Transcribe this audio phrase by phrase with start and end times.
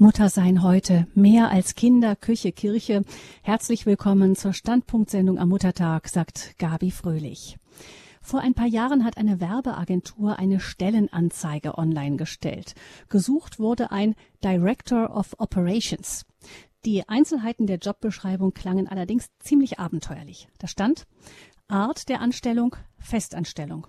[0.00, 1.06] Muttersein heute.
[1.14, 3.04] Mehr als Kinder, Küche, Kirche.
[3.42, 7.58] Herzlich willkommen zur Standpunktsendung am Muttertag, sagt Gabi Fröhlich.
[8.22, 12.72] Vor ein paar Jahren hat eine Werbeagentur eine Stellenanzeige online gestellt.
[13.10, 16.24] Gesucht wurde ein Director of Operations.
[16.86, 20.48] Die Einzelheiten der Jobbeschreibung klangen allerdings ziemlich abenteuerlich.
[20.56, 21.06] Da stand
[21.68, 23.86] Art der Anstellung Festanstellung.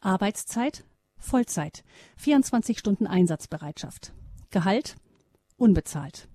[0.00, 0.82] Arbeitszeit
[1.18, 1.84] Vollzeit.
[2.16, 4.12] 24 Stunden Einsatzbereitschaft.
[4.50, 4.96] Gehalt
[5.62, 6.28] unbezahlt.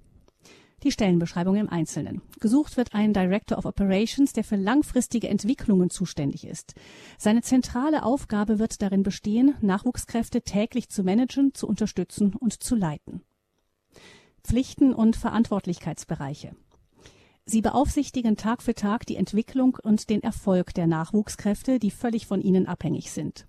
[0.84, 2.22] Die Stellenbeschreibung im Einzelnen.
[2.40, 6.76] Gesucht wird ein Director of Operations, der für langfristige Entwicklungen zuständig ist.
[7.18, 13.22] Seine zentrale Aufgabe wird darin bestehen, Nachwuchskräfte täglich zu managen, zu unterstützen und zu leiten.
[14.44, 16.56] Pflichten und Verantwortlichkeitsbereiche.
[17.44, 22.42] Sie beaufsichtigen Tag für Tag die Entwicklung und den Erfolg der Nachwuchskräfte, die völlig von
[22.42, 23.48] ihnen abhängig sind.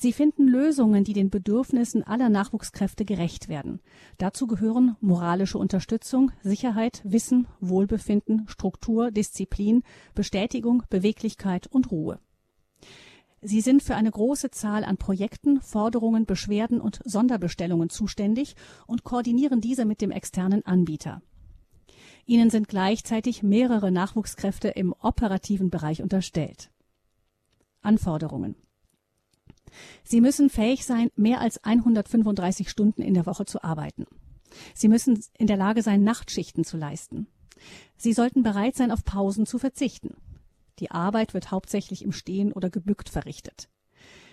[0.00, 3.80] Sie finden Lösungen, die den Bedürfnissen aller Nachwuchskräfte gerecht werden.
[4.16, 9.82] Dazu gehören moralische Unterstützung, Sicherheit, Wissen, Wohlbefinden, Struktur, Disziplin,
[10.14, 12.20] Bestätigung, Beweglichkeit und Ruhe.
[13.40, 18.54] Sie sind für eine große Zahl an Projekten, Forderungen, Beschwerden und Sonderbestellungen zuständig
[18.86, 21.22] und koordinieren diese mit dem externen Anbieter.
[22.24, 26.70] Ihnen sind gleichzeitig mehrere Nachwuchskräfte im operativen Bereich unterstellt.
[27.82, 28.54] Anforderungen
[30.04, 34.06] Sie müssen fähig sein, mehr als 135 Stunden in der Woche zu arbeiten.
[34.74, 37.26] Sie müssen in der Lage sein, Nachtschichten zu leisten.
[37.96, 40.14] Sie sollten bereit sein, auf Pausen zu verzichten.
[40.78, 43.68] Die Arbeit wird hauptsächlich im Stehen oder gebückt verrichtet.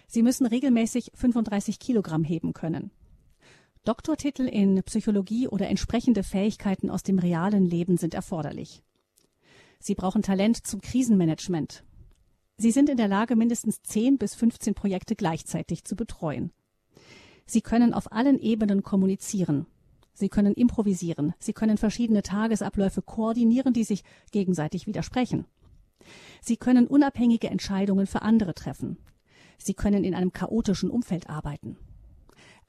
[0.08, 2.92] Sie müssen regelmäßig 35 Kilogramm heben können.
[3.84, 8.84] Doktortitel in Psychologie oder entsprechende Fähigkeiten aus dem realen Leben sind erforderlich.
[9.80, 11.84] Sie brauchen Talent zum Krisenmanagement,
[12.58, 16.52] Sie sind in der Lage, mindestens 10 bis 15 Projekte gleichzeitig zu betreuen.
[17.46, 19.68] Sie können auf allen Ebenen kommunizieren.
[20.14, 21.34] Sie können improvisieren.
[21.38, 25.46] Sie können verschiedene Tagesabläufe koordinieren, die sich gegenseitig widersprechen.
[26.42, 28.98] Sie können unabhängige Entscheidungen für andere treffen.
[29.58, 31.78] Sie können in einem chaotischen Umfeld arbeiten.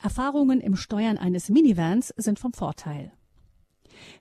[0.03, 3.13] Erfahrungen im Steuern eines Minivans sind vom Vorteil.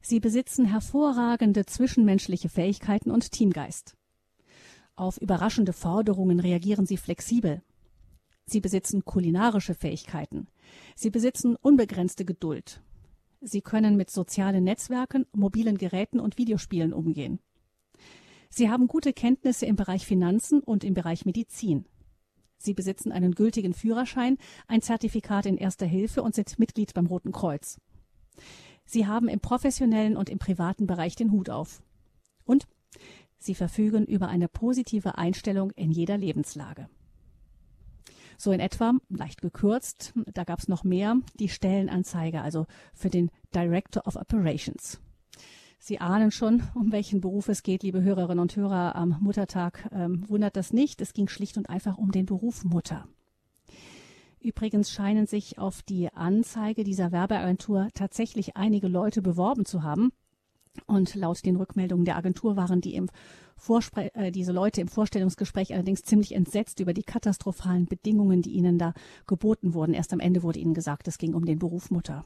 [0.01, 3.95] Sie besitzen hervorragende zwischenmenschliche Fähigkeiten und Teamgeist.
[4.95, 7.61] Auf überraschende Forderungen reagieren sie flexibel.
[8.45, 10.47] Sie besitzen kulinarische Fähigkeiten.
[10.95, 12.81] Sie besitzen unbegrenzte Geduld.
[13.41, 17.39] Sie können mit sozialen Netzwerken, mobilen Geräten und Videospielen umgehen.
[18.49, 21.85] Sie haben gute Kenntnisse im Bereich Finanzen und im Bereich Medizin.
[22.57, 27.33] Sie besitzen einen gültigen Führerschein, ein Zertifikat in Erster Hilfe und sind Mitglied beim Roten
[27.33, 27.81] Kreuz.
[28.85, 31.83] Sie haben im professionellen und im privaten Bereich den Hut auf.
[32.45, 32.67] Und
[33.37, 36.89] Sie verfügen über eine positive Einstellung in jeder Lebenslage.
[38.37, 43.31] So in etwa, leicht gekürzt, da gab es noch mehr, die Stellenanzeige, also für den
[43.53, 44.99] Director of Operations.
[45.79, 50.27] Sie ahnen schon, um welchen Beruf es geht, liebe Hörerinnen und Hörer, am Muttertag ähm,
[50.27, 50.99] wundert das nicht.
[50.99, 53.07] Es ging schlicht und einfach um den Beruf Mutter.
[54.39, 60.11] Übrigens scheinen sich auf die Anzeige dieser Werbeagentur tatsächlich einige Leute beworben zu haben.
[60.85, 63.09] Und laut den Rückmeldungen der Agentur waren die im
[63.57, 68.77] Vorspre äh, diese Leute im Vorstellungsgespräch allerdings ziemlich entsetzt über die katastrophalen Bedingungen, die ihnen
[68.77, 68.93] da
[69.27, 69.93] geboten wurden.
[69.93, 72.25] Erst am Ende wurde ihnen gesagt, es ging um den Beruf Mutter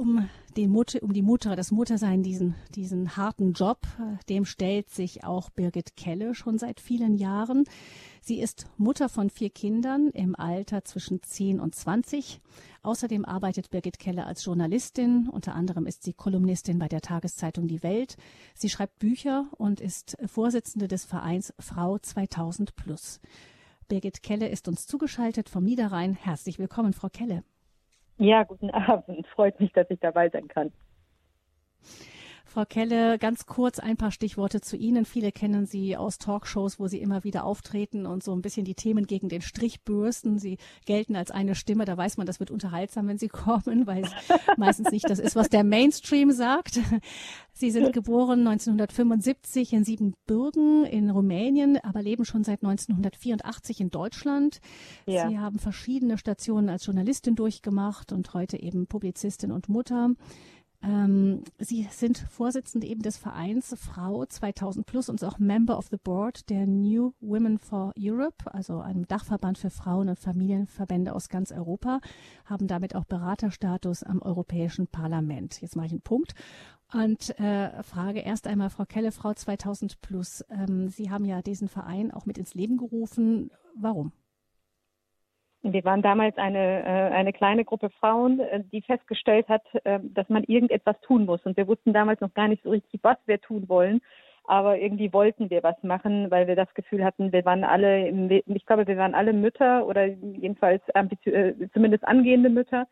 [0.00, 4.88] um, den Mutter, um die Mutter, das Muttersein, diesen, diesen harten Job, äh, dem stellt
[4.88, 7.64] sich auch Birgit Kelle schon seit vielen Jahren.
[8.22, 12.40] Sie ist Mutter von vier Kindern im Alter zwischen 10 und 20.
[12.82, 15.28] Außerdem arbeitet Birgit Kelle als Journalistin.
[15.30, 18.16] Unter anderem ist sie Kolumnistin bei der Tageszeitung Die Welt.
[18.54, 23.20] Sie schreibt Bücher und ist Vorsitzende des Vereins Frau 2000 Plus.
[23.88, 26.14] Birgit Kelle ist uns zugeschaltet vom Niederrhein.
[26.14, 27.44] Herzlich willkommen, Frau Kelle.
[28.20, 29.26] Ja, guten Abend.
[29.28, 30.72] Freut mich, dass ich dabei sein kann.
[32.50, 35.04] Frau Kelle, ganz kurz ein paar Stichworte zu Ihnen.
[35.04, 38.74] Viele kennen Sie aus Talkshows, wo Sie immer wieder auftreten und so ein bisschen die
[38.74, 40.40] Themen gegen den Strich bürsten.
[40.40, 41.84] Sie gelten als eine Stimme.
[41.84, 44.10] Da weiß man, das wird unterhaltsam, wenn Sie kommen, weil es
[44.56, 46.80] meistens nicht das ist, was der Mainstream sagt.
[47.52, 54.60] Sie sind geboren 1975 in Siebenbürgen in Rumänien, aber leben schon seit 1984 in Deutschland.
[55.06, 55.28] Ja.
[55.28, 60.10] Sie haben verschiedene Stationen als Journalistin durchgemacht und heute eben Publizistin und Mutter.
[60.82, 65.98] Ähm, Sie sind Vorsitzende eben des Vereins Frau 2000 Plus und auch Member of the
[66.02, 71.52] Board der New Women for Europe, also einem Dachverband für Frauen- und Familienverbände aus ganz
[71.52, 72.00] Europa,
[72.46, 75.60] haben damit auch Beraterstatus am Europäischen Parlament.
[75.60, 76.34] Jetzt mache ich einen Punkt
[76.92, 80.44] und äh, frage erst einmal Frau Kelle, Frau 2000 Plus.
[80.50, 83.50] Ähm, Sie haben ja diesen Verein auch mit ins Leben gerufen.
[83.76, 84.12] Warum?
[85.62, 90.28] Wir waren damals eine, äh, eine kleine Gruppe Frauen, äh, die festgestellt hat, äh, dass
[90.30, 91.44] man irgendetwas tun muss.
[91.44, 94.00] Und wir wussten damals noch gar nicht so richtig, was wir tun wollen.
[94.44, 98.66] Aber irgendwie wollten wir was machen, weil wir das Gefühl hatten, wir waren alle, ich
[98.66, 100.82] glaube, wir waren alle Mütter oder jedenfalls
[101.72, 102.88] zumindest angehende Mütter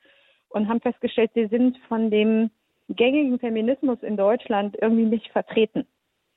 [0.51, 2.51] und haben festgestellt, wir sind von dem
[2.91, 5.87] gängigen Feminismus in Deutschland irgendwie nicht vertreten.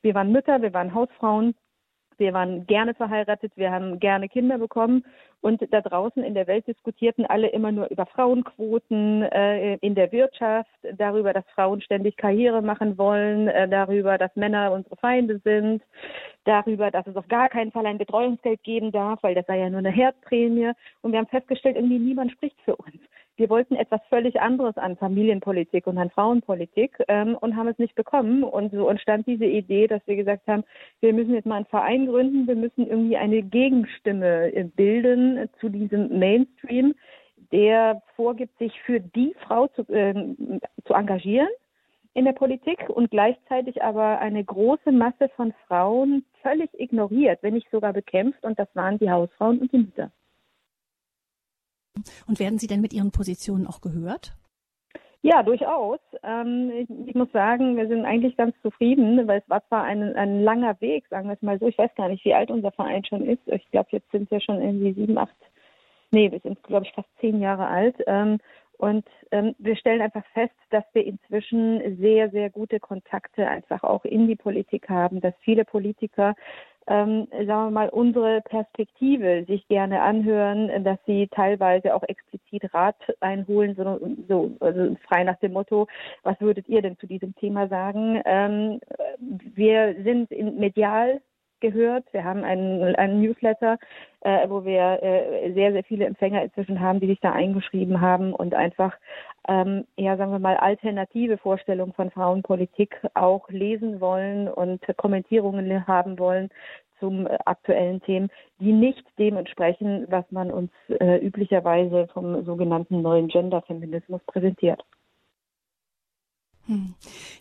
[0.02, 1.56] Wir waren Mütter, wir waren Hausfrauen,
[2.18, 5.04] wir waren gerne verheiratet, wir haben gerne Kinder bekommen
[5.42, 10.12] und da draußen in der Welt diskutierten alle immer nur über Frauenquoten äh, in der
[10.12, 15.82] Wirtschaft, darüber, dass Frauen ständig Karriere machen wollen, äh, darüber, dass Männer unsere Feinde sind,
[16.44, 19.70] darüber, dass es auf gar keinen Fall ein Betreuungsgeld geben darf, weil das sei ja
[19.70, 20.72] nur eine Herzprämie.
[21.02, 23.00] Und wir haben festgestellt, irgendwie niemand spricht für uns.
[23.42, 27.96] Wir wollten etwas völlig anderes an Familienpolitik und an Frauenpolitik ähm, und haben es nicht
[27.96, 28.44] bekommen.
[28.44, 30.64] Und so entstand diese Idee, dass wir gesagt haben,
[31.00, 35.70] wir müssen jetzt mal einen Verein gründen, wir müssen irgendwie eine Gegenstimme äh, bilden zu
[35.70, 36.94] diesem Mainstream,
[37.52, 40.14] der vorgibt, sich für die Frau zu, äh,
[40.86, 41.50] zu engagieren
[42.14, 47.72] in der Politik und gleichzeitig aber eine große Masse von Frauen völlig ignoriert, wenn nicht
[47.72, 48.44] sogar bekämpft.
[48.44, 50.12] Und das waren die Hausfrauen und die Mütter.
[52.28, 54.36] Und werden Sie denn mit Ihren Positionen auch gehört?
[55.24, 56.00] Ja, durchaus.
[56.24, 60.44] Ähm, ich, muss sagen, wir sind eigentlich ganz zufrieden, weil es war zwar ein, ein
[60.44, 61.68] langer Weg, sagen wir es mal so.
[61.68, 63.42] Ich weiß gar nicht, wie alt unser Verein schon ist.
[63.46, 65.36] Ich glaube, jetzt sind wir schon irgendwie sieben, acht,
[66.10, 67.98] nee, wir sind, glaube ich, fast zehn Jahre alt.
[68.08, 68.40] Ähm,
[68.80, 74.06] und ähm, wir stellen einfach fest, dass wir inzwischen sehr, sehr gute Kontakte einfach auch
[74.06, 76.34] in die Politik haben, dass viele Politiker
[76.88, 82.96] ähm, sagen wir mal, unsere Perspektive sich gerne anhören, dass sie teilweise auch explizit Rat
[83.20, 85.88] einholen, so, so also frei nach dem Motto,
[86.24, 88.22] was würdet ihr denn zu diesem Thema sagen?
[88.26, 88.80] Ähm,
[89.20, 91.22] wir sind in medial
[91.62, 92.06] gehört.
[92.12, 93.78] Wir haben einen, einen Newsletter,
[94.22, 98.34] äh, wo wir äh, sehr, sehr viele Empfänger inzwischen haben, die sich da eingeschrieben haben
[98.34, 98.94] und einfach,
[99.48, 106.20] ähm, ja, sagen wir mal, alternative Vorstellungen von Frauenpolitik auch lesen wollen und Kommentierungen haben
[106.20, 106.50] wollen
[107.00, 108.30] zum äh, aktuellen Themen,
[108.60, 114.84] die nicht dem entsprechen, was man uns äh, üblicherweise vom sogenannten neuen Genderfeminismus präsentiert.
[116.68, 116.94] Hm.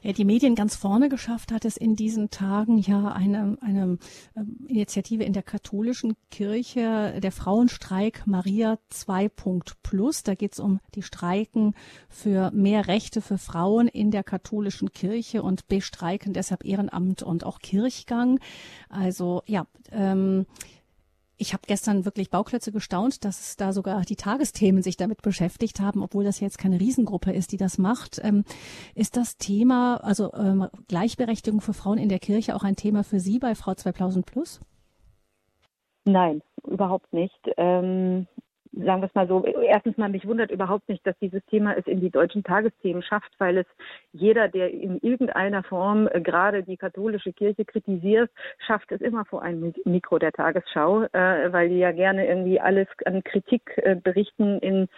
[0.02, 3.98] Ja, die Medien ganz vorne geschafft hat es in diesen Tagen ja eine, eine
[4.34, 9.28] ähm, Initiative in der katholischen Kirche, der Frauenstreik Maria 2.
[9.82, 10.22] Plus.
[10.22, 11.74] Da geht es um die Streiken
[12.08, 17.58] für mehr Rechte für Frauen in der katholischen Kirche und bestreiken deshalb Ehrenamt und auch
[17.58, 18.40] Kirchgang.
[18.88, 20.46] Also ja, ähm,
[21.40, 26.02] ich habe gestern wirklich Bauklötze gestaunt, dass da sogar die Tagesthemen sich damit beschäftigt haben,
[26.02, 28.20] obwohl das jetzt keine Riesengruppe ist, die das macht.
[28.22, 28.44] Ähm,
[28.94, 33.20] ist das Thema, also ähm, Gleichberechtigung für Frauen in der Kirche auch ein Thema für
[33.20, 34.60] Sie bei Frau 2000 Plus?
[36.04, 37.40] Nein, überhaupt nicht.
[37.56, 38.26] Ähm,
[38.72, 41.86] sagen wir es mal so, erstens mal, mich wundert überhaupt nicht, dass dieses Thema es
[41.86, 43.66] in die deutschen Tagesthemen schafft, weil es
[44.12, 48.30] jeder, der in irgendeiner Form äh, gerade die katholische Kirche kritisiert,
[48.66, 52.86] schafft es immer vor einem Mikro der Tagesschau, äh, weil die ja gerne irgendwie alles
[53.04, 54.88] an Kritik äh, berichten in,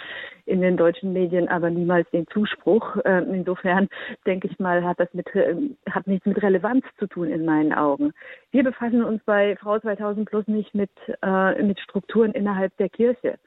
[0.45, 2.97] in den deutschen Medien, aber niemals den Zuspruch.
[3.05, 3.89] Äh, insofern
[4.27, 5.57] denke ich mal, hat das mit, äh,
[5.91, 8.13] hat nichts mit Relevanz zu tun in meinen Augen.
[8.51, 10.91] Wir befassen uns bei Frau 2000 Plus nicht mit,
[11.23, 13.39] äh, mit Strukturen innerhalb der Kirche.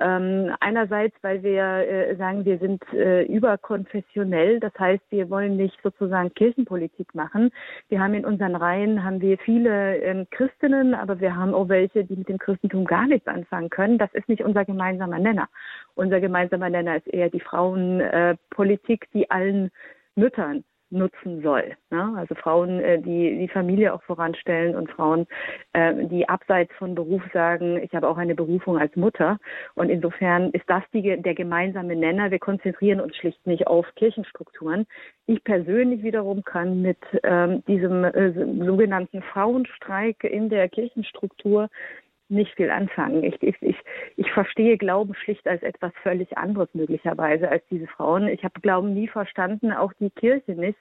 [0.00, 5.78] Ähm, einerseits, weil wir äh, sagen, wir sind äh, überkonfessionell, das heißt, wir wollen nicht
[5.82, 7.50] sozusagen Kirchenpolitik machen.
[7.90, 12.04] Wir haben in unseren Reihen haben wir viele ähm, Christinnen, aber wir haben auch welche,
[12.04, 13.98] die mit dem Christentum gar nichts anfangen können.
[13.98, 15.50] Das ist nicht unser gemeinsamer Nenner.
[15.96, 19.70] Unser gemeinsamer Nenner ist eher die Frauenpolitik, äh, die allen
[20.14, 21.76] Müttern nutzen soll.
[21.90, 22.14] Ne?
[22.16, 25.26] Also Frauen, äh, die die Familie auch voranstellen und Frauen,
[25.72, 29.38] äh, die abseits von Beruf sagen, ich habe auch eine Berufung als Mutter.
[29.74, 32.30] Und insofern ist das die, der gemeinsame Nenner.
[32.30, 34.86] Wir konzentrieren uns schlicht nicht auf Kirchenstrukturen.
[35.26, 41.68] Ich persönlich wiederum kann mit ähm, diesem äh, sogenannten Frauenstreik in der Kirchenstruktur
[42.30, 43.24] nicht viel anfangen.
[43.24, 43.76] Ich, ich, ich,
[44.16, 48.28] ich verstehe Glauben schlicht als etwas völlig anderes möglicherweise als diese Frauen.
[48.28, 50.78] Ich habe Glauben nie verstanden, auch die Kirche nicht,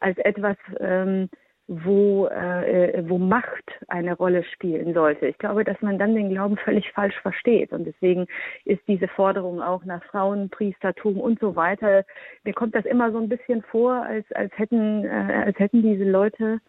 [0.00, 1.28] als etwas, ähm,
[1.68, 5.26] wo, äh, wo Macht eine Rolle spielen sollte.
[5.26, 7.72] Ich glaube, dass man dann den Glauben völlig falsch versteht.
[7.72, 8.26] Und deswegen
[8.64, 12.04] ist diese Forderung auch nach Frauenpriestertum und so weiter,
[12.44, 16.04] mir kommt das immer so ein bisschen vor, als, als hätten, äh, als hätten diese
[16.04, 16.60] Leute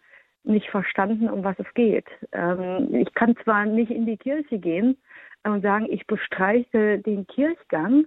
[0.44, 2.06] nicht verstanden, um was es geht.
[2.32, 4.96] Ähm, ich kann zwar nicht in die Kirche gehen
[5.44, 8.06] und sagen, ich bestreiche den Kirchgang,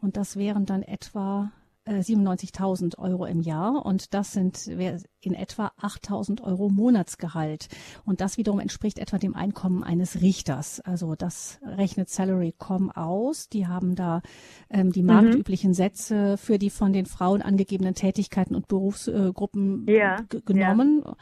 [0.00, 1.52] Und das wären dann etwa
[1.86, 7.68] 97.000 äh, Euro im Jahr und das sind in etwa 8.000 Euro Monatsgehalt.
[8.04, 10.80] Und das wiederum entspricht etwa dem Einkommen eines Richters.
[10.80, 13.48] Also das rechnet Salary.com aus.
[13.48, 14.22] Die haben da
[14.70, 15.08] ähm, die mhm.
[15.08, 21.02] marktüblichen Sätze für die von den Frauen angegebenen Tätigkeiten und Berufsgruppen äh, ja, genommen.
[21.04, 21.16] Ja.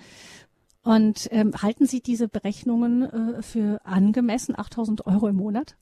[0.84, 5.76] Und ähm, halten Sie diese Berechnungen äh, für angemessen, 8.000 Euro im Monat?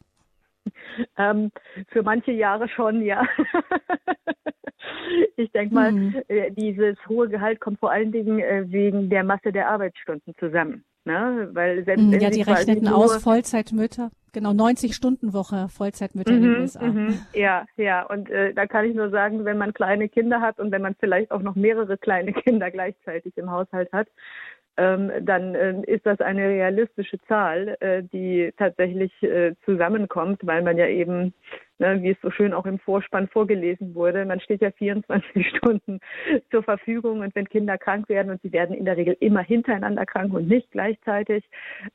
[1.16, 1.50] Ähm,
[1.88, 3.26] für manche Jahre schon, ja.
[5.36, 6.22] ich denke mal, mhm.
[6.28, 10.84] äh, dieses hohe Gehalt kommt vor allen Dingen äh, wegen der Masse der Arbeitsstunden zusammen.
[11.04, 11.48] Ne?
[11.52, 16.52] Weil selbst mhm, ja, die rechneten aus Vollzeitmütter, genau 90 Stunden Woche Vollzeitmütter in den
[16.52, 16.84] mhm, USA.
[16.84, 17.18] Mhm.
[17.32, 20.72] Ja, ja, und äh, da kann ich nur sagen, wenn man kleine Kinder hat und
[20.72, 24.08] wenn man vielleicht auch noch mehrere kleine Kinder gleichzeitig im Haushalt hat,
[24.80, 30.86] dann äh, ist das eine realistische Zahl, äh, die tatsächlich äh, zusammenkommt, weil man ja
[30.86, 31.34] eben,
[31.78, 36.00] ne, wie es so schön auch im Vorspann vorgelesen wurde, man steht ja 24 Stunden
[36.50, 40.06] zur Verfügung und wenn Kinder krank werden und sie werden in der Regel immer hintereinander
[40.06, 41.44] krank und nicht gleichzeitig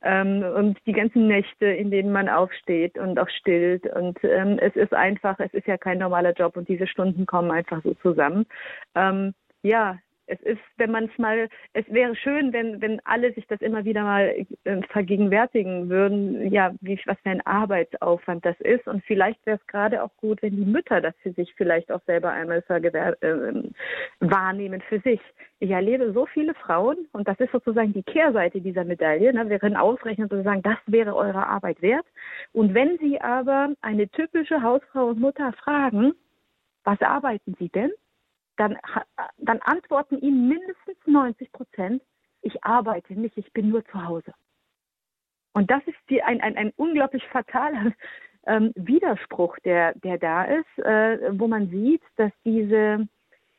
[0.02, 4.76] ähm, und die ganzen Nächte, in denen man aufsteht und auch stillt und ähm, es
[4.76, 8.46] ist einfach, es ist ja kein normaler Job und diese Stunden kommen einfach so zusammen.
[8.94, 13.46] Ähm, ja, es ist, wenn man es mal, es wäre schön, wenn, wenn alle sich
[13.46, 18.86] das immer wieder mal äh, vergegenwärtigen würden, ja, wie, was für ein Arbeitsaufwand das ist.
[18.86, 22.02] Und vielleicht wäre es gerade auch gut, wenn die Mütter das für sich vielleicht auch
[22.06, 23.62] selber einmal äh,
[24.20, 25.20] wahrnehmen für sich.
[25.58, 29.32] Ich erlebe so viele Frauen, und das ist sozusagen die Kehrseite dieser Medaille.
[29.32, 29.48] Ne?
[29.48, 32.06] Wir können ausrechnen und sagen, das wäre eure Arbeit wert.
[32.52, 36.12] Und wenn Sie aber eine typische Hausfrau und Mutter fragen,
[36.84, 37.90] was arbeiten Sie denn?
[38.56, 38.78] Dann,
[39.38, 42.02] dann antworten ihnen mindestens 90 Prozent,
[42.42, 44.32] ich arbeite nicht, ich bin nur zu Hause.
[45.52, 47.92] Und das ist die, ein, ein, ein unglaublich fataler
[48.46, 53.08] ähm, Widerspruch, der, der da ist, äh, wo man sieht, dass diese,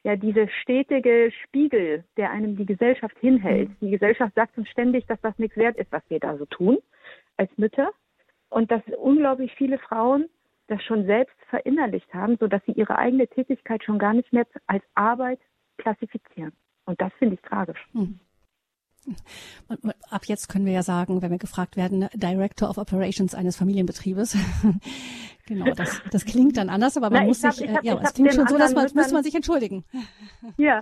[0.03, 3.75] ja, diese stetige Spiegel, der einem die Gesellschaft hinhält, mhm.
[3.81, 6.77] die Gesellschaft sagt uns ständig, dass das nichts wert ist, was wir da so tun
[7.35, 7.91] als Mütter.
[8.49, 10.29] Und dass unglaublich viele Frauen
[10.67, 14.83] das schon selbst verinnerlicht haben, sodass sie ihre eigene Tätigkeit schon gar nicht mehr als
[14.95, 15.39] Arbeit
[15.77, 16.53] klassifizieren.
[16.85, 17.79] Und das finde ich tragisch.
[17.93, 18.19] Hm.
[20.09, 24.37] Ab jetzt können wir ja sagen, wenn wir gefragt werden, Director of Operations eines Familienbetriebes.
[25.47, 27.99] genau, das, das klingt dann anders, aber man Na, muss hab, sich, hab, äh, ja,
[28.01, 29.85] es klingt schon so, dass man, Müttern, man sich entschuldigen.
[30.57, 30.81] Ja,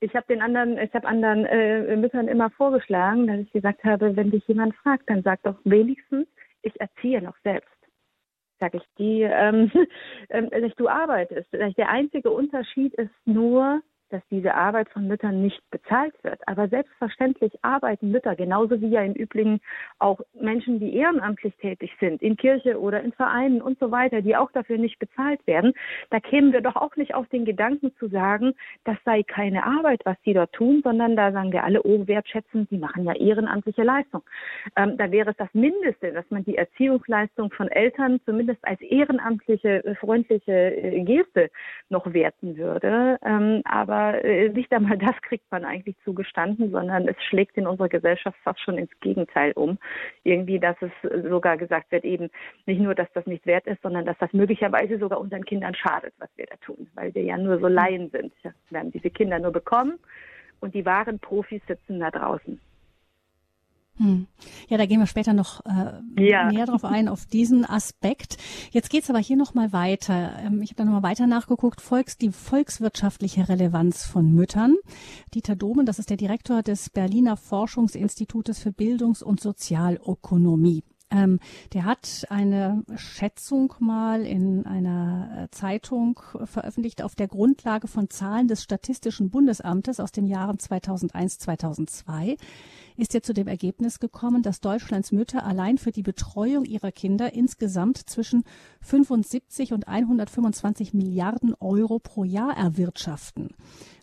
[0.00, 4.14] ich habe den anderen, ich habe anderen äh, Müttern immer vorgeschlagen, dass ich gesagt habe,
[4.16, 6.26] wenn dich jemand fragt, dann sag doch wenigstens,
[6.62, 7.75] ich erziehe noch selbst
[8.58, 9.70] sag ich, die, ähm,
[10.28, 11.52] äh, du arbeitest.
[11.52, 16.40] Der einzige Unterschied ist nur, dass diese Arbeit von Müttern nicht bezahlt wird.
[16.46, 19.60] Aber selbstverständlich arbeiten Mütter, genauso wie ja im Übrigen
[19.98, 24.36] auch Menschen, die ehrenamtlich tätig sind, in Kirche oder in Vereinen und so weiter, die
[24.36, 25.72] auch dafür nicht bezahlt werden.
[26.10, 30.02] Da kämen wir doch auch nicht auf den Gedanken zu sagen, das sei keine Arbeit,
[30.04, 33.82] was sie dort tun, sondern da sagen wir alle, oh, wertschätzen, die machen ja ehrenamtliche
[33.82, 34.22] Leistung.
[34.76, 39.84] Ähm, da wäre es das Mindeste, dass man die Erziehungsleistung von Eltern zumindest als ehrenamtliche,
[39.84, 41.50] äh, freundliche äh, Geste
[41.88, 43.18] noch werten würde.
[43.24, 47.66] Ähm, aber aber äh, nicht einmal das kriegt man eigentlich zugestanden, sondern es schlägt in
[47.66, 49.78] unserer Gesellschaft fast schon ins Gegenteil um.
[50.22, 50.90] Irgendwie, dass es
[51.30, 52.28] sogar gesagt wird, eben
[52.66, 56.12] nicht nur, dass das nicht wert ist, sondern dass das möglicherweise sogar unseren Kindern schadet,
[56.18, 58.34] was wir da tun, weil wir ja nur so Laien sind.
[58.42, 59.98] Wir werden diese Kinder nur bekommen
[60.60, 62.60] und die wahren Profis sitzen da draußen.
[63.98, 64.26] Hm.
[64.68, 66.50] Ja, da gehen wir später noch äh, ja.
[66.50, 68.36] näher drauf ein, auf diesen Aspekt.
[68.70, 70.38] Jetzt geht's aber hier nochmal weiter.
[70.38, 71.80] Ähm, ich habe da nochmal weiter nachgeguckt.
[71.80, 74.76] Volks, die volkswirtschaftliche Relevanz von Müttern.
[75.34, 80.84] Dieter Domen, das ist der Direktor des Berliner Forschungsinstitutes für Bildungs- und Sozialökonomie.
[81.16, 81.40] Ähm,
[81.72, 88.48] der hat eine Schätzung mal in einer äh, Zeitung veröffentlicht auf der Grundlage von Zahlen
[88.48, 92.36] des Statistischen Bundesamtes aus den Jahren 2001, 2002
[92.96, 97.34] ist er zu dem Ergebnis gekommen, dass Deutschlands Mütter allein für die Betreuung ihrer Kinder
[97.34, 98.44] insgesamt zwischen
[98.80, 103.50] 75 und 125 Milliarden Euro pro Jahr erwirtschaften.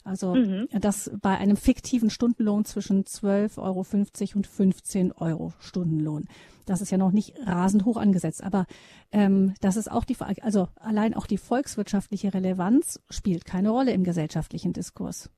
[0.03, 0.67] Also mhm.
[0.79, 3.85] das bei einem fiktiven Stundenlohn zwischen 12,50 Euro
[4.35, 6.25] und 15 Euro Stundenlohn.
[6.65, 8.65] Das ist ja noch nicht rasend hoch angesetzt, aber
[9.11, 14.03] ähm, das ist auch die, also allein auch die volkswirtschaftliche Relevanz spielt keine Rolle im
[14.03, 15.29] gesellschaftlichen Diskurs.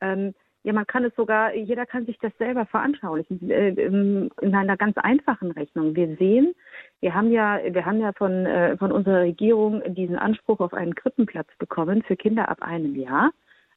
[0.00, 0.34] Ähm,
[0.66, 4.96] ja, man kann es sogar, jeder kann sich das selber veranschaulichen äh, in einer ganz
[4.96, 5.94] einfachen Rechnung.
[5.94, 6.56] Wir sehen,
[7.00, 10.96] wir haben ja, wir haben ja von, äh, von unserer Regierung diesen Anspruch auf einen
[10.96, 13.30] Krippenplatz bekommen für Kinder ab einem Jahr.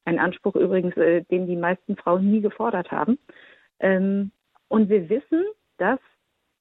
[0.06, 3.20] Ein Anspruch übrigens, äh, den die meisten Frauen nie gefordert haben.
[3.80, 4.32] Ähm,
[4.68, 5.44] und wir wissen,
[5.78, 6.00] dass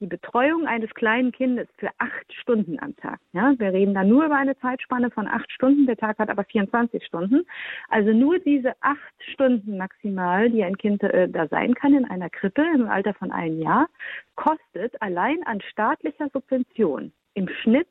[0.01, 3.19] die Betreuung eines kleinen Kindes für acht Stunden am Tag.
[3.33, 5.87] Ja, wir reden da nur über eine Zeitspanne von acht Stunden.
[5.87, 7.45] Der Tag hat aber 24 Stunden.
[7.89, 12.31] Also nur diese acht Stunden maximal, die ein Kind äh, da sein kann in einer
[12.31, 13.89] Krippe im Alter von einem Jahr,
[14.37, 17.89] kostet allein an staatlicher Subvention im Schnitt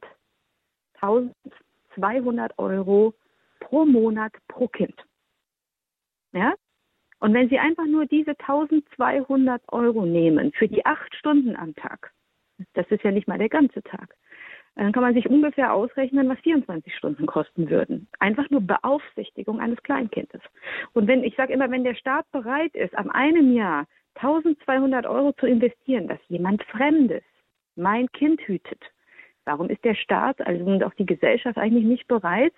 [1.01, 3.13] 1200 Euro
[3.59, 4.95] pro Monat pro Kind.
[6.31, 6.53] Ja,
[7.19, 12.11] und wenn Sie einfach nur diese 1200 Euro nehmen für die acht Stunden am Tag,
[12.73, 14.15] das ist ja nicht mal der ganze Tag,
[14.75, 18.07] dann kann man sich ungefähr ausrechnen, was 24 Stunden kosten würden.
[18.19, 20.41] Einfach nur Beaufsichtigung eines Kleinkindes.
[20.93, 25.33] Und wenn, ich sage immer, wenn der Staat bereit ist, am einem Jahr 1200 Euro
[25.33, 27.23] zu investieren, dass jemand Fremdes
[27.75, 28.81] mein Kind hütet,
[29.45, 32.53] warum ist der Staat, also und auch die Gesellschaft eigentlich nicht bereit,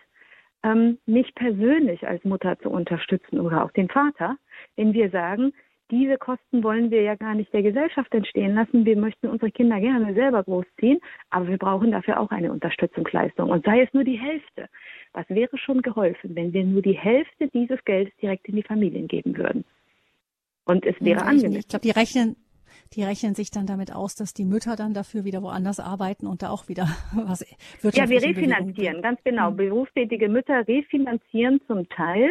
[0.63, 4.37] ähm, mich persönlich als Mutter zu unterstützen oder auch den Vater,
[4.75, 5.53] wenn wir sagen,
[5.91, 8.85] diese Kosten wollen wir ja gar nicht der Gesellschaft entstehen lassen.
[8.85, 10.99] Wir möchten unsere Kinder gerne selber großziehen,
[11.31, 13.49] aber wir brauchen dafür auch eine Unterstützungsleistung.
[13.49, 14.69] Und sei es nur die Hälfte.
[15.13, 19.07] Was wäre schon geholfen, wenn wir nur die Hälfte dieses Geldes direkt in die Familien
[19.07, 19.65] geben würden?
[20.65, 21.61] Und es wäre angemessen.
[21.61, 22.35] Ich glaube, die rechnen,
[22.93, 26.41] die rechnen sich dann damit aus, dass die Mütter dann dafür wieder woanders arbeiten und
[26.41, 27.45] da auch wieder was
[27.93, 29.51] Ja, wir refinanzieren, ganz genau.
[29.51, 29.57] Mhm.
[29.57, 32.29] Berufstätige Mütter refinanzieren zum Teil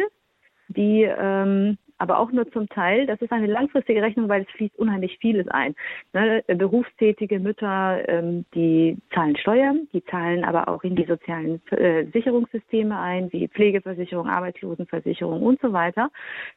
[0.69, 3.05] die ähm, aber auch nur zum Teil.
[3.05, 5.75] Das ist eine langfristige Rechnung, weil es fließt unheimlich vieles ein.
[6.13, 6.43] Ne?
[6.47, 12.97] Berufstätige Mütter, ähm, die zahlen Steuern, die zahlen aber auch in die sozialen äh, Sicherungssysteme
[12.97, 16.09] ein, wie Pflegeversicherung, Arbeitslosenversicherung und so weiter,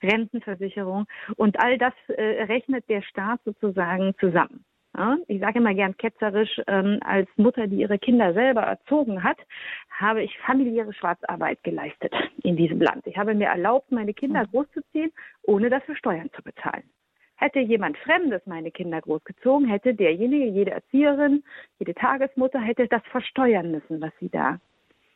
[0.03, 1.07] Rentenversicherung.
[1.37, 4.65] Und all das äh, rechnet der Staat sozusagen zusammen.
[4.97, 9.39] Ja, ich sage immer gern ketzerisch, ähm, als Mutter, die ihre Kinder selber erzogen hat,
[9.91, 13.07] habe ich familiäre Schwarzarbeit geleistet in diesem Land.
[13.07, 14.51] Ich habe mir erlaubt, meine Kinder hm.
[14.51, 15.11] großzuziehen,
[15.45, 16.85] ohne dafür Steuern zu bezahlen.
[17.37, 21.43] Hätte jemand Fremdes meine Kinder großgezogen, hätte derjenige, jede Erzieherin,
[21.79, 24.61] jede Tagesmutter hätte das versteuern müssen, was sie da,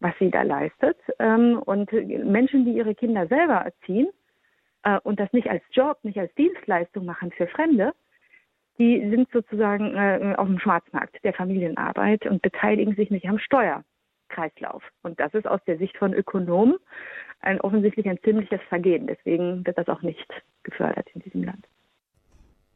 [0.00, 0.96] was sie da leistet.
[1.18, 4.08] Ähm, und Menschen, die ihre Kinder selber erziehen
[4.84, 7.92] äh, und das nicht als Job, nicht als Dienstleistung machen für Fremde,
[8.78, 14.82] die sind sozusagen äh, auf dem Schwarzmarkt der Familienarbeit und beteiligen sich nicht am Steuerkreislauf.
[15.02, 16.76] Und das ist aus der Sicht von Ökonomen
[17.40, 19.06] ein offensichtlich ein ziemliches Vergehen.
[19.06, 20.26] Deswegen wird das auch nicht
[20.62, 21.66] gefördert in diesem Land.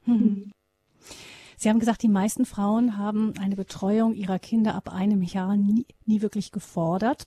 [0.05, 0.53] Hm.
[1.57, 5.85] Sie haben gesagt, die meisten Frauen haben eine Betreuung ihrer Kinder ab einem Jahr nie,
[6.07, 7.25] nie wirklich gefordert.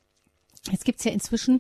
[0.72, 1.60] Jetzt gibt's ja inzwischen,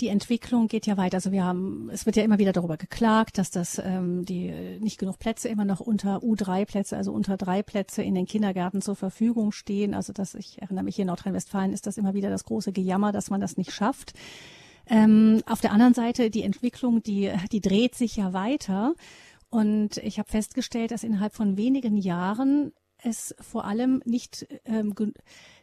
[0.00, 1.16] die Entwicklung geht ja weiter.
[1.16, 4.98] Also wir haben, es wird ja immer wieder darüber geklagt, dass das ähm, die nicht
[4.98, 9.52] genug Plätze immer noch unter U3-Plätze, also unter drei Plätze in den Kindergärten zur Verfügung
[9.52, 9.94] stehen.
[9.94, 13.10] Also das, ich erinnere mich hier in Nordrhein-Westfalen ist das immer wieder das große Gejammer,
[13.10, 14.12] dass man das nicht schafft.
[14.86, 18.94] Ähm, auf der anderen Seite, die Entwicklung, die, die dreht sich ja weiter.
[19.48, 24.94] Und ich habe festgestellt, dass innerhalb von wenigen Jahren es vor allem nicht, ähm,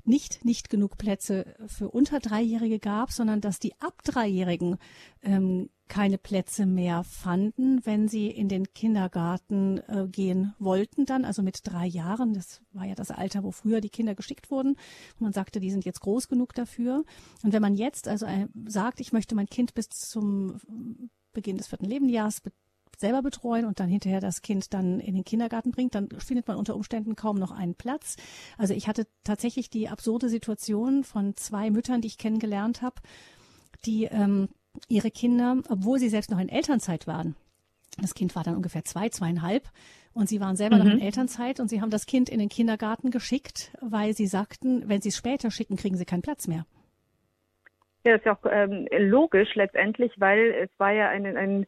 [0.03, 4.77] nicht, nicht genug Plätze für unter Dreijährige gab, sondern dass die ab Dreijährigen
[5.21, 11.41] ähm, keine Plätze mehr fanden, wenn sie in den Kindergarten äh, gehen wollten dann, also
[11.41, 12.33] mit drei Jahren.
[12.33, 14.69] Das war ja das Alter, wo früher die Kinder geschickt wurden.
[14.69, 17.03] Und man sagte, die sind jetzt groß genug dafür.
[17.43, 20.61] Und wenn man jetzt also äh, sagt, ich möchte mein Kind bis zum
[21.33, 22.41] Beginn des vierten Lebensjahres
[22.99, 26.57] selber betreuen und dann hinterher das Kind dann in den Kindergarten bringt, dann findet man
[26.57, 28.17] unter Umständen kaum noch einen Platz.
[28.57, 32.95] Also ich hatte tatsächlich die absurde Situation von zwei Müttern, die ich kennengelernt habe,
[33.85, 34.49] die ähm,
[34.87, 37.35] ihre Kinder, obwohl sie selbst noch in Elternzeit waren,
[38.01, 39.63] Das Kind war dann ungefähr zwei, zweieinhalb
[40.13, 40.83] und sie waren selber mhm.
[40.83, 44.87] noch in Elternzeit und sie haben das Kind in den Kindergarten geschickt, weil sie sagten,
[44.87, 46.65] wenn sie es später schicken, kriegen sie keinen Platz mehr.
[48.05, 51.67] Ja, das ist ja auch ähm, logisch letztendlich, weil es war ja ein, ein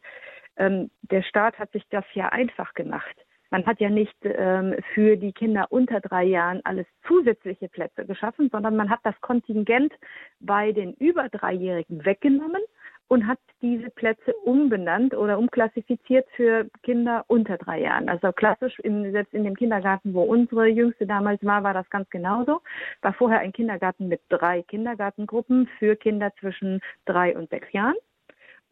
[0.61, 3.15] ähm, der Staat hat sich das ja einfach gemacht.
[3.49, 8.49] Man hat ja nicht ähm, für die Kinder unter drei Jahren alles zusätzliche Plätze geschaffen,
[8.49, 9.91] sondern man hat das Kontingent
[10.39, 12.61] bei den über Dreijährigen weggenommen
[13.09, 18.07] und hat diese Plätze umbenannt oder umklassifiziert für Kinder unter drei Jahren.
[18.07, 22.09] Also klassisch, in, selbst in dem Kindergarten, wo unsere Jüngste damals war, war das ganz
[22.09, 22.61] genauso.
[23.01, 27.95] War vorher ein Kindergarten mit drei Kindergartengruppen für Kinder zwischen drei und sechs Jahren.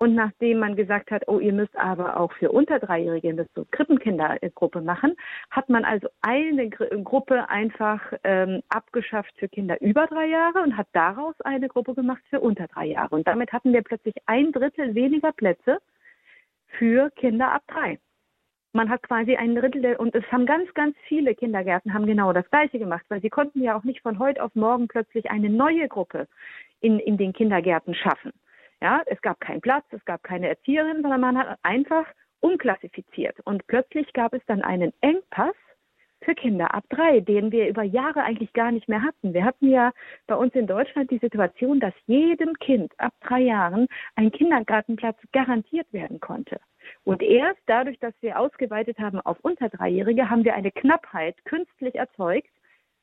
[0.02, 3.66] Und nachdem man gesagt hat, oh, ihr müsst aber auch für unter Dreijährige eine so
[3.70, 5.18] Krippenkindergruppe machen,
[5.52, 10.88] hat man also eine Gruppe einfach ähm, abgeschafft für Kinder über drei Jahre und hat
[10.94, 13.14] daraus eine Gruppe gemacht für unter drei Jahre.
[13.14, 15.80] Und damit hatten wir plötzlich ein Drittel weniger Plätze
[16.78, 18.00] für Kinder ab drei.
[18.72, 22.32] Man hat quasi ein Drittel der, und es haben ganz, ganz viele Kindergärten haben genau
[22.32, 25.50] das Gleiche gemacht, weil sie konnten ja auch nicht von heute auf morgen plötzlich eine
[25.50, 26.28] neue Gruppe
[26.80, 28.32] in, in den Kindergärten schaffen.
[28.82, 32.06] Ja, es gab keinen Platz, es gab keine Erzieherin, sondern man hat einfach
[32.40, 33.40] umklassifiziert.
[33.42, 35.56] Und plötzlich gab es dann einen Engpass
[36.22, 39.34] für Kinder ab drei, den wir über Jahre eigentlich gar nicht mehr hatten.
[39.34, 39.92] Wir hatten ja
[40.28, 45.92] bei uns in Deutschland die Situation, dass jedem Kind ab drei Jahren ein Kindergartenplatz garantiert
[45.94, 46.60] werden konnte.
[47.04, 51.96] Und erst dadurch, dass wir ausgeweitet haben auf unter Dreijährige, haben wir eine Knappheit künstlich
[51.96, 52.50] erzeugt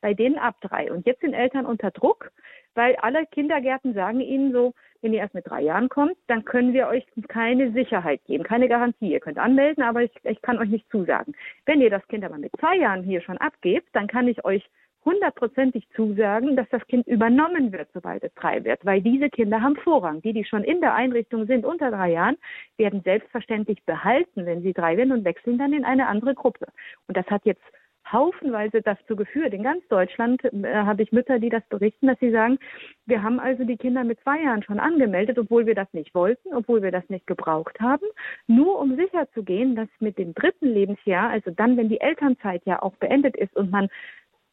[0.01, 0.91] bei denen ab drei.
[0.91, 2.31] Und jetzt sind Eltern unter Druck,
[2.75, 6.73] weil alle Kindergärten sagen ihnen so, wenn ihr erst mit drei Jahren kommt, dann können
[6.73, 9.11] wir euch keine Sicherheit geben, keine Garantie.
[9.11, 11.33] Ihr könnt anmelden, aber ich, ich kann euch nicht zusagen.
[11.65, 14.67] Wenn ihr das Kind aber mit zwei Jahren hier schon abgebt, dann kann ich euch
[15.07, 19.77] hundertprozentig zusagen, dass das Kind übernommen wird, sobald es drei wird, weil diese Kinder haben
[19.77, 20.21] Vorrang.
[20.21, 22.37] Die, die schon in der Einrichtung sind unter drei Jahren,
[22.75, 26.67] werden selbstverständlich behalten, wenn sie drei werden und wechseln dann in eine andere Gruppe.
[27.07, 27.63] Und das hat jetzt
[28.11, 29.53] haufenweise dazu geführt.
[29.53, 32.57] In ganz Deutschland äh, habe ich Mütter, die das berichten, dass sie sagen,
[33.05, 36.53] wir haben also die Kinder mit zwei Jahren schon angemeldet, obwohl wir das nicht wollten,
[36.53, 38.05] obwohl wir das nicht gebraucht haben,
[38.47, 42.63] nur um sicher zu gehen, dass mit dem dritten Lebensjahr, also dann, wenn die Elternzeit
[42.65, 43.89] ja auch beendet ist und man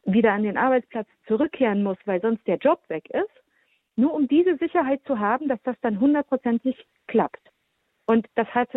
[0.04, 3.42] wieder an den Arbeitsplatz zurückkehren muss, weil sonst der Job weg ist,
[3.96, 7.40] nur um diese Sicherheit zu haben, dass das dann hundertprozentig klappt.
[8.06, 8.68] Und das hat,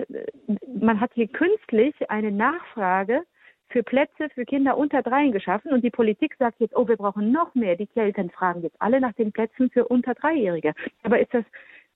[0.67, 3.23] man hat hier künstlich eine Nachfrage
[3.69, 7.31] für Plätze für Kinder unter dreien geschaffen und die Politik sagt jetzt, oh, wir brauchen
[7.31, 7.75] noch mehr.
[7.75, 10.73] Die Eltern fragen jetzt alle nach den Plätzen für unter Dreijährige.
[11.03, 11.43] Aber ist das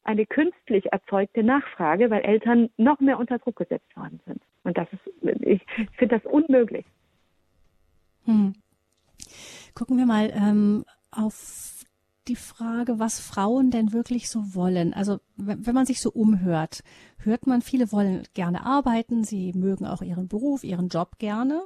[0.03, 4.41] eine künstlich erzeugte Nachfrage, weil Eltern noch mehr unter Druck gesetzt worden sind?
[4.63, 5.62] Und das ist, ich
[5.97, 6.86] finde das unmöglich.
[8.25, 8.53] Hm.
[9.73, 11.84] Gucken wir mal ähm, auf
[12.27, 14.93] die Frage, was Frauen denn wirklich so wollen.
[14.93, 16.84] Also wenn man sich so umhört,
[17.17, 21.63] hört man, viele wollen gerne arbeiten, sie mögen auch ihren Beruf, ihren Job gerne,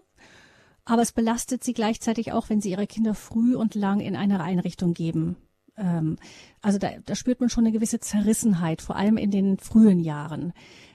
[0.85, 4.41] aber es belastet sie gleichzeitig auch, wenn sie ihre Kinder früh und lang in eine
[4.41, 5.35] Einrichtung geben.
[5.77, 6.17] Ähm,
[6.61, 10.53] also da, da spürt man schon eine gewisse Zerrissenheit, vor allem in den frühen Jahren.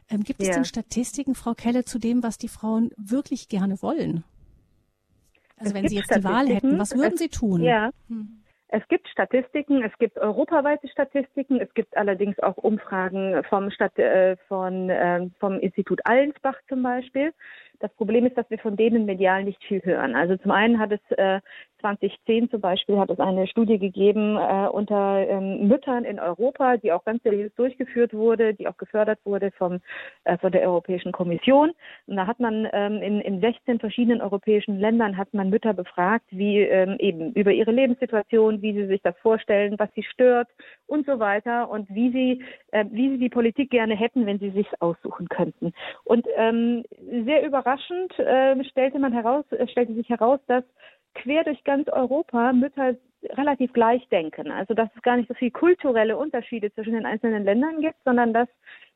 [0.09, 0.55] Ähm, gibt es ja.
[0.55, 4.25] denn Statistiken, Frau Kelle, zu dem, was die Frauen wirklich gerne wollen?
[5.57, 7.63] Also es wenn Sie jetzt die Wahl hätten, was würden Sie tun?
[7.63, 7.91] Ja.
[8.09, 8.40] Hm.
[8.73, 14.37] Es gibt Statistiken, es gibt europaweite Statistiken, es gibt allerdings auch Umfragen vom, Stadt, äh,
[14.47, 17.33] von, äh, vom Institut Allensbach zum Beispiel.
[17.81, 20.15] Das Problem ist, dass wir von denen medial nicht viel hören.
[20.15, 21.41] Also zum einen hat es äh,
[21.81, 26.93] 2010 zum Beispiel hat es eine Studie gegeben äh, unter ähm, Müttern in Europa, die
[26.93, 29.81] auch ganz seriös durchgeführt wurde, die auch gefördert wurde vom,
[30.25, 31.73] äh, von der Europäischen Kommission.
[32.07, 36.27] Und da hat man ähm, in, in 16 verschiedenen europäischen Ländern hat man Mütter befragt,
[36.29, 40.49] wie ähm, eben über ihre Lebenssituation, wie sie sich das vorstellen, was sie stört
[40.87, 44.51] und so weiter und wie sie, äh, wie sie die Politik gerne hätten, wenn sie
[44.51, 45.73] sich aussuchen könnten.
[46.05, 46.85] Und ähm,
[47.25, 50.65] sehr überraschend überraschend äh, stellte man heraus, äh, stellte sich heraus, dass
[51.15, 52.95] quer durch ganz Europa Mütter
[53.33, 54.51] relativ gleich denken.
[54.51, 58.33] Also dass es gar nicht so viele kulturelle Unterschiede zwischen den einzelnen Ländern gibt, sondern
[58.33, 58.49] dass,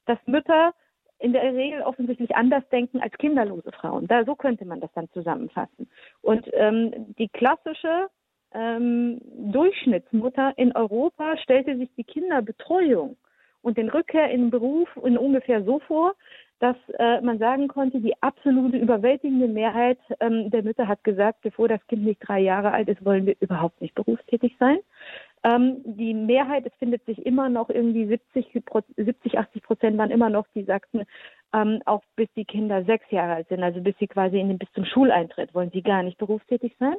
[0.06, 0.72] dass Mütter
[1.18, 4.06] in der Regel offensichtlich anders denken als kinderlose Frauen.
[4.06, 5.88] Da, so könnte man das dann zusammenfassen.
[6.22, 8.08] Und ähm, die klassische
[8.52, 9.20] ähm,
[9.52, 13.16] Durchschnittsmutter in Europa stellte sich die Kinderbetreuung
[13.62, 16.14] und den Rückkehr in den Beruf in ungefähr so vor,
[16.64, 21.68] dass äh, man sagen konnte, die absolute überwältigende Mehrheit ähm, der Mütter hat gesagt, bevor
[21.68, 24.78] das Kind nicht drei Jahre alt ist, wollen wir überhaupt nicht berufstätig sein.
[25.42, 28.62] Ähm, die Mehrheit, es findet sich immer noch irgendwie 70,
[28.96, 31.02] 70 80 Prozent waren immer noch, die sagten,
[31.52, 34.56] ähm, auch bis die Kinder sechs Jahre alt sind, also bis sie quasi in den,
[34.56, 36.96] bis zum Schuleintritt, wollen sie gar nicht berufstätig sein.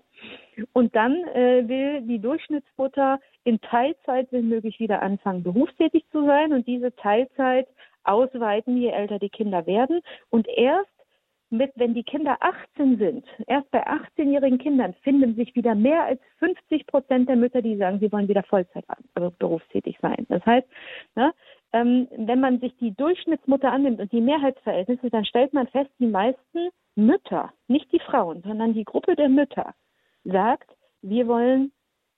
[0.74, 6.54] Und dann äh, will die Durchschnittsmutter in Teilzeit, wenn möglich, wieder anfangen, berufstätig zu sein
[6.54, 7.68] und diese Teilzeit
[8.06, 10.02] ausweiten, je älter die Kinder werden.
[10.30, 10.90] Und erst
[11.50, 16.20] mit, wenn die Kinder 18 sind, erst bei 18-jährigen Kindern finden sich wieder mehr als
[16.40, 20.26] 50 Prozent der Mütter, die sagen, sie wollen wieder Vollzeit also berufstätig sein.
[20.30, 20.68] Das heißt,
[21.16, 21.34] ne,
[21.74, 26.08] ähm, wenn man sich die Durchschnittsmutter annimmt und die Mehrheitsverhältnisse, dann stellt man fest, die
[26.08, 29.74] meisten Mütter, nicht die Frauen, sondern die Gruppe der Mütter,
[30.24, 31.72] sagt, wir wollen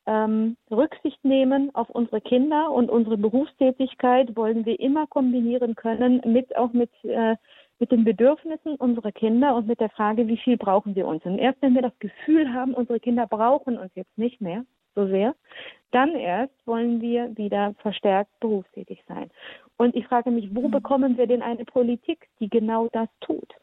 [0.07, 6.55] ähm, Rücksicht nehmen auf unsere Kinder und unsere Berufstätigkeit wollen wir immer kombinieren können mit
[6.55, 7.35] auch mit äh,
[7.79, 11.23] mit den Bedürfnissen unserer Kinder und mit der Frage, wie viel brauchen sie uns.
[11.25, 14.65] Und erst wenn wir das Gefühl haben, unsere Kinder brauchen uns jetzt nicht mehr
[14.95, 15.35] so sehr,
[15.91, 19.29] dann erst wollen wir wieder verstärkt berufstätig sein.
[19.77, 20.71] Und ich frage mich, wo mhm.
[20.71, 23.53] bekommen wir denn eine Politik, die genau das tut?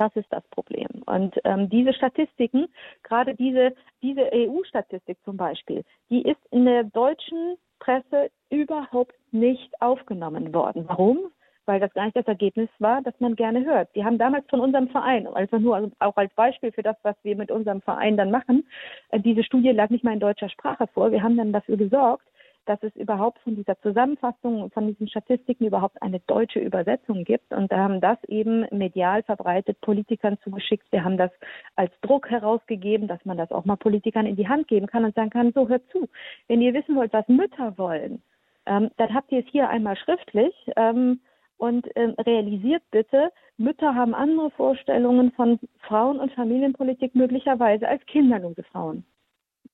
[0.00, 0.88] Das ist das Problem.
[1.04, 2.68] Und ähm, diese Statistiken,
[3.02, 10.54] gerade diese, diese EU-Statistik zum Beispiel, die ist in der deutschen Presse überhaupt nicht aufgenommen
[10.54, 10.86] worden.
[10.88, 11.30] Warum?
[11.66, 13.94] weil das gar nicht das Ergebnis war, das man gerne hört.
[13.94, 17.36] Wir haben damals von unserem Verein, also nur auch als Beispiel für das, was wir
[17.36, 18.66] mit unserem Verein dann machen,
[19.10, 21.12] äh, diese Studie lag nicht mal in deutscher Sprache vor.
[21.12, 22.26] Wir haben dann dafür gesorgt,
[22.66, 27.52] dass es überhaupt von dieser Zusammenfassung, von diesen Statistiken überhaupt eine deutsche Übersetzung gibt.
[27.52, 30.90] Und da haben das eben medial verbreitet, Politikern zugeschickt.
[30.90, 31.30] Wir haben das
[31.76, 35.14] als Druck herausgegeben, dass man das auch mal Politikern in die Hand geben kann und
[35.14, 36.08] sagen kann, so hört zu.
[36.48, 38.22] Wenn ihr wissen wollt, was Mütter wollen,
[38.66, 40.54] ähm, dann habt ihr es hier einmal schriftlich.
[40.76, 41.20] Ähm,
[41.56, 48.62] und äh, realisiert bitte, Mütter haben andere Vorstellungen von Frauen- und Familienpolitik möglicherweise als kinderlose
[48.62, 49.04] Frauen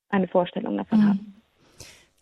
[0.08, 1.08] eine Vorstellung davon mhm.
[1.08, 1.35] haben.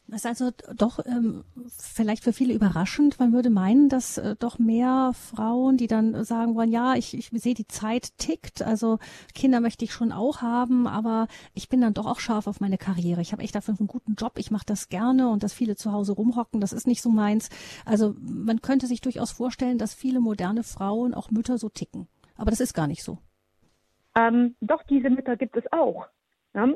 [0.07, 1.45] Das ist also doch ähm,
[1.79, 3.19] vielleicht für viele überraschend.
[3.19, 7.31] Man würde meinen, dass äh, doch mehr Frauen, die dann sagen wollen, ja, ich, ich
[7.33, 8.99] sehe, die Zeit tickt, also
[9.35, 12.77] Kinder möchte ich schon auch haben, aber ich bin dann doch auch scharf auf meine
[12.77, 13.23] Karriere.
[13.23, 15.91] Ich habe echt dafür einen guten Job, ich mache das gerne und dass viele zu
[15.91, 17.49] Hause rumhocken, das ist nicht so meins.
[17.87, 22.09] Also man könnte sich durchaus vorstellen, dass viele moderne Frauen, auch Mütter, so ticken.
[22.37, 23.19] Aber das ist gar nicht so.
[24.15, 26.07] Ähm, doch, diese Mütter gibt es auch.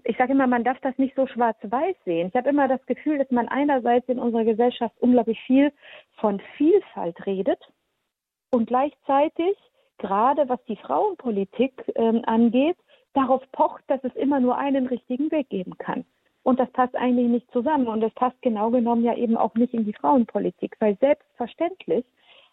[0.05, 2.29] Ich sage immer, man darf das nicht so schwarz-weiß sehen.
[2.29, 5.73] Ich habe immer das Gefühl, dass man einerseits in unserer Gesellschaft unglaublich viel
[6.17, 7.61] von Vielfalt redet
[8.51, 9.57] und gleichzeitig,
[9.99, 12.77] gerade was die Frauenpolitik ähm, angeht,
[13.15, 16.05] darauf pocht, dass es immer nur einen richtigen Weg geben kann.
[16.43, 17.87] Und das passt eigentlich nicht zusammen.
[17.87, 22.05] Und das passt genau genommen ja eben auch nicht in die Frauenpolitik, weil selbstverständlich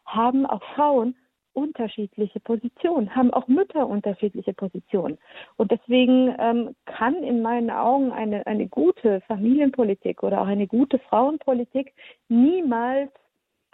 [0.06, 1.16] haben auch Frauen
[1.56, 5.18] unterschiedliche Positionen, haben auch Mütter unterschiedliche Positionen.
[5.58, 11.00] Und deswegen ähm, kann in meinen Augen eine, eine gute Familienpolitik oder auch eine gute
[11.00, 11.94] Frauenpolitik
[12.30, 13.10] niemals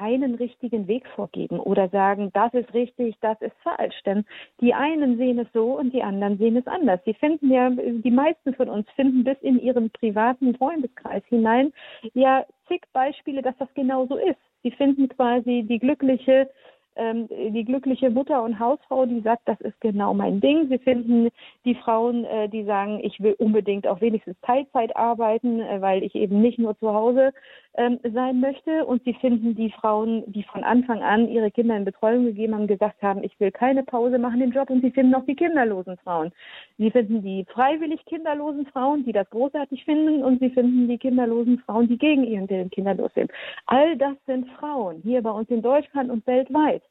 [0.02, 4.02] einen richtigen Weg vorgeben oder sagen, das ist richtig, das ist falsch.
[4.06, 4.26] Denn
[4.60, 7.00] die einen sehen es so und die anderen sehen es anders.
[7.06, 11.72] Sie finden ja, die meisten von uns finden bis in ihren privaten Freundeskreis hinein
[12.13, 14.39] ja zig Beispiele, dass das genau so ist.
[14.63, 16.50] Sie finden quasi die glückliche
[16.95, 20.67] ähm, die glückliche Mutter und Hausfrau, die sagt, das ist genau mein Ding.
[20.69, 21.30] Sie finden
[21.65, 26.15] die Frauen, äh, die sagen, ich will unbedingt auch wenigstens Teilzeit arbeiten, äh, weil ich
[26.15, 27.34] eben nicht nur zu Hause
[27.75, 28.86] ähm, sein möchte.
[28.86, 32.67] Und sie finden die Frauen, die von Anfang an ihre Kinder in Betreuung gegeben haben,
[32.67, 34.69] gesagt haben, ich will keine Pause machen im Job.
[34.69, 36.31] Und sie finden auch die kinderlosen Frauen.
[36.77, 40.23] Sie finden die freiwillig kinderlosen Frauen, die das großartig finden.
[40.23, 43.31] Und sie finden die kinderlosen Frauen, die gegen ihren Willen kinderlos sind.
[43.67, 46.84] All das sind Frauen hier bei uns in Deutschland und weltweit.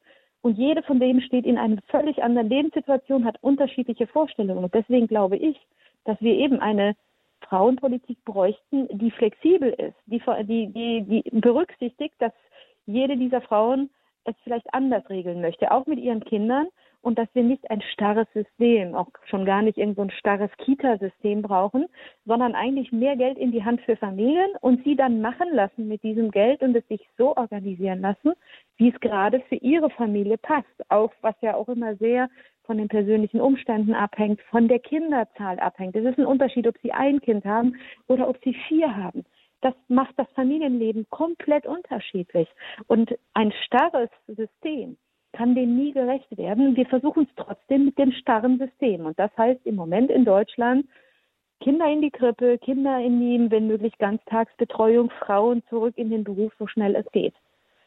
[0.42, 4.64] Und jede von denen steht in einer völlig anderen Lebenssituation, hat unterschiedliche Vorstellungen.
[4.64, 5.58] Und deswegen glaube ich,
[6.04, 6.96] dass wir eben eine
[7.50, 12.32] Frauenpolitik bräuchten, die flexibel ist, die, die, die, berücksichtigt, dass
[12.86, 13.90] jede dieser Frauen
[14.24, 16.68] es vielleicht anders regeln möchte, auch mit ihren Kindern
[17.02, 20.50] und dass wir nicht ein starres System, auch schon gar nicht irgend so ein starres
[20.58, 21.86] Kita-System brauchen,
[22.24, 26.04] sondern eigentlich mehr Geld in die Hand für Familien und sie dann machen lassen mit
[26.04, 28.34] diesem Geld und es sich so organisieren lassen,
[28.76, 30.68] wie es gerade für ihre Familie passt.
[30.88, 32.28] Auch was ja auch immer sehr
[32.70, 35.96] von den persönlichen Umständen abhängt, von der Kinderzahl abhängt.
[35.96, 37.74] Es ist ein Unterschied, ob sie ein Kind haben
[38.06, 39.24] oder ob sie vier haben.
[39.60, 42.48] Das macht das Familienleben komplett unterschiedlich.
[42.86, 44.96] Und ein starres System
[45.32, 46.76] kann dem nie gerecht werden.
[46.76, 49.04] Wir versuchen es trotzdem mit dem starren System.
[49.04, 50.86] Und das heißt im Moment in Deutschland,
[51.58, 56.52] Kinder in die Krippe, Kinder in die, wenn möglich, Ganztagsbetreuung, Frauen zurück in den Beruf,
[56.56, 57.34] so schnell es geht.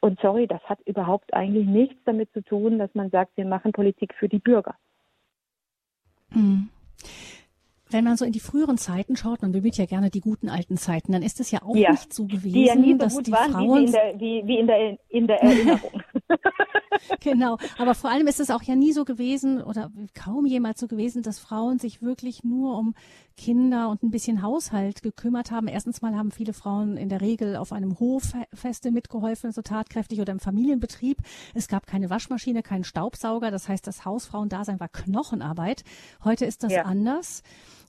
[0.03, 3.71] Und sorry, das hat überhaupt eigentlich nichts damit zu tun, dass man sagt, wir machen
[3.71, 4.75] Politik für die Bürger.
[6.31, 6.67] Mhm.
[7.89, 10.75] Wenn man so in die früheren Zeiten schaut, man bemüht ja gerne die guten alten
[10.75, 13.17] Zeiten, dann ist es ja auch ja, nicht so gewesen, die ja nie so dass
[13.19, 16.03] die waren, Frauen wie, in der, wie, wie in der, in der Erinnerung.
[17.19, 20.87] genau, aber vor allem ist es auch ja nie so gewesen oder kaum jemals so
[20.87, 22.95] gewesen, dass Frauen sich wirklich nur um
[23.35, 25.67] Kinder und ein bisschen Haushalt gekümmert haben.
[25.67, 30.21] Erstens mal haben viele Frauen in der Regel auf einem Hof feste mitgeholfen, so tatkräftig
[30.21, 31.17] oder im Familienbetrieb.
[31.53, 33.49] Es gab keine Waschmaschine, keinen Staubsauger.
[33.49, 35.83] Das heißt, das Hausfrauendasein war Knochenarbeit.
[36.23, 36.83] Heute ist das ja.
[36.83, 37.41] anders.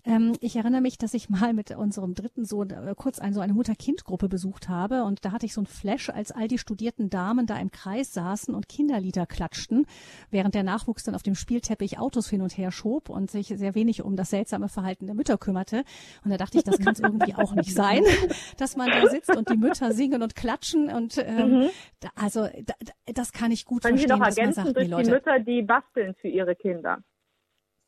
[0.07, 3.41] Ähm, ich erinnere mich, dass ich mal mit unserem dritten Sohn äh, kurz ein, so
[3.41, 7.09] eine Mutter-Kind-Gruppe besucht habe und da hatte ich so ein Flash, als all die studierten
[7.09, 9.87] Damen da im Kreis saßen und Kinderlieder klatschten,
[10.31, 13.75] während der Nachwuchs dann auf dem Spielteppich Autos hin und her schob und sich sehr
[13.75, 15.85] wenig um das seltsame Verhalten der Mütter kümmerte.
[16.25, 18.03] Und da dachte ich, das kann es irgendwie auch nicht sein,
[18.59, 21.71] dass man da sitzt und die Mütter singen und klatschen und ähm, mhm.
[22.01, 22.75] da, also da,
[23.15, 25.05] das kann ich gut Können verstehen, Sie noch ergänzen dass man sagt, durch die, Leute,
[25.05, 27.03] die Mütter, die basteln für ihre Kinder.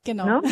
[0.07, 0.25] Genau.
[0.25, 0.43] Ne?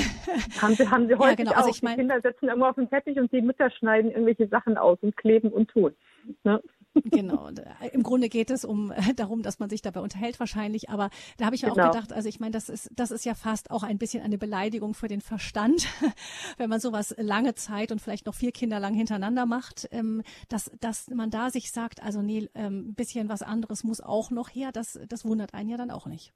[0.61, 1.53] Haben sie, haben sie heute ja, genau.
[1.53, 1.75] also auch.
[1.75, 4.77] Ich mein, die Kinder sitzen irgendwo auf dem Teppich und die Mütter schneiden irgendwelche Sachen
[4.77, 5.95] aus und kleben und tun.
[6.43, 6.61] Ne?
[7.05, 7.49] Genau.
[7.49, 10.91] Äh, Im Grunde geht es um äh, darum, dass man sich dabei unterhält wahrscheinlich.
[10.91, 11.89] Aber da habe ich mir genau.
[11.89, 14.39] auch gedacht, also ich meine, das ist das ist ja fast auch ein bisschen eine
[14.39, 15.89] Beleidigung für den Verstand,
[16.57, 20.71] wenn man sowas lange Zeit und vielleicht noch vier Kinder lang hintereinander macht, ähm, dass
[20.81, 24.49] dass man da sich sagt, also nee, ein ähm, bisschen was anderes muss auch noch
[24.49, 24.71] her.
[24.73, 26.33] Das das wundert einen ja dann auch nicht.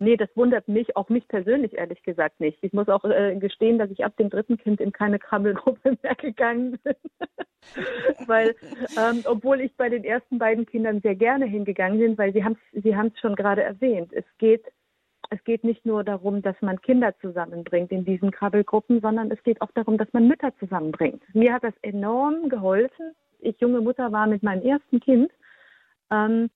[0.00, 2.58] Nee, das wundert mich, auch mich persönlich ehrlich gesagt nicht.
[2.62, 6.14] Ich muss auch äh, gestehen, dass ich ab dem dritten Kind in keine Krabbelgruppe mehr
[6.14, 6.94] gegangen bin.
[8.26, 8.54] weil,
[8.96, 12.56] ähm, obwohl ich bei den ersten beiden Kindern sehr gerne hingegangen bin, weil Sie haben
[12.72, 14.12] es Sie haben's schon gerade erwähnt.
[14.12, 14.64] Es geht,
[15.30, 19.60] es geht nicht nur darum, dass man Kinder zusammenbringt in diesen Krabbelgruppen, sondern es geht
[19.60, 21.22] auch darum, dass man Mütter zusammenbringt.
[21.34, 23.14] Mir hat das enorm geholfen.
[23.40, 25.30] Ich junge Mutter war mit meinem ersten Kind.
[26.10, 26.50] Ähm,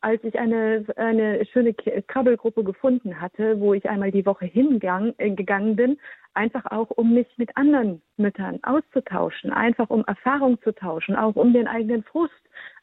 [0.00, 5.74] als ich eine, eine schöne Krabbelgruppe gefunden hatte, wo ich einmal die Woche hingegangen äh,
[5.74, 5.98] bin,
[6.34, 11.52] einfach auch um mich mit anderen Müttern auszutauschen, einfach um Erfahrung zu tauschen, auch um
[11.52, 12.34] den eigenen Frust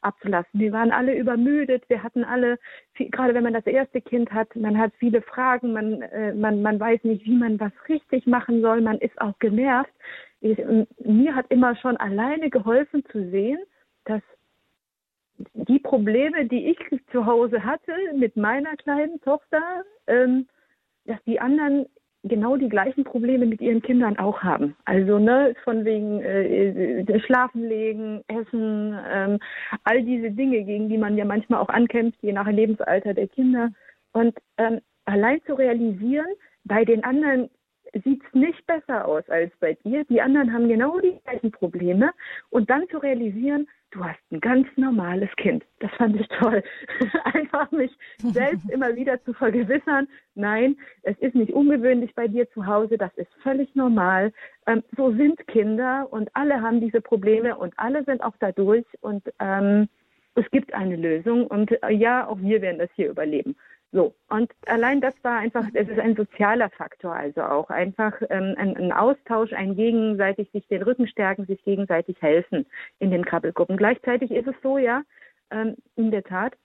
[0.02, 0.60] abzulassen.
[0.60, 2.58] Wir waren alle übermüdet, wir hatten alle,
[2.94, 6.80] gerade wenn man das erste Kind hat, man hat viele Fragen, man, äh, man, man
[6.80, 9.92] weiß nicht, wie man was richtig machen soll, man ist auch genervt.
[10.40, 10.58] Ich,
[11.04, 13.58] mir hat immer schon alleine geholfen zu sehen,
[14.04, 14.22] dass
[15.54, 16.78] die Probleme, die ich
[17.12, 19.62] zu Hause hatte mit meiner kleinen Tochter,
[20.06, 20.46] ähm,
[21.04, 21.86] dass die anderen
[22.22, 24.76] genau die gleichen Probleme mit ihren Kindern auch haben.
[24.84, 29.38] Also ne, von wegen äh, äh, Schlafen legen, Essen, ähm,
[29.84, 33.70] all diese Dinge, gegen die man ja manchmal auch ankämpft, je nach Lebensalter der Kinder.
[34.12, 36.26] Und ähm, allein zu realisieren,
[36.64, 37.48] bei den anderen
[38.04, 40.04] sieht es nicht besser aus als bei dir.
[40.04, 42.12] Die anderen haben genau die gleichen Probleme.
[42.50, 45.64] Und dann zu realisieren, du hast ein ganz normales Kind.
[45.80, 46.62] Das fand ich toll.
[47.24, 52.66] Einfach mich selbst immer wieder zu vergewissern, nein, es ist nicht ungewöhnlich bei dir zu
[52.66, 54.32] Hause, das ist völlig normal.
[54.66, 59.22] Ähm, so sind Kinder und alle haben diese Probleme und alle sind auch dadurch und
[59.40, 59.88] ähm,
[60.34, 63.56] es gibt eine Lösung und äh, ja, auch wir werden das hier überleben.
[63.92, 68.54] So, und allein das war einfach, es ist ein sozialer Faktor, also auch einfach ähm,
[68.56, 72.66] ein, ein, Austausch, ein gegenseitig sich den Rücken stärken, sich gegenseitig helfen
[73.00, 73.76] in den Krabbelgruppen.
[73.76, 75.02] Gleichzeitig ist es so, ja,
[75.50, 76.56] ähm, in der Tat,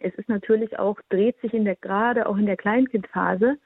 [0.00, 3.58] es ist natürlich auch, dreht sich in der, gerade auch in der Kleinkindphase,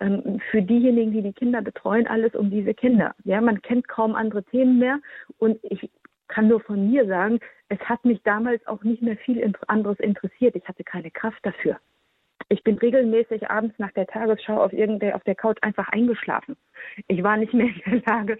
[0.00, 3.14] ähm, für diejenigen, die die Kinder betreuen, alles um diese Kinder.
[3.22, 4.98] Ja, man kennt kaum andere Themen mehr
[5.38, 5.90] und ich
[6.26, 10.56] kann nur von mir sagen, es hat mich damals auch nicht mehr viel anderes interessiert.
[10.56, 11.78] Ich hatte keine Kraft dafür.
[12.50, 16.56] Ich bin regelmäßig abends nach der Tagesschau auf irgendeiner auf der Couch einfach eingeschlafen.
[17.06, 18.38] Ich war nicht mehr in der Lage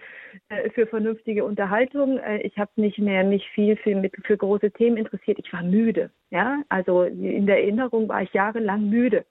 [0.49, 2.17] äh, für vernünftige Unterhaltung.
[2.17, 5.37] Äh, ich habe nicht mehr mich viel für, mit, für große Themen interessiert.
[5.39, 6.09] Ich war müde.
[6.31, 9.25] Ja, also in der Erinnerung war ich jahrelang müde.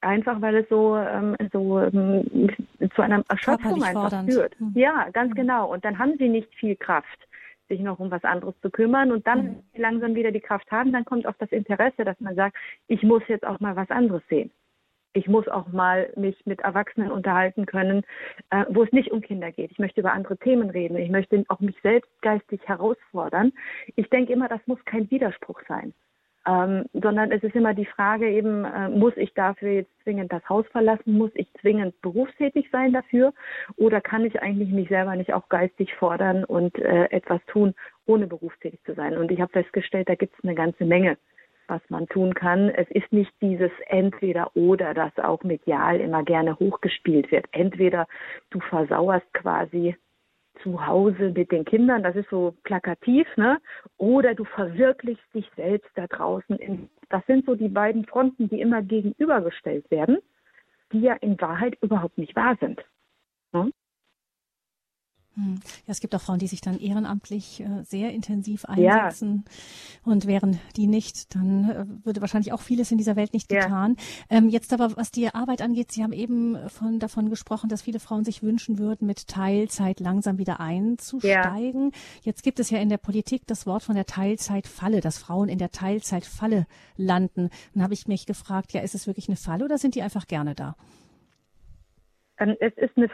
[0.00, 2.50] Einfach weil es so, ähm, so ähm,
[2.94, 4.32] zu einer Erschöpfung einfach fordernd.
[4.32, 4.60] führt.
[4.60, 4.72] Mhm.
[4.74, 5.34] Ja, ganz mhm.
[5.34, 5.72] genau.
[5.72, 7.26] Und dann haben sie nicht viel Kraft
[7.68, 9.12] sich noch um was anderes zu kümmern.
[9.12, 12.18] Und dann, wenn sie langsam wieder die Kraft haben, dann kommt auch das Interesse, dass
[12.20, 12.56] man sagt,
[12.88, 14.50] ich muss jetzt auch mal was anderes sehen.
[15.16, 18.02] Ich muss auch mal mich mit Erwachsenen unterhalten können,
[18.50, 19.70] äh, wo es nicht um Kinder geht.
[19.70, 20.96] Ich möchte über andere Themen reden.
[20.96, 23.52] Ich möchte auch mich selbst geistig herausfordern.
[23.94, 25.94] Ich denke immer, das muss kein Widerspruch sein.
[26.46, 30.46] Ähm, sondern es ist immer die Frage eben, äh, muss ich dafür jetzt zwingend das
[30.46, 33.32] Haus verlassen, muss ich zwingend berufstätig sein dafür
[33.76, 38.26] oder kann ich eigentlich mich selber nicht auch geistig fordern und äh, etwas tun, ohne
[38.26, 39.16] berufstätig zu sein?
[39.16, 41.16] Und ich habe festgestellt, da gibt es eine ganze Menge,
[41.66, 42.68] was man tun kann.
[42.68, 47.46] Es ist nicht dieses Entweder oder, das auch medial immer gerne hochgespielt wird.
[47.52, 48.06] Entweder
[48.50, 49.96] du versauerst quasi
[50.62, 53.58] zu Hause mit den Kindern, das ist so plakativ, ne?
[53.96, 56.56] Oder du verwirklichst dich selbst da draußen.
[56.56, 60.18] In, das sind so die beiden Fronten, die immer gegenübergestellt werden,
[60.92, 62.84] die ja in Wahrheit überhaupt nicht wahr sind.
[63.52, 63.72] Ne?
[65.36, 65.60] Hm.
[65.86, 69.44] Ja, es gibt auch Frauen, die sich dann ehrenamtlich äh, sehr intensiv einsetzen.
[69.46, 70.12] Ja.
[70.12, 73.62] Und wären die nicht, dann äh, würde wahrscheinlich auch vieles in dieser Welt nicht ja.
[73.62, 73.96] getan.
[74.30, 77.98] Ähm, jetzt aber, was die Arbeit angeht, Sie haben eben von, davon gesprochen, dass viele
[77.98, 81.90] Frauen sich wünschen würden, mit Teilzeit langsam wieder einzusteigen.
[82.22, 85.58] Jetzt gibt es ja in der Politik das Wort von der Teilzeitfalle, dass Frauen in
[85.58, 86.66] der Teilzeitfalle
[86.96, 87.50] landen.
[87.72, 90.28] Dann habe ich mich gefragt, ja, ist es wirklich eine Falle oder sind die einfach
[90.28, 90.76] gerne da?
[92.38, 93.08] Ähm, es ist eine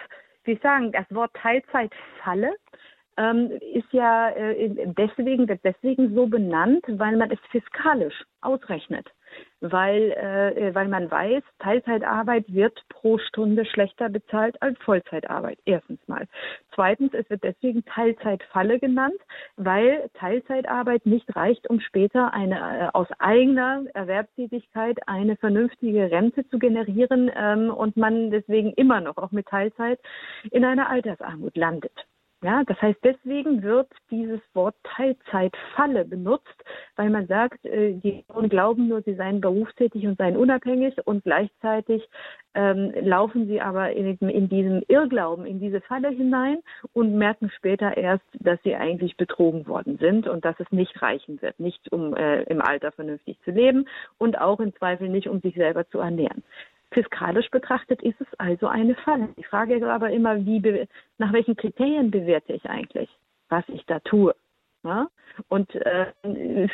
[0.45, 2.55] wie sagen, das Wort Teilzeitfalle
[3.17, 9.07] ähm, ist ja äh, deswegen, wird deswegen so benannt, weil man es fiskalisch ausrechnet
[9.61, 15.59] weil, äh, weil man weiß, Teilzeitarbeit wird pro Stunde schlechter bezahlt als Vollzeitarbeit.
[15.65, 16.27] Erstens mal.
[16.75, 19.21] Zweitens, es wird deswegen Teilzeitfalle genannt,
[19.57, 26.59] weil Teilzeitarbeit nicht reicht, um später eine äh, aus eigener Erwerbstätigkeit eine vernünftige Rente zu
[26.59, 30.01] generieren ähm, und man deswegen immer noch auch mit Teilzeit
[30.51, 31.93] in einer Altersarmut landet.
[32.43, 36.65] Ja, das heißt, deswegen wird dieses Wort Teilzeitfalle benutzt,
[36.97, 41.23] weil man sagt, äh, die Frauen glauben nur, sie seien berufstätig und seien unabhängig und
[41.23, 42.09] gleichzeitig
[42.55, 46.61] ähm, laufen sie aber in, in diesem Irrglauben, in diese Falle hinein
[46.95, 51.43] und merken später erst, dass sie eigentlich betrogen worden sind und dass es nicht reichen
[51.43, 53.87] wird, nicht um äh, im Alter vernünftig zu leben
[54.17, 56.43] und auch im Zweifel nicht, um sich selber zu ernähren.
[56.93, 59.29] Fiskalisch betrachtet ist es also eine Falle.
[59.37, 60.87] Die Frage ist aber immer, wie
[61.19, 63.09] nach welchen Kriterien bewerte ich eigentlich,
[63.49, 64.35] was ich da tue.
[64.83, 65.09] Ja?
[65.49, 66.07] Und äh,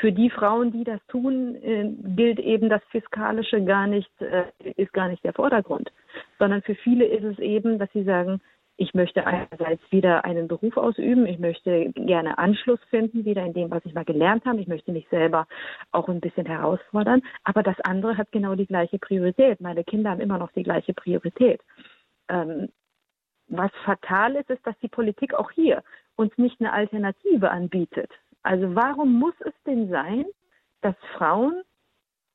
[0.00, 4.44] für die Frauen, die das tun, äh, gilt eben das Fiskalische gar nicht, äh,
[4.76, 5.90] ist gar nicht der Vordergrund,
[6.38, 8.40] sondern für viele ist es eben, dass sie sagen,
[8.78, 11.26] ich möchte einerseits wieder einen Beruf ausüben.
[11.26, 14.60] Ich möchte gerne Anschluss finden, wieder in dem, was ich mal gelernt habe.
[14.60, 15.46] Ich möchte mich selber
[15.92, 17.22] auch ein bisschen herausfordern.
[17.44, 19.60] Aber das andere hat genau die gleiche Priorität.
[19.60, 21.62] Meine Kinder haben immer noch die gleiche Priorität.
[22.28, 22.68] Ähm,
[23.48, 25.82] was fatal ist, ist, dass die Politik auch hier
[26.16, 28.10] uns nicht eine Alternative anbietet.
[28.42, 30.26] Also warum muss es denn sein,
[30.82, 31.62] dass Frauen,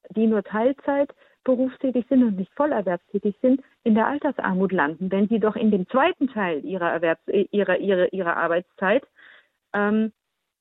[0.09, 1.13] die nur Teilzeit
[1.43, 5.87] berufstätig sind und nicht vollerwerbstätig sind, in der Altersarmut landen, wenn sie doch in dem
[5.89, 9.03] zweiten Teil ihrer, Erwerbs ihrer, ihrer, ihrer Arbeitszeit
[9.73, 10.11] ähm,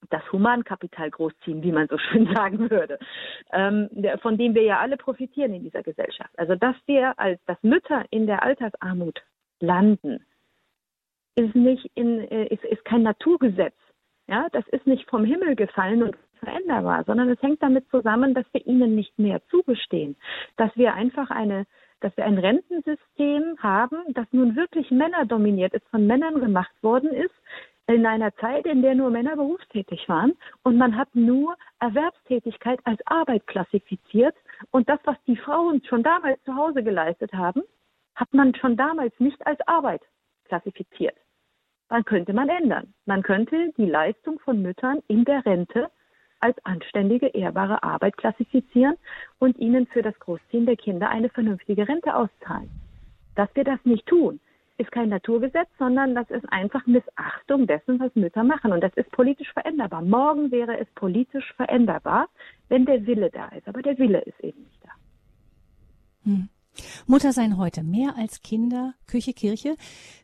[0.09, 2.99] das Humankapital großziehen, wie man so schön sagen würde,
[3.53, 3.91] ähm,
[4.23, 6.31] von dem wir ja alle profitieren in dieser Gesellschaft.
[6.39, 9.23] Also dass wir als dass Mütter in der Altersarmut
[9.61, 10.25] landen,
[11.37, 13.77] ist nicht in, äh, ist, ist kein Naturgesetz.
[14.27, 18.47] Ja, das ist nicht vom Himmel gefallen und veränderbar, sondern es hängt damit zusammen, dass
[18.53, 20.17] wir ihnen nicht mehr zugestehen,
[20.57, 21.67] dass wir einfach eine
[22.03, 27.35] dass wir ein Rentensystem haben, das nun wirklich männerdominiert ist, von Männern gemacht worden ist,
[27.87, 33.01] in einer Zeit, in der nur Männer berufstätig waren und man hat nur Erwerbstätigkeit als
[33.07, 34.35] Arbeit klassifiziert
[34.71, 37.63] und das, was die Frauen schon damals zu Hause geleistet haben,
[38.15, 40.03] hat man schon damals nicht als Arbeit
[40.45, 41.17] klassifiziert.
[41.89, 42.95] Dann könnte man ändern.
[43.07, 45.91] Man könnte die Leistung von Müttern in der Rente
[46.41, 48.97] als anständige, ehrbare Arbeit klassifizieren
[49.39, 52.71] und ihnen für das Großziehen der Kinder eine vernünftige Rente auszahlen.
[53.37, 54.41] Dass wir das nicht tun,
[54.81, 58.73] ist kein Naturgesetz, sondern das ist einfach Missachtung dessen, was Mütter machen.
[58.73, 60.01] Und das ist politisch veränderbar.
[60.01, 62.29] Morgen wäre es politisch veränderbar,
[62.69, 63.69] wenn der Wille da ist.
[63.69, 64.91] Aber der Wille ist eben nicht da.
[66.25, 66.49] Hm.
[67.07, 69.77] Mutter sein heute mehr als Kinder, Küche, Kirche.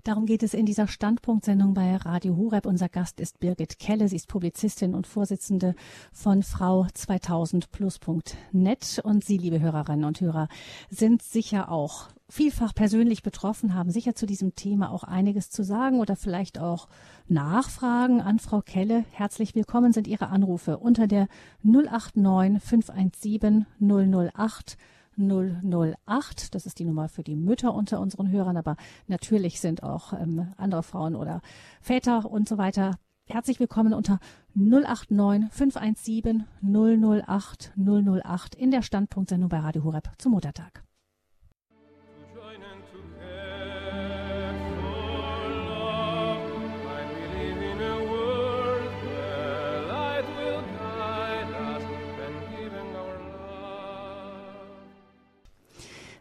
[0.05, 2.67] Darum geht es in dieser Standpunktsendung bei Radio Hureb.
[2.67, 4.09] Unser Gast ist Birgit Kelle.
[4.09, 5.75] Sie ist Publizistin und Vorsitzende
[6.13, 9.01] von Frau 2000 Plus.net.
[9.03, 10.49] Und Sie, liebe Hörerinnen und Hörer,
[10.91, 16.01] sind sicher auch vielfach persönlich betroffen, haben sicher zu diesem Thema auch einiges zu sagen
[16.01, 16.89] oder vielleicht auch
[17.29, 19.05] Nachfragen an Frau Kelle.
[19.13, 21.29] Herzlich willkommen sind Ihre Anrufe unter der
[21.63, 24.77] 089 517 008
[25.17, 26.55] 008.
[26.55, 30.53] Das ist die Nummer für die Mütter unter unseren Hörern, aber natürlich sind auch ähm,
[30.57, 31.41] andere Frauen oder
[31.81, 32.99] Väter und so weiter
[33.29, 34.21] Herzlich willkommen unter
[34.55, 40.85] 089 517 008 008 in der Standpunktsendung bei Radio Horeb zum Muttertag.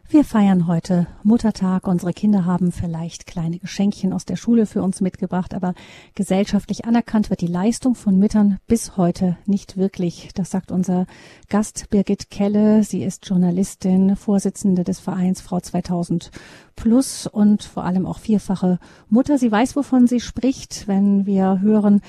[0.08, 1.88] Wir feiern heute Muttertag.
[1.88, 5.74] Unsere Kinder haben vielleicht kleine Geschenkchen aus der Schule für uns mitgebracht, aber
[6.14, 10.28] gesellschaftlich anerkannt wird die Leistung von Müttern bis heute nicht wirklich.
[10.36, 11.06] Das sagt unser
[11.48, 12.84] Gast Birgit Kelle.
[12.84, 16.30] Sie ist Journalistin, Vorsitzende des Vereins Frau 2000
[16.76, 18.78] Plus und vor allem auch vierfache
[19.08, 19.38] Mutter.
[19.38, 22.00] Sie weiß, wovon sie spricht, wenn wir hören,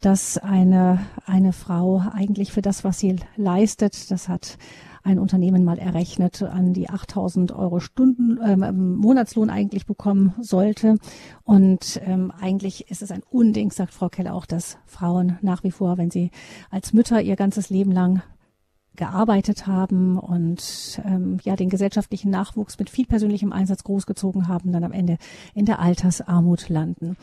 [0.00, 4.58] dass eine, eine Frau eigentlich für das, was sie leistet, das hat
[5.06, 10.96] ein Unternehmen mal errechnet, an die 8000 Euro Stunden ähm, Monatslohn eigentlich bekommen sollte.
[11.44, 15.70] Und ähm, eigentlich ist es ein Unding, sagt Frau Keller auch, dass Frauen nach wie
[15.70, 16.30] vor, wenn sie
[16.70, 18.22] als Mütter ihr ganzes Leben lang
[18.96, 24.84] gearbeitet haben und ähm, ja den gesellschaftlichen Nachwuchs mit viel persönlichem Einsatz großgezogen haben, dann
[24.84, 25.18] am Ende
[25.54, 27.16] in der Altersarmut landen.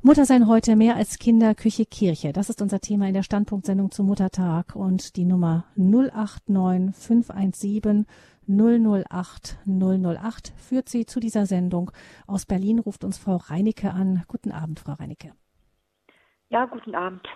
[0.00, 2.32] Mutter sein heute mehr als Kinder, Küche, Kirche.
[2.32, 8.06] Das ist unser Thema in der Standpunktsendung zum Muttertag und die Nummer 089 517
[8.46, 11.90] 008 008 führt sie zu dieser Sendung.
[12.28, 14.22] Aus Berlin ruft uns Frau Reinecke an.
[14.28, 15.32] Guten Abend, Frau Reinecke.
[16.48, 17.26] Ja, guten Abend.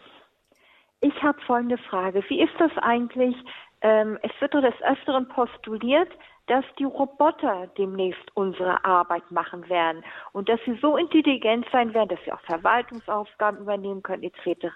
[1.01, 2.23] Ich habe folgende Frage.
[2.29, 3.35] Wie ist das eigentlich?
[3.81, 6.09] Ähm, es wird doch des Öfteren postuliert,
[6.53, 12.11] dass die Roboter demnächst unsere Arbeit machen werden und dass sie so intelligent sein werden,
[12.11, 14.67] dass sie auch Verwaltungsaufgaben übernehmen können etc.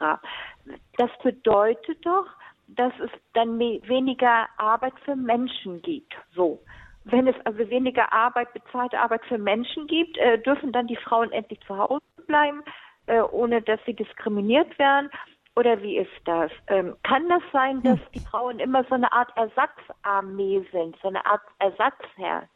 [0.96, 2.24] Das bedeutet doch,
[2.68, 6.14] dass es dann weniger Arbeit für Menschen gibt.
[6.34, 6.62] So.
[7.04, 11.30] Wenn es also weniger Arbeit, bezahlte Arbeit für Menschen gibt, äh, dürfen dann die Frauen
[11.30, 12.62] endlich zu Hause bleiben,
[13.04, 15.10] äh, ohne dass sie diskriminiert werden.
[15.56, 16.50] Oder wie ist das?
[16.66, 18.06] Ähm, kann das sein, dass hm.
[18.14, 22.48] die Frauen immer so eine Art Ersatzarmee sind, so eine Art Ersatzherr?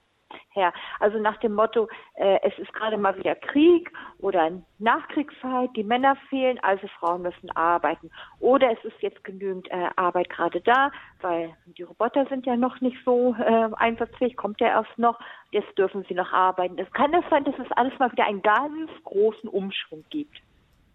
[0.51, 0.73] Herr.
[1.01, 6.17] Also nach dem Motto, äh, es ist gerade mal wieder Krieg oder Nachkriegszeit, die Männer
[6.29, 8.11] fehlen, also Frauen müssen arbeiten.
[8.39, 12.81] Oder es ist jetzt genügend äh, Arbeit gerade da, weil die Roboter sind ja noch
[12.81, 15.19] nicht so äh, einsatzfähig, kommt ja erst noch,
[15.51, 16.79] jetzt dürfen sie noch arbeiten.
[16.79, 20.41] Es kann das sein, dass es alles mal wieder einen ganz großen Umschwung gibt.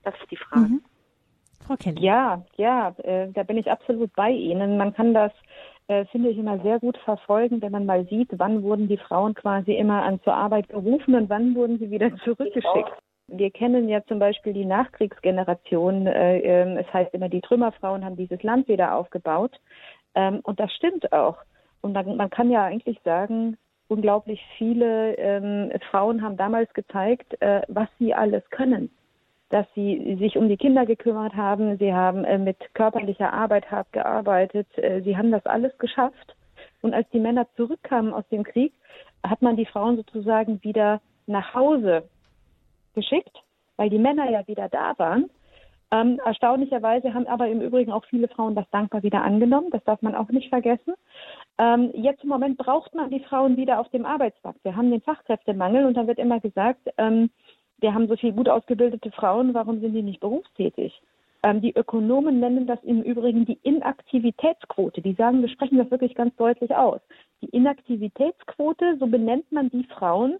[0.03, 0.67] Das ist die Frage.
[0.67, 0.85] Mhm.
[1.65, 2.01] Frau Kelly.
[2.03, 4.77] Ja, ja, äh, da bin ich absolut bei Ihnen.
[4.77, 5.31] Man kann das,
[5.87, 9.33] äh, finde ich, immer sehr gut verfolgen, wenn man mal sieht, wann wurden die Frauen
[9.33, 12.91] quasi immer an zur Arbeit gerufen und wann wurden sie wieder zurückgeschickt.
[13.27, 16.05] Wir kennen ja zum Beispiel die Nachkriegsgeneration.
[16.05, 19.59] Äh, äh, es heißt immer, die Trümmerfrauen haben dieses Land wieder aufgebaut.
[20.13, 21.37] Ähm, und das stimmt auch.
[21.81, 27.61] Und man, man kann ja eigentlich sagen, unglaublich viele ähm, Frauen haben damals gezeigt, äh,
[27.67, 28.91] was sie alles können
[29.49, 31.77] dass sie sich um die Kinder gekümmert haben.
[31.77, 34.67] Sie haben äh, mit körperlicher Arbeit hart gearbeitet.
[34.77, 36.35] Äh, sie haben das alles geschafft.
[36.81, 38.73] Und als die Männer zurückkamen aus dem Krieg,
[39.25, 42.03] hat man die Frauen sozusagen wieder nach Hause
[42.93, 43.43] geschickt,
[43.75, 45.29] weil die Männer ja wieder da waren.
[45.91, 49.69] Ähm, erstaunlicherweise haben aber im Übrigen auch viele Frauen das dankbar wieder angenommen.
[49.71, 50.93] Das darf man auch nicht vergessen.
[51.57, 54.63] Ähm, jetzt im Moment braucht man die Frauen wieder auf dem Arbeitsmarkt.
[54.63, 57.29] Wir haben den Fachkräftemangel und da wird immer gesagt, ähm,
[57.86, 60.91] wir haben so viele gut ausgebildete Frauen, warum sind die nicht berufstätig?
[61.43, 65.03] Ähm, die Ökonomen nennen das im Übrigen die Inaktivitätsquote.
[65.03, 66.99] Die sagen, wir sprechen das wirklich ganz deutlich aus.
[67.43, 70.38] Die Inaktivitätsquote, so benennt man die Frauen,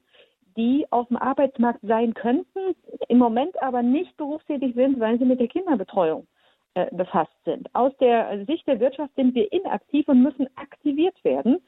[0.58, 2.76] die auf dem Arbeitsmarkt sein könnten,
[3.10, 6.26] im Moment aber nicht berufstätig sind, weil sie mit der Kinderbetreuung
[6.74, 7.70] äh, befasst sind.
[7.76, 11.62] Aus der Sicht der Wirtschaft sind wir inaktiv und müssen aktiviert werden.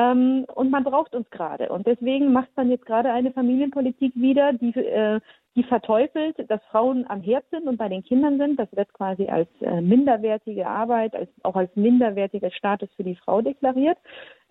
[0.00, 1.68] Ähm, und man braucht uns gerade.
[1.68, 5.20] Und deswegen macht man jetzt gerade eine Familienpolitik wieder, die, äh,
[5.56, 8.58] die verteufelt, dass Frauen am Herd sind und bei den Kindern sind.
[8.58, 13.42] Das wird quasi als äh, minderwertige Arbeit, als, auch als minderwertiger Status für die Frau
[13.42, 13.98] deklariert,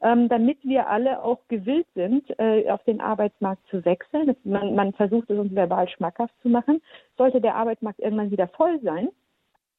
[0.01, 4.35] ähm, damit wir alle auch gewillt sind, äh, auf den Arbeitsmarkt zu wechseln.
[4.43, 6.81] Man, man versucht es uns verbal schmackhaft zu machen.
[7.17, 9.09] Sollte der Arbeitsmarkt irgendwann wieder voll sein,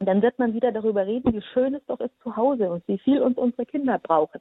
[0.01, 2.99] dann wird man wieder darüber reden, wie schön es doch ist zu Hause und wie
[2.99, 4.41] viel uns unsere Kinder brauchen.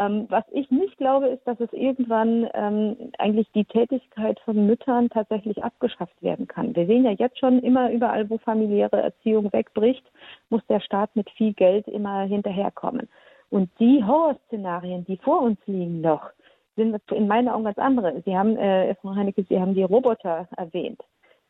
[0.00, 5.08] Ähm, was ich nicht glaube, ist, dass es irgendwann ähm, eigentlich die Tätigkeit von Müttern
[5.08, 6.74] tatsächlich abgeschafft werden kann.
[6.74, 10.04] Wir sehen ja jetzt schon immer überall, wo familiäre Erziehung wegbricht,
[10.50, 13.08] muss der Staat mit viel Geld immer hinterherkommen.
[13.50, 16.30] Und die Horrorszenarien, die vor uns liegen noch,
[16.74, 18.20] sind in meinen Augen ganz andere.
[18.24, 21.00] Sie haben, äh, Frau Heinecke, Sie haben die Roboter erwähnt.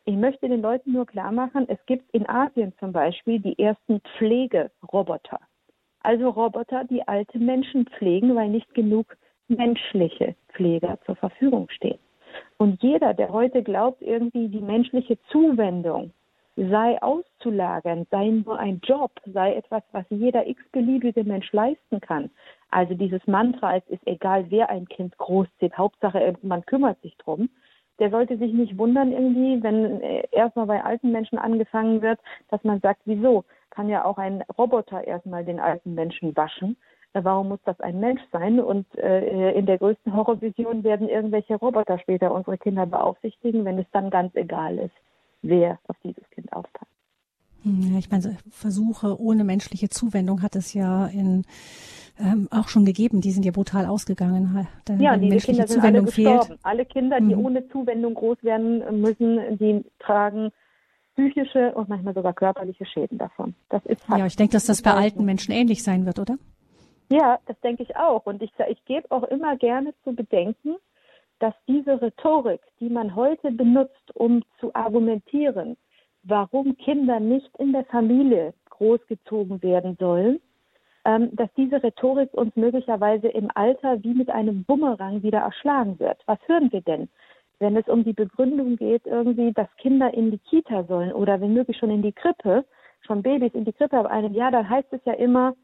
[0.05, 4.03] Ich möchte den Leuten nur klar machen, es gibt in Asien zum Beispiel die ersten
[4.19, 5.41] Pflegeroboter.
[6.05, 9.17] Also Roboter, die alte Menschen pflegen, weil nicht genug
[9.49, 11.99] menschliche Pfleger zur Verfügung stehen.
[12.59, 16.13] Und jeder, der heute glaubt, irgendwie die menschliche Zuwendung
[16.57, 22.31] sei auszulagern, sei nur ein Job, sei etwas, was jeder x-beliebige Mensch leisten kann.
[22.71, 27.49] Also dieses Mantra, es ist egal, wer ein Kind großzieht, Hauptsache man kümmert sich drum.
[27.99, 30.01] Der sollte sich nicht wundern irgendwie, wenn
[30.33, 32.19] erstmal bei alten Menschen angefangen wird,
[32.51, 33.45] dass man sagt, wieso?
[33.75, 36.77] kann ja auch ein Roboter erstmal den alten Menschen waschen.
[37.13, 38.61] Äh, warum muss das ein Mensch sein?
[38.61, 43.87] Und äh, in der größten Horrorvision werden irgendwelche Roboter später unsere Kinder beaufsichtigen, wenn es
[43.93, 44.95] dann ganz egal ist,
[45.43, 46.91] wer auf dieses Kind aufpasst.
[47.63, 51.45] Hm, ich meine, Versuche ohne menschliche Zuwendung hat es ja in
[52.19, 53.21] ähm, auch schon gegeben.
[53.21, 54.67] Die sind ja brutal ausgegangen.
[54.85, 56.47] Da ja, die Kinder sind Zuwendung alle gestorben.
[56.47, 56.59] Fehlt.
[56.63, 57.45] Alle Kinder, die mhm.
[57.45, 60.51] ohne Zuwendung groß werden müssen, die tragen
[61.15, 63.55] psychische und manchmal sogar körperliche Schäden davon.
[63.69, 64.03] Das ist.
[64.09, 66.37] Ja, ich denke, dass das bei alten Menschen ähnlich sein wird, oder?
[67.11, 68.27] Ja, das denke ich auch.
[68.27, 70.77] Und ich, ich gebe auch immer gerne zu bedenken,
[71.39, 75.77] dass diese Rhetorik, die man heute benutzt, um zu argumentieren,
[76.23, 80.41] warum Kinder nicht in der Familie großgezogen werden sollen,
[81.05, 86.17] dass diese Rhetorik uns möglicherweise im Alter wie mit einem Bumerang wieder erschlagen wird.
[86.25, 87.11] Was hören wir denn?
[87.59, 91.53] Wenn es um die Begründung geht, irgendwie, dass Kinder in die Kita sollen oder wenn
[91.53, 92.65] möglich schon in die Krippe,
[93.03, 95.55] schon Babys in die Krippe ab einem Jahr, dann heißt es ja immer,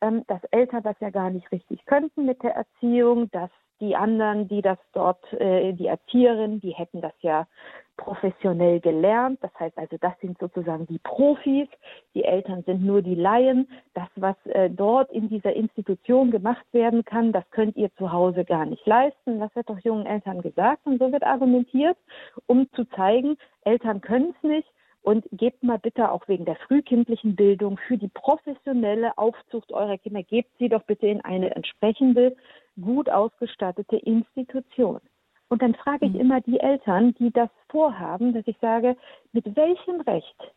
[0.00, 4.48] ähm, dass Eltern das ja gar nicht richtig könnten mit der Erziehung, dass die anderen,
[4.48, 7.46] die das dort, äh, die Erzieherinnen, die hätten das ja
[7.96, 9.38] professionell gelernt.
[9.42, 11.68] Das heißt also, das sind sozusagen die Profis.
[12.14, 13.68] Die Eltern sind nur die Laien.
[13.94, 18.44] Das, was äh, dort in dieser Institution gemacht werden kann, das könnt ihr zu Hause
[18.44, 19.40] gar nicht leisten.
[19.40, 21.98] Das wird doch jungen Eltern gesagt und so wird argumentiert,
[22.46, 24.68] um zu zeigen, Eltern können es nicht.
[25.02, 30.22] Und gebt mal bitte auch wegen der frühkindlichen Bildung für die professionelle Aufzucht eurer Kinder,
[30.22, 32.36] gebt sie doch bitte in eine entsprechende,
[32.80, 35.00] gut ausgestattete Institution.
[35.48, 36.20] Und dann frage ich mhm.
[36.20, 38.96] immer die Eltern, die das vorhaben, dass ich sage,
[39.32, 40.52] mit welchem Recht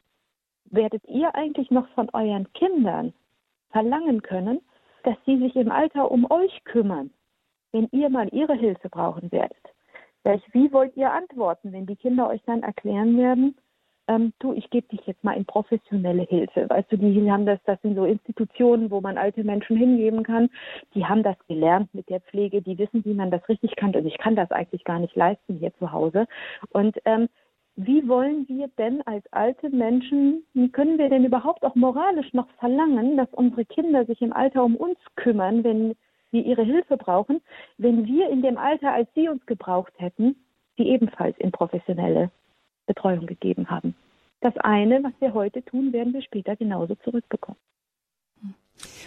[0.65, 3.13] werdet ihr eigentlich noch von euren Kindern
[3.71, 4.61] verlangen können,
[5.03, 7.11] dass sie sich im Alter um euch kümmern,
[7.71, 9.57] wenn ihr mal ihre Hilfe brauchen werdet?
[10.51, 13.55] Wie wollt ihr antworten, wenn die Kinder euch dann erklären werden,
[14.07, 16.69] ähm, du, ich gebe dich jetzt mal in professionelle Hilfe.
[16.69, 20.49] Weißt du, die haben das, das sind so Institutionen, wo man alte Menschen hingeben kann.
[20.93, 23.95] Die haben das gelernt mit der Pflege, die wissen, wie man das richtig kann.
[23.95, 26.27] Und ich kann das eigentlich gar nicht leisten hier zu Hause.
[26.69, 27.29] Und ähm,
[27.75, 32.49] wie wollen wir denn als alte Menschen, wie können wir denn überhaupt auch moralisch noch
[32.59, 35.95] verlangen, dass unsere Kinder sich im Alter um uns kümmern, wenn
[36.31, 37.41] wir ihre Hilfe brauchen,
[37.77, 40.35] wenn wir in dem Alter, als sie uns gebraucht hätten,
[40.77, 42.31] sie ebenfalls in professionelle
[42.85, 43.95] Betreuung gegeben haben.
[44.41, 47.59] Das eine, was wir heute tun, werden wir später genauso zurückbekommen.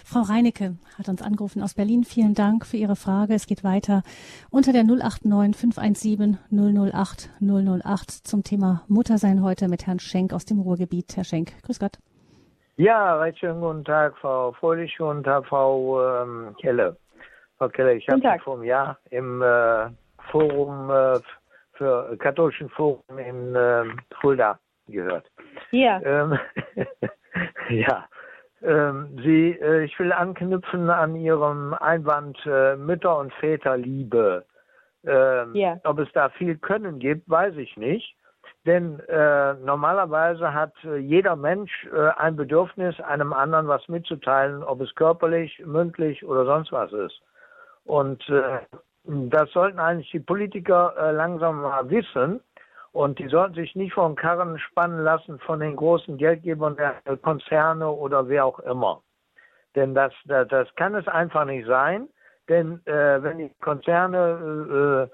[0.04, 2.04] Frau Reinecke hat uns angerufen aus Berlin.
[2.04, 3.34] Vielen Dank für Ihre Frage.
[3.34, 4.02] Es geht weiter
[4.50, 10.60] unter der 089 517 008 008 zum Thema Muttersein heute mit Herrn Schenk aus dem
[10.60, 11.16] Ruhrgebiet.
[11.16, 11.98] Herr Schenk, grüß Gott.
[12.76, 16.96] Ja, recht schönen guten Tag, Frau Fröhlich und Frau ähm, Kelle.
[17.58, 19.90] Frau Kelle, ich habe vor einem Jahr im äh,
[20.30, 21.20] Forum äh,
[21.74, 23.84] für katholischen Forum in äh,
[24.20, 24.58] Fulda
[24.88, 25.30] gehört.
[25.70, 26.00] Ja.
[26.02, 26.38] Ähm,
[27.70, 28.06] ja.
[28.62, 34.44] Ähm, Sie, äh, ich will anknüpfen an Ihrem Einwand äh, Mütter- und Väterliebe.
[35.06, 35.78] Ähm, ja.
[35.84, 38.16] Ob es da viel Können gibt, weiß ich nicht.
[38.66, 44.80] Denn äh, normalerweise hat äh, jeder Mensch äh, ein Bedürfnis, einem anderen was mitzuteilen, ob
[44.80, 47.20] es körperlich, mündlich oder sonst was ist.
[47.84, 48.60] Und äh,
[49.05, 52.40] das sollten eigentlich die Politiker äh, langsam mal wissen.
[52.92, 57.90] Und die sollten sich nicht von Karren spannen lassen von den großen Geldgebern der Konzerne
[57.90, 59.02] oder wer auch immer.
[59.74, 62.09] Denn das, das, das kann es einfach nicht sein.
[62.48, 65.11] Denn äh, wenn die Konzerne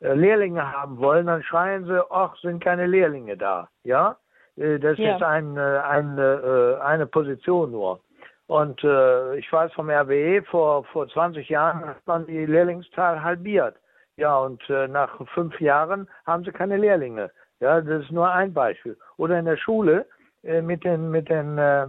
[0.00, 3.68] äh, äh, Lehrlinge haben wollen, dann schreien sie, ach, sind keine Lehrlinge da.
[3.82, 4.16] Ja,
[4.56, 5.16] äh, das ja.
[5.16, 8.00] ist ein, äh, ein, eine Position nur.
[8.46, 13.76] Und äh, ich weiß vom RWE, vor, vor 20 Jahren hat man die Lehrlingszahl halbiert.
[14.16, 17.30] Ja, und äh, nach fünf Jahren haben sie keine Lehrlinge.
[17.60, 18.96] Ja, das ist nur ein Beispiel.
[19.16, 20.06] Oder in der Schule
[20.42, 21.86] äh, mit den, mit den äh,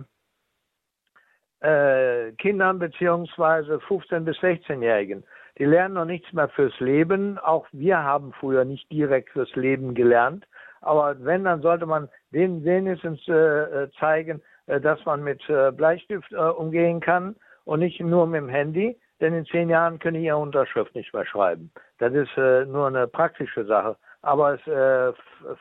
[1.60, 5.24] äh, Kindern beziehungsweise 15- bis 16-Jährigen.
[5.58, 7.38] Die lernen noch nichts mehr fürs Leben.
[7.40, 10.46] Auch wir haben früher nicht direkt fürs Leben gelernt.
[10.82, 13.34] Aber wenn, dann sollte man denen wenigstens äh,
[13.84, 18.50] äh zeigen, dass man mit äh, Bleistift äh, umgehen kann und nicht nur mit dem
[18.50, 21.72] Handy, denn in zehn Jahren können ich Ihre Unterschrift nicht mehr schreiben.
[21.98, 23.98] Das ist nur eine praktische Sache.
[24.22, 24.62] Aber es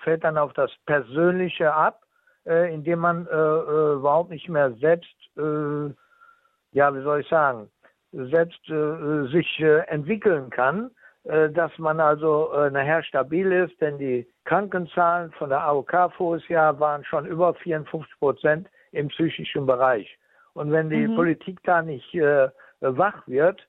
[0.02, 2.02] fällt dann auf das Persönliche ab,
[2.44, 7.70] indem man überhaupt nicht mehr selbst, ja, wie soll ich sagen,
[8.12, 10.90] selbst sich entwickeln kann,
[11.24, 17.24] dass man also nachher stabil ist, denn die Krankenzahlen von der AOK voriges waren schon
[17.24, 20.18] über 54 Prozent im psychischen Bereich.
[20.54, 21.16] Und wenn die mhm.
[21.16, 22.48] Politik da nicht äh,
[22.80, 23.60] wach wird,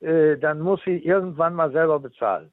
[0.00, 2.52] äh, dann muss sie irgendwann mal selber bezahlen.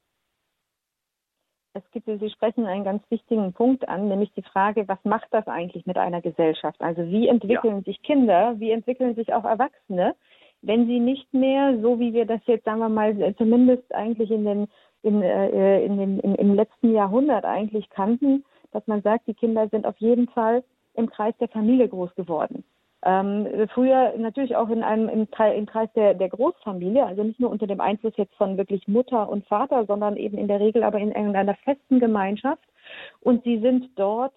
[1.76, 5.46] Es gibt, Sie sprechen einen ganz wichtigen Punkt an, nämlich die Frage, was macht das
[5.48, 6.80] eigentlich mit einer Gesellschaft?
[6.80, 7.82] Also wie entwickeln ja.
[7.82, 10.14] sich Kinder, wie entwickeln sich auch Erwachsene,
[10.62, 14.44] wenn sie nicht mehr, so wie wir das jetzt, sagen wir mal, zumindest eigentlich in
[14.44, 14.68] den,
[15.02, 19.68] in, äh, in den, in, im letzten Jahrhundert eigentlich kannten, dass man sagt, die Kinder
[19.68, 20.62] sind auf jeden Fall
[20.94, 22.64] im Kreis der Familie groß geworden.
[23.06, 27.50] Ähm, früher natürlich auch in einem im, im Kreis der, der Großfamilie, also nicht nur
[27.50, 30.98] unter dem Einfluss jetzt von wirklich Mutter und Vater, sondern eben in der Regel aber
[30.98, 32.64] in irgendeiner festen Gemeinschaft.
[33.20, 34.34] Und sie sind dort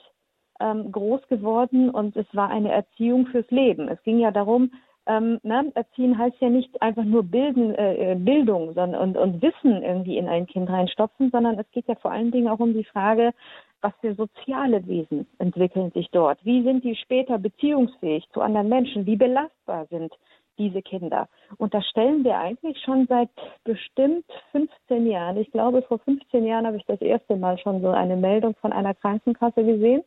[0.59, 3.87] ähm, groß geworden und es war eine Erziehung fürs Leben.
[3.87, 4.71] Es ging ja darum,
[5.05, 9.41] ähm, ne, erziehen heißt ja nicht einfach nur bilden, äh, äh, Bildung sondern, und, und
[9.41, 12.73] Wissen irgendwie in ein Kind reinstopfen, sondern es geht ja vor allen Dingen auch um
[12.73, 13.33] die Frage,
[13.81, 16.43] was für soziale Wesen entwickeln sich dort?
[16.43, 19.05] Wie sind die später beziehungsfähig zu anderen Menschen?
[19.05, 20.13] Wie belastbar sind
[20.57, 21.27] diese Kinder?
[21.57, 23.29] Und das stellen wir eigentlich schon seit
[23.63, 25.37] bestimmt 15 Jahren.
[25.37, 28.73] Ich glaube, vor 15 Jahren habe ich das erste Mal schon so eine Meldung von
[28.73, 30.03] einer Krankenkasse gesehen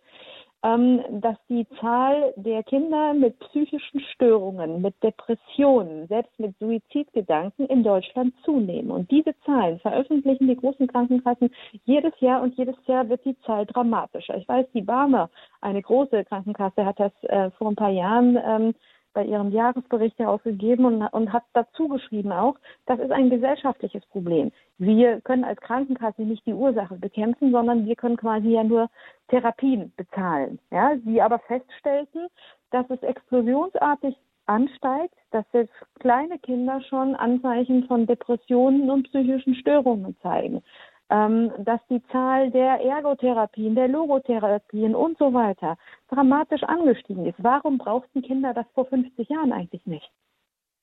[0.63, 8.35] dass die Zahl der Kinder mit psychischen Störungen, mit Depressionen, selbst mit Suizidgedanken in Deutschland
[8.45, 8.91] zunehmen.
[8.91, 11.51] Und diese Zahlen veröffentlichen die großen Krankenkassen
[11.85, 14.37] jedes Jahr und jedes Jahr wird die Zahl dramatischer.
[14.37, 15.31] Ich weiß, die Barmer,
[15.63, 18.75] eine große Krankenkasse, hat das äh, vor ein paar Jahren ähm,
[19.13, 22.57] bei ihrem Jahresbericht herausgegeben und, und hat dazu geschrieben auch,
[22.87, 24.53] das ist ein gesellschaftliches Problem.
[24.79, 28.89] Wir können als Krankenkasse nicht die Ursache bekämpfen, sondern wir können quasi ja nur
[29.29, 30.59] Therapien bezahlen.
[30.71, 32.29] Ja, sie aber feststellten,
[32.71, 40.17] dass es explosionsartig ansteigt, dass jetzt kleine Kinder schon Anzeichen von Depressionen und psychischen Störungen
[40.23, 40.63] zeigen
[41.11, 45.77] dass die Zahl der Ergotherapien, der Logotherapien und so weiter
[46.09, 47.35] dramatisch angestiegen ist.
[47.39, 50.09] Warum brauchten Kinder das vor 50 Jahren eigentlich nicht?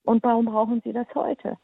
[0.04, 1.58] Und warum brauchen sie das heute?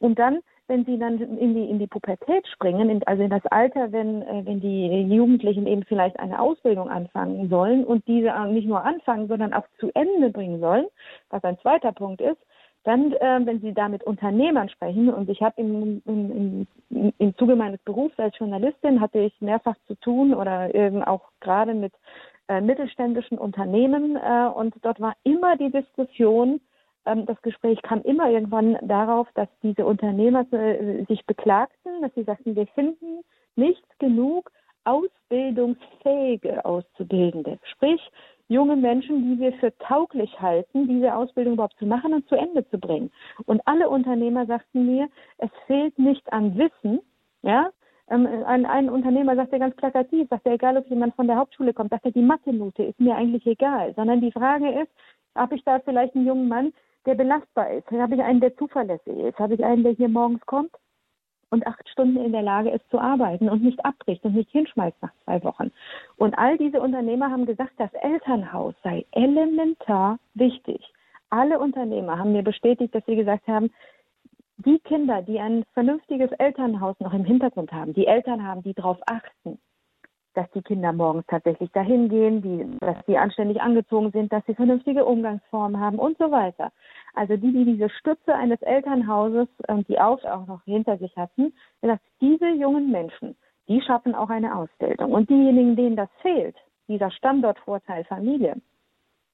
[0.00, 3.44] Und dann, wenn sie dann in die, in die Pubertät springen, in, also in das
[3.46, 8.68] Alter, wenn, äh, wenn die Jugendlichen eben vielleicht eine Ausbildung anfangen sollen und diese nicht
[8.68, 10.86] nur anfangen, sondern auch zu Ende bringen sollen,
[11.30, 12.38] was ein zweiter Punkt ist,
[12.84, 17.36] dann, äh, wenn Sie da mit Unternehmern sprechen, und ich habe im, im, im, im
[17.36, 21.92] Zuge meines Berufs als Journalistin hatte ich mehrfach zu tun oder eben auch gerade mit
[22.48, 26.60] äh, mittelständischen Unternehmen äh, und dort war immer die Diskussion,
[27.04, 32.24] ähm, das Gespräch kam immer irgendwann darauf, dass diese Unternehmer äh, sich beklagten, dass sie
[32.24, 33.22] sagten, wir finden
[33.56, 34.50] nicht genug
[34.84, 37.58] ausbildungsfähige Auszubildende.
[37.64, 38.00] Sprich,
[38.48, 42.68] junge Menschen, die wir für tauglich halten, diese Ausbildung überhaupt zu machen und zu Ende
[42.70, 43.10] zu bringen.
[43.46, 47.00] Und alle Unternehmer sagten mir, es fehlt nicht an Wissen,
[47.42, 47.70] ja,
[48.10, 51.36] ähm, ein, ein Unternehmer sagt ja ganz plakativ, sagt er, egal ob jemand von der
[51.36, 54.90] Hauptschule kommt, sagt er, die Mathe-Note ist mir eigentlich egal, sondern die Frage ist,
[55.34, 56.72] habe ich da vielleicht einen jungen Mann,
[57.06, 57.90] der belastbar ist?
[57.90, 59.38] Habe ich einen, der zuverlässig ist?
[59.38, 60.70] Habe ich einen, der hier morgens kommt?
[61.50, 64.96] Und acht Stunden in der Lage ist zu arbeiten und nicht abbricht und nicht hinschmeißt
[65.00, 65.70] nach zwei Wochen.
[66.16, 70.82] Und all diese Unternehmer haben gesagt, das Elternhaus sei elementar wichtig.
[71.30, 73.70] Alle Unternehmer haben mir bestätigt, dass sie gesagt haben,
[74.58, 78.98] die Kinder, die ein vernünftiges Elternhaus noch im Hintergrund haben, die Eltern haben, die darauf
[79.06, 79.58] achten,
[80.38, 84.54] dass die Kinder morgens tatsächlich dahin gehen, die, dass sie anständig angezogen sind, dass sie
[84.54, 86.70] vernünftige Umgangsformen haben und so weiter.
[87.14, 91.52] Also die, die diese Stütze eines Elternhauses und die auch, auch noch hinter sich hatten,
[91.82, 93.34] dass diese jungen Menschen,
[93.66, 95.12] die schaffen auch eine Ausbildung.
[95.12, 96.54] Und diejenigen, denen das fehlt,
[96.86, 98.54] dieser Standortvorteil Familie,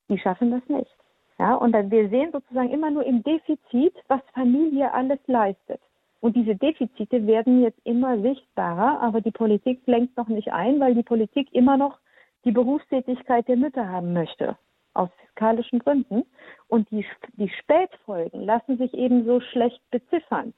[0.09, 0.97] die schaffen das nicht.
[1.39, 5.83] Ja, und wir sehen sozusagen immer nur im Defizit, was Familie alles leistet.
[6.25, 10.95] Und diese Defizite werden jetzt immer sichtbarer, aber die Politik lenkt noch nicht ein, weil
[10.95, 11.99] die Politik immer noch
[12.47, 14.57] die Berufstätigkeit der Mütter haben möchte,
[14.95, 16.25] aus fiskalischen Gründen.
[16.67, 17.05] Und die,
[17.35, 20.55] die Spätfolgen lassen sich eben so schlecht beziffern.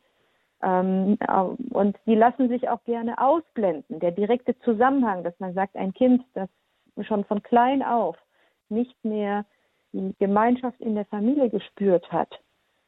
[0.63, 1.19] Ähm,
[1.71, 3.99] und die lassen sich auch gerne ausblenden.
[3.99, 6.49] Der direkte Zusammenhang, dass man sagt, ein Kind, das
[7.01, 8.17] schon von klein auf
[8.69, 9.45] nicht mehr
[9.93, 12.39] die Gemeinschaft in der Familie gespürt hat,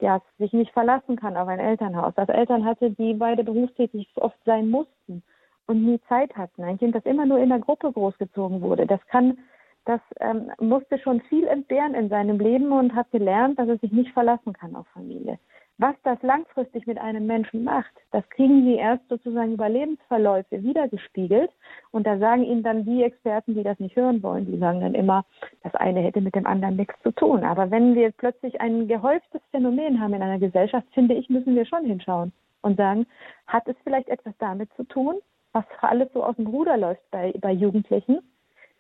[0.01, 2.15] ja, sich nicht verlassen kann auf ein Elternhaus.
[2.15, 5.23] Das Eltern hatte, die beide berufstätig oft sein mussten
[5.67, 6.63] und nie Zeit hatten.
[6.65, 9.39] Ein Kind, das immer nur in der Gruppe großgezogen wurde, das kann,
[9.85, 13.93] das ähm, musste schon viel entbehren in seinem Leben und hat gelernt, dass es sich
[13.93, 15.39] nicht verlassen kann auf Familie.
[15.81, 21.53] Was das langfristig mit einem Menschen macht, das kriegen sie erst sozusagen über Lebensverläufe wiedergespiegelt.
[21.93, 24.95] Und da sagen ihnen dann die Experten, die das nicht hören wollen, die sagen dann
[24.95, 25.25] immer,
[25.63, 27.45] das eine hätte mit dem anderen nichts zu tun.
[27.45, 31.65] Aber wenn wir plötzlich ein gehäuftes Phänomen haben in einer Gesellschaft, finde ich, müssen wir
[31.65, 33.07] schon hinschauen und sagen,
[33.47, 35.15] hat es vielleicht etwas damit zu tun,
[35.53, 38.19] was alles so aus dem Ruder läuft bei, bei Jugendlichen,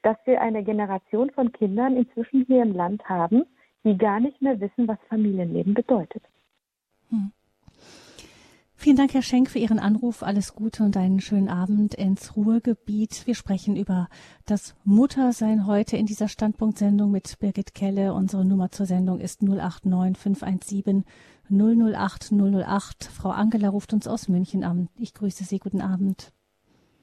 [0.02, 3.44] dass wir eine Generation von Kindern inzwischen hier im Land haben,
[3.84, 6.24] die gar nicht mehr wissen, was Familienleben bedeutet.
[8.88, 10.22] Vielen Dank, Herr Schenk, für Ihren Anruf.
[10.22, 13.26] Alles Gute und einen schönen Abend ins Ruhrgebiet.
[13.26, 14.08] Wir sprechen über
[14.46, 18.14] das Muttersein heute in dieser Standpunktsendung mit Birgit Kelle.
[18.14, 21.04] Unsere Nummer zur Sendung ist 089 517
[21.50, 23.04] 008 008.
[23.14, 24.88] Frau Angela ruft uns aus München an.
[24.98, 25.58] Ich grüße Sie.
[25.58, 26.32] Guten Abend.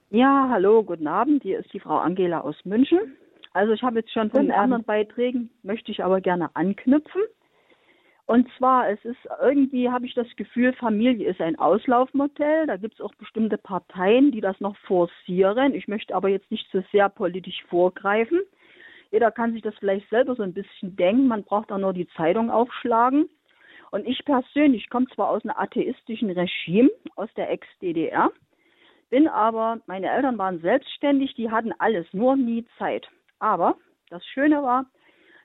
[0.09, 1.43] Ja, hallo, guten Abend.
[1.43, 2.97] Hier ist die Frau Angela aus München.
[3.53, 7.21] Also ich habe jetzt schon von den anderen Beiträgen, möchte ich aber gerne anknüpfen.
[8.27, 12.65] Und zwar, es ist irgendwie, habe ich das Gefühl, Familie ist ein Auslaufmodell.
[12.65, 15.75] Da gibt es auch bestimmte Parteien, die das noch forcieren.
[15.75, 18.41] Ich möchte aber jetzt nicht zu so sehr politisch vorgreifen.
[19.11, 21.27] Jeder kann sich das vielleicht selber so ein bisschen denken.
[21.27, 23.29] Man braucht auch nur die Zeitung aufschlagen.
[23.91, 28.31] Und ich persönlich komme zwar aus einem atheistischen Regime, aus der Ex-DDR,
[29.09, 33.07] bin aber, meine Eltern waren selbstständig, die hatten alles, nur nie Zeit.
[33.39, 33.77] Aber
[34.09, 34.85] das Schöne war,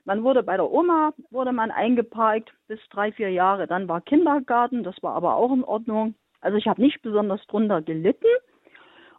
[0.05, 3.67] man wurde bei der Oma, wurde man eingeparkt bis drei, vier Jahre.
[3.67, 6.15] Dann war Kindergarten, das war aber auch in Ordnung.
[6.41, 8.27] Also ich habe nicht besonders drunter gelitten.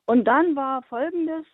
[0.07, 1.47] Und dann war Folgendes,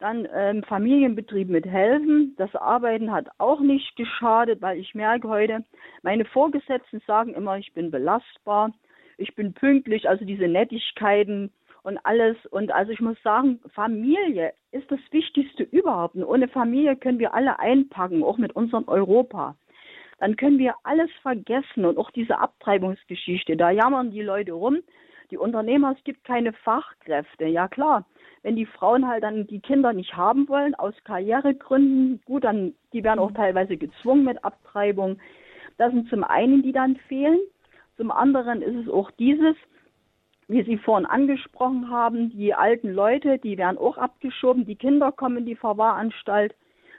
[0.00, 2.34] dann ähm, Familienbetrieb mit Helfen.
[2.36, 5.64] Das Arbeiten hat auch nicht geschadet, weil ich merke heute,
[6.02, 8.72] meine Vorgesetzten sagen immer, ich bin belastbar,
[9.16, 11.52] ich bin pünktlich, also diese Nettigkeiten
[11.82, 12.36] und alles.
[12.50, 16.14] Und also ich muss sagen, Familie ist das Wichtigste überhaupt.
[16.14, 19.56] Und ohne Familie können wir alle einpacken, auch mit unserem Europa.
[20.18, 23.56] Dann können wir alles vergessen und auch diese Abtreibungsgeschichte.
[23.56, 24.78] Da jammern die Leute rum.
[25.30, 27.46] Die Unternehmer, es gibt keine Fachkräfte.
[27.46, 28.04] Ja klar,
[28.42, 33.02] wenn die Frauen halt dann die Kinder nicht haben wollen, aus Karrieregründen, gut, dann, die
[33.02, 33.36] werden auch mhm.
[33.36, 35.18] teilweise gezwungen mit Abtreibung.
[35.78, 37.38] Das sind zum einen, die dann fehlen.
[37.96, 39.56] Zum anderen ist es auch dieses,
[40.48, 45.38] wie Sie vorhin angesprochen haben, die alten Leute, die werden auch abgeschoben, die Kinder kommen
[45.38, 46.54] in die Verwahranstalt,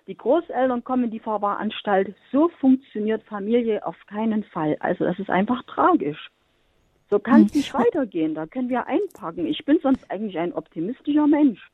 [0.07, 2.15] die Großeltern kommen in die Verwahranstalt.
[2.31, 4.75] So funktioniert Familie auf keinen Fall.
[4.79, 6.29] Also das ist einfach tragisch.
[7.09, 7.57] So kann es hm.
[7.59, 8.35] nicht weitergehen.
[8.35, 9.45] Da können wir einpacken.
[9.45, 11.69] Ich bin sonst eigentlich ein optimistischer Mensch.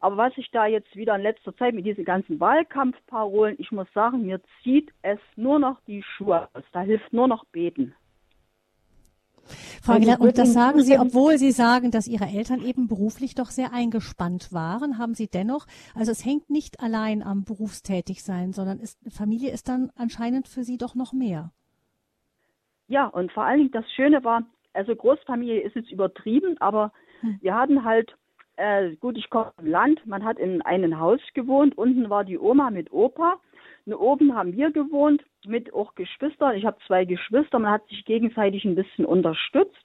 [0.00, 3.86] Aber was ich da jetzt wieder in letzter Zeit mit diesen ganzen Wahlkampfparolen, ich muss
[3.92, 6.64] sagen, mir zieht es nur noch die Schuhe aus.
[6.72, 7.94] Da hilft nur noch beten.
[9.82, 13.50] Frau Aguilar, und das sagen Sie, obwohl Sie sagen, dass Ihre Eltern eben beruflich doch
[13.50, 18.98] sehr eingespannt waren, haben Sie dennoch, also es hängt nicht allein am Berufstätigsein, sondern ist,
[19.10, 21.50] Familie ist dann anscheinend für Sie doch noch mehr.
[22.88, 27.38] Ja, und vor allen Dingen das Schöne war, also Großfamilie ist jetzt übertrieben, aber hm.
[27.40, 28.14] wir hatten halt,
[28.56, 32.38] äh, gut, ich komme vom Land, man hat in einem Haus gewohnt, unten war die
[32.38, 33.38] Oma mit Opa,
[33.86, 36.56] und oben haben wir gewohnt mit auch Geschwistern.
[36.56, 39.84] Ich habe zwei Geschwister, man hat sich gegenseitig ein bisschen unterstützt.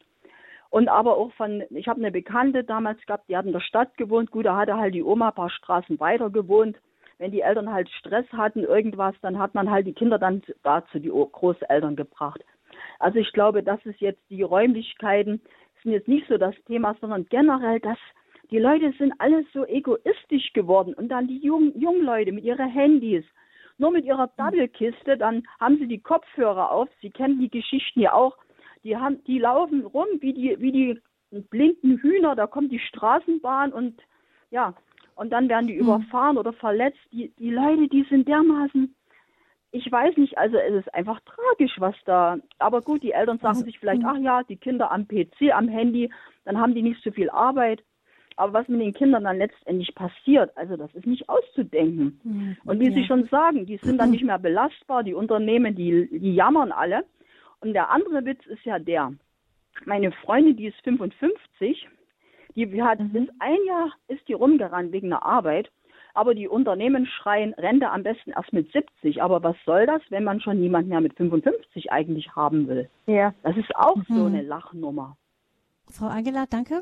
[0.69, 3.95] Und aber auch von, ich habe eine Bekannte damals gehabt, die hat in der Stadt
[3.97, 4.31] gewohnt.
[4.31, 6.77] Gut, da hatte halt die Oma ein paar Straßen weiter gewohnt.
[7.19, 10.99] Wenn die Eltern halt Stress hatten, irgendwas, dann hat man halt die Kinder dann dazu
[10.99, 12.43] die Großeltern gebracht.
[12.99, 15.41] Also ich glaube, das ist jetzt die Räumlichkeiten,
[15.81, 17.97] sind jetzt nicht so das Thema, sondern generell, dass
[18.51, 23.25] die Leute sind alle so egoistisch geworden und dann die jungen, Leute mit ihren Handys,
[23.77, 28.13] nur mit ihrer Double-Kiste, dann haben sie die Kopfhörer auf, sie kennen die Geschichten ja
[28.13, 28.37] auch,
[28.83, 31.01] die haben, die laufen rum wie die, wie die
[31.49, 34.01] blinden Hühner, da kommt die Straßenbahn und
[34.49, 34.73] ja,
[35.15, 35.81] und dann werden die mhm.
[35.81, 36.99] überfahren oder verletzt.
[37.11, 38.95] Die, die Leute, die sind dermaßen
[39.71, 42.37] ich weiß nicht, also es ist einfach tragisch, was da.
[42.57, 44.09] Aber gut, die Eltern sagen also, sich vielleicht, hm.
[44.09, 46.11] ach ja, die Kinder am PC, am Handy,
[46.45, 47.83] dann haben die nicht so viel Arbeit.
[48.37, 52.19] Aber was mit den Kindern dann letztendlich passiert, also das ist nicht auszudenken.
[52.23, 56.07] Mhm, Und wie Sie schon sagen, die sind dann nicht mehr belastbar, die Unternehmen, die,
[56.11, 57.03] die jammern alle.
[57.61, 59.11] Und der andere Witz ist ja der,
[59.85, 61.87] meine Freundin, die ist 55,
[62.55, 63.09] die hat mhm.
[63.09, 65.69] bis ein Jahr ist die rumgerannt wegen der Arbeit
[66.17, 69.21] aber die Unternehmen schreien Rente am besten erst mit 70.
[69.21, 72.89] Aber was soll das, wenn man schon niemand mehr mit 55 eigentlich haben will?
[73.05, 73.35] Ja.
[73.43, 74.15] Das ist auch mhm.
[74.15, 75.15] so eine Lachnummer.
[75.89, 76.81] Frau Angela, danke.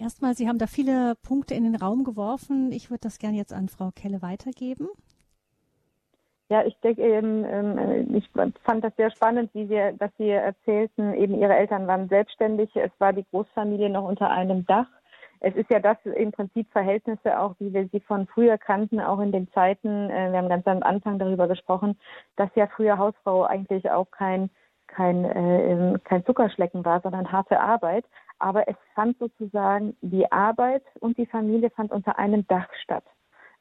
[0.00, 2.72] Erstmal, Sie haben da viele Punkte in den Raum geworfen.
[2.72, 4.88] Ich würde das gerne jetzt an Frau Kelle weitergeben.
[6.48, 8.28] Ja, ich denke eben, ähm, ich
[8.64, 12.90] fand das sehr spannend, wie Sie, dass Sie erzählten, eben Ihre Eltern waren selbstständig, es
[12.98, 14.88] war die Großfamilie noch unter einem Dach
[15.40, 19.20] es ist ja das im Prinzip Verhältnisse auch, wie wir sie von früher kannten, auch
[19.20, 21.98] in den Zeiten, äh, wir haben ganz am Anfang darüber gesprochen,
[22.36, 24.50] dass ja früher Hausfrau eigentlich auch kein,
[24.86, 28.04] kein, äh, kein Zuckerschlecken war, sondern harte Arbeit.
[28.40, 33.04] Aber es fand sozusagen die Arbeit und die Familie fand unter einem Dach statt.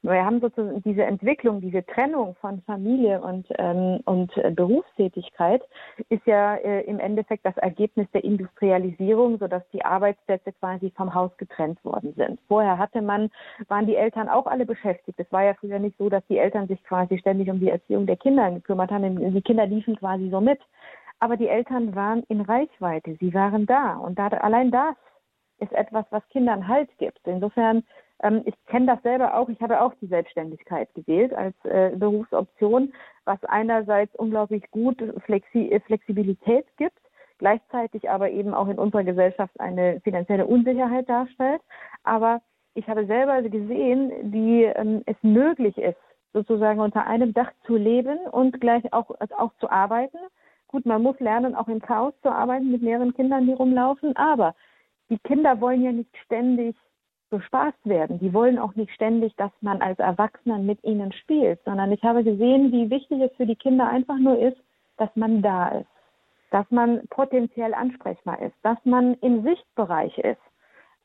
[0.01, 5.61] Wir haben sozusagen diese Entwicklung, diese Trennung von Familie und, ähm, und äh, Berufstätigkeit
[6.07, 11.35] ist ja äh, im Endeffekt das Ergebnis der Industrialisierung, sodass die Arbeitsplätze quasi vom Haus
[11.35, 12.39] getrennt worden sind.
[12.47, 13.29] Vorher hatte man,
[13.67, 15.19] waren die Eltern auch alle beschäftigt.
[15.19, 18.05] Es war ja früher nicht so, dass die Eltern sich quasi ständig um die Erziehung
[18.05, 19.33] der Kinder gekümmert haben.
[19.33, 20.59] Die Kinder liefen quasi so mit.
[21.19, 23.15] Aber die Eltern waren in Reichweite.
[23.19, 23.95] Sie waren da.
[23.97, 24.95] Und da, allein das
[25.59, 27.19] ist etwas, was Kindern Halt gibt.
[27.25, 27.83] Insofern
[28.21, 29.49] ähm, ich kenne das selber auch.
[29.49, 32.93] Ich habe auch die Selbstständigkeit gewählt als äh, Berufsoption,
[33.25, 36.99] was einerseits unglaublich gut Flexi Flexibilität gibt,
[37.37, 41.61] gleichzeitig aber eben auch in unserer Gesellschaft eine finanzielle Unsicherheit darstellt.
[42.03, 42.41] Aber
[42.73, 45.97] ich habe selber gesehen, wie ähm, es möglich ist,
[46.33, 50.17] sozusagen unter einem Dach zu leben und gleich auch, auch zu arbeiten.
[50.69, 54.53] Gut, man muss lernen, auch im Chaos zu arbeiten mit mehreren Kindern, die rumlaufen, aber
[55.09, 56.75] die Kinder wollen ja nicht ständig
[57.31, 58.19] bespaßt werden.
[58.19, 62.23] Die wollen auch nicht ständig, dass man als Erwachsener mit ihnen spielt, sondern ich habe
[62.23, 64.57] gesehen, wie wichtig es für die Kinder einfach nur ist,
[64.97, 65.89] dass man da ist,
[66.51, 70.41] dass man potenziell ansprechbar ist, dass man im Sichtbereich ist.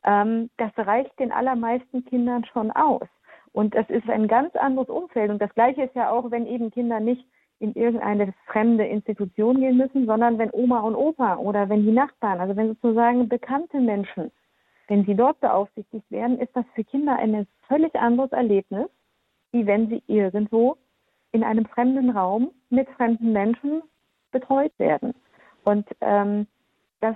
[0.03, 3.07] Ähm, das reicht den allermeisten Kindern schon aus.
[3.51, 5.31] Und das ist ein ganz anderes Umfeld.
[5.31, 7.25] Und das Gleiche ist ja auch, wenn eben Kinder nicht
[7.59, 12.39] in irgendeine fremde Institution gehen müssen, sondern wenn Oma und Opa oder wenn die Nachbarn,
[12.39, 14.31] also wenn sozusagen bekannte Menschen,
[14.87, 18.87] wenn sie dort beaufsichtigt werden, ist das für Kinder ein völlig anderes Erlebnis,
[19.51, 20.77] wie wenn sie irgendwo
[21.31, 23.81] in einem fremden Raum mit fremden Menschen
[24.31, 25.13] betreut werden.
[25.63, 26.47] Und ähm,
[26.99, 27.15] das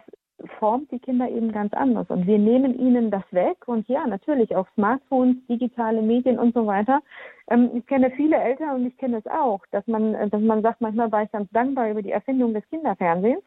[0.60, 2.10] formt die Kinder eben ganz anders.
[2.10, 3.68] Und wir nehmen ihnen das weg.
[3.68, 7.02] Und ja, natürlich auch Smartphones, digitale Medien und so weiter.
[7.50, 10.62] Ähm, ich kenne viele Eltern und ich kenne es auch, dass man, äh, dass man
[10.62, 13.44] sagt, manchmal war ich ganz dankbar über die Erfindung des Kinderfernsehens,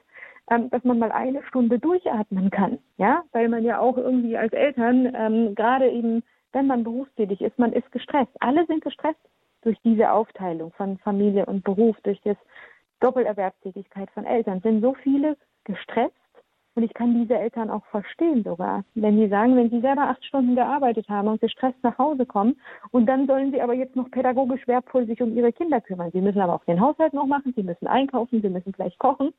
[0.51, 2.79] ähm, dass man mal eine Stunde durchatmen kann.
[2.99, 6.23] Ja, weil man ja auch irgendwie als Eltern, ähm, gerade eben,
[6.53, 8.33] wenn man berufstätig ist, man ist gestresst.
[8.41, 9.21] Alle sind gestresst
[9.63, 12.37] durch diese Aufteilung von Familie und Beruf, durch das
[13.01, 14.61] Doppelerwerbstätigkeit von Eltern.
[14.61, 16.17] Sind so viele gestresst
[16.75, 20.25] und ich kann diese Eltern auch verstehen sogar, wenn sie sagen, wenn sie selber acht
[20.25, 22.59] Stunden gearbeitet haben und gestresst nach Hause kommen
[22.91, 26.11] und dann sollen sie aber jetzt noch pädagogisch wertvoll sich um ihre Kinder kümmern.
[26.13, 29.35] Sie müssen aber auch den Haushalt noch machen, sie müssen einkaufen, sie müssen gleich kochen.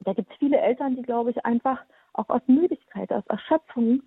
[0.00, 1.80] Da gibt es viele Eltern, die, glaube ich, einfach
[2.14, 4.02] auch aus Müdigkeit, aus Erschöpfung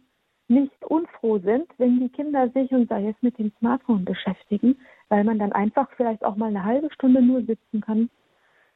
[0.50, 4.78] nicht unfroh sind, wenn die Kinder sich und sei es mit dem Smartphone beschäftigen,
[5.10, 8.10] weil man dann einfach vielleicht auch mal eine halbe Stunde nur sitzen kann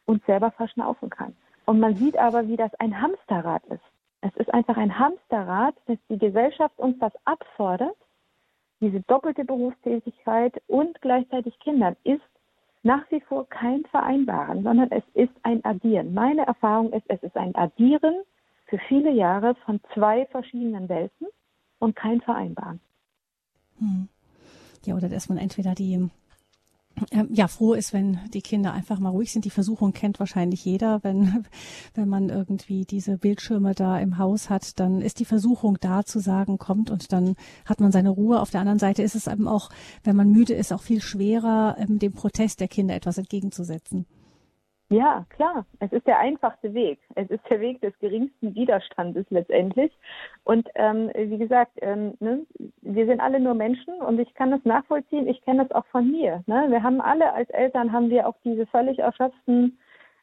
[0.06, 1.36] und selber verschnaufen kann.
[1.66, 3.84] Und man sieht aber, wie das ein Hamsterrad ist.
[4.22, 7.96] Es ist einfach ein Hamsterrad, dass die Gesellschaft uns das abfordert.
[8.80, 12.22] Diese doppelte Berufstätigkeit und gleichzeitig Kindern ist
[12.84, 16.14] nach wie vor kein Vereinbaren, sondern es ist ein Addieren.
[16.14, 18.16] Meine Erfahrung ist, es ist ein Addieren
[18.68, 21.28] für viele Jahre von zwei verschiedenen Welten
[21.80, 22.80] und kein Vereinbaren.
[23.80, 24.08] Hm.
[24.86, 26.10] Ja, oder dass man entweder die
[27.30, 29.46] ja, froh ist, wenn die Kinder einfach mal ruhig sind.
[29.46, 31.46] Die Versuchung kennt wahrscheinlich jeder, wenn,
[31.94, 36.20] wenn man irgendwie diese Bildschirme da im Haus hat, dann ist die Versuchung da zu
[36.20, 37.36] sagen, kommt und dann
[37.66, 38.40] hat man seine Ruhe.
[38.40, 39.70] Auf der anderen Seite ist es eben auch,
[40.04, 44.06] wenn man müde ist, auch viel schwerer, ähm, dem Protest der Kinder etwas entgegenzusetzen.
[44.92, 45.66] Ja, klar.
[45.80, 47.00] Es ist der einfachste Weg.
[47.16, 49.90] Es ist der Weg des geringsten Widerstandes letztendlich.
[50.44, 52.46] Und ähm, wie gesagt, ähm, ne,
[52.82, 55.30] wir sind alle nur Menschen und ich kann das nachvollziehen.
[55.30, 56.44] Ich kenne das auch von mir.
[56.46, 56.66] Ne?
[56.68, 59.80] Wir haben alle als Eltern haben wir auch diese völlig erschöpften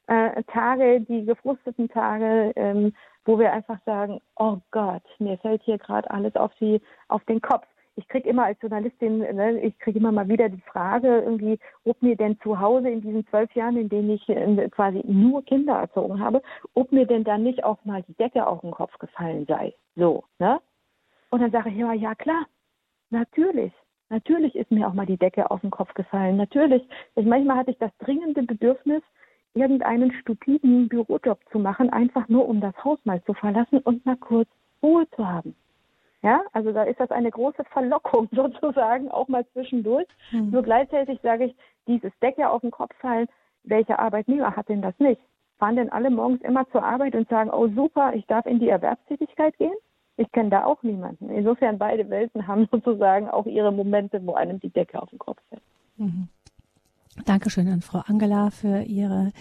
[0.07, 2.93] äh, Tage, die gefrusteten Tage, ähm,
[3.25, 7.41] wo wir einfach sagen, oh Gott, mir fällt hier gerade alles auf die auf den
[7.41, 7.64] Kopf
[7.99, 12.01] ich kriege immer als Journalistin, ne, ich kriege immer mal wieder die Frage irgendwie, ob
[12.01, 15.75] mir denn zu Hause in diesen zwölf Jahren, in denen ich äh, quasi nur Kinder
[15.75, 16.41] erzogen habe,
[16.75, 19.75] ob mir denn dann nicht auch mal die Decke auf den Kopf gefallen sei.
[19.97, 20.61] So, ne?
[21.31, 22.47] Und dann sage ich immer, ja klar,
[23.11, 23.73] natürlich.
[24.11, 26.37] Natürlich ist mir auch mal die Decke auf den Kopf gefallen.
[26.37, 26.83] Natürlich.
[27.17, 29.03] Ich, manchmal hatte ich das dringende Bedürfnis,
[29.55, 34.17] irgendeinen stupiden Bürojob zu machen, einfach nur um das Haus mal zu verlassen und mal
[34.17, 34.49] kurz
[34.83, 35.57] Ruhe zu haben.
[36.23, 40.07] Ja, also da ist das eine große Verlockung sozusagen, auch mal zwischendurch.
[40.33, 40.51] Mhm.
[40.51, 41.57] Nur gleichzeitig sage ich,
[41.87, 43.29] dieses Decke auf den Kopf fallen,
[43.64, 45.21] welcher Arbeitnehmer hat denn das nicht?
[45.59, 48.69] Fahren denn alle morgens immer zur Arbeit und sagen, oh super, ich darf in die
[48.69, 49.75] Erwerbstätigkeit gehen?
[50.16, 51.31] Ich kenne da auch niemanden.
[51.31, 55.41] Insofern beide Welten haben sozusagen auch ihre Momente, wo einem die Decke auf den Kopf
[55.49, 55.62] fällt.
[55.97, 56.29] Mhm.
[57.27, 59.33] Dankeschön an Frau Angela für ihre,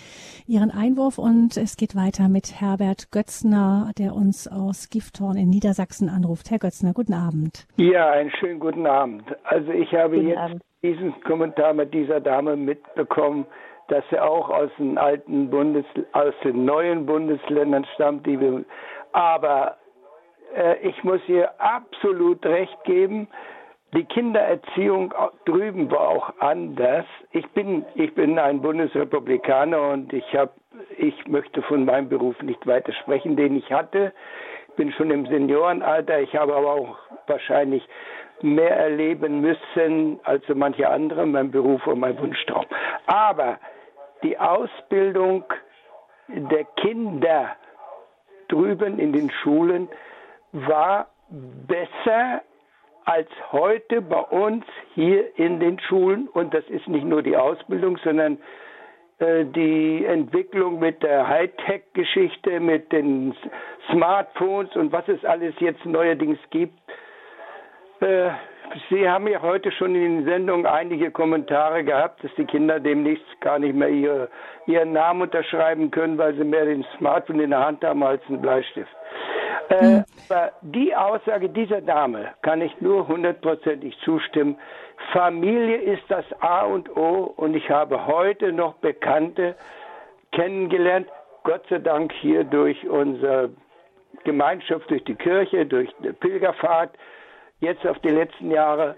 [0.48, 6.10] Ihren Einwurf und es geht weiter mit Herbert Götzner, der uns aus Gifthorn in Niedersachsen
[6.10, 6.50] anruft.
[6.52, 7.68] Herr Götzner, guten Abend.
[7.78, 9.24] Ja, einen schönen guten Abend.
[9.44, 10.64] Also ich habe guten jetzt Abend.
[10.84, 13.46] diesen Kommentar mit dieser Dame mitbekommen,
[13.88, 18.66] dass sie auch aus den alten Bundes, aus den neuen Bundesländern stammt, die wir,
[19.14, 19.78] aber
[20.56, 23.28] äh, ich muss ihr absolut recht geben,
[23.94, 25.14] die Kindererziehung
[25.46, 27.06] drüben war auch anders.
[27.32, 30.52] Ich bin, ich bin ein Bundesrepublikaner und ich habe,
[30.98, 34.14] ich möchte von meinem Beruf nicht weiter sprechen, den ich hatte.
[34.70, 36.20] Ich bin schon im Seniorenalter.
[36.20, 37.88] Ich habe aber auch wahrscheinlich
[38.42, 42.66] mehr erleben müssen als so manche andere, mein Beruf und mein Wunschtraum.
[43.08, 43.58] Aber
[44.22, 45.46] die Ausbildung
[46.28, 47.56] der Kinder
[48.50, 49.88] drüben in den Schulen
[50.52, 52.42] war besser
[53.08, 56.28] als heute bei uns hier in den Schulen.
[56.28, 58.38] Und das ist nicht nur die Ausbildung, sondern
[59.20, 63.34] äh, die Entwicklung mit der Hightech-Geschichte, mit den
[63.90, 66.78] Smartphones und was es alles jetzt neuerdings gibt.
[68.02, 68.32] Äh,
[68.90, 73.26] Sie haben ja heute schon in den Sendungen einige Kommentare gehabt, dass die Kinder demnächst
[73.40, 74.30] gar nicht mehr ihre,
[74.66, 78.42] ihren Namen unterschreiben können, weil sie mehr den Smartphone in der Hand haben als einen
[78.42, 78.92] Bleistift.
[79.70, 80.06] Äh, mhm.
[80.30, 84.58] Aber die Aussage dieser Dame kann ich nur hundertprozentig zustimmen.
[85.12, 89.56] Familie ist das A und O und ich habe heute noch Bekannte
[90.32, 91.08] kennengelernt,
[91.44, 93.50] Gott sei Dank hier durch unsere
[94.24, 96.92] Gemeinschaft, durch die Kirche, durch die Pilgerfahrt,
[97.60, 98.96] jetzt auf die letzten Jahre.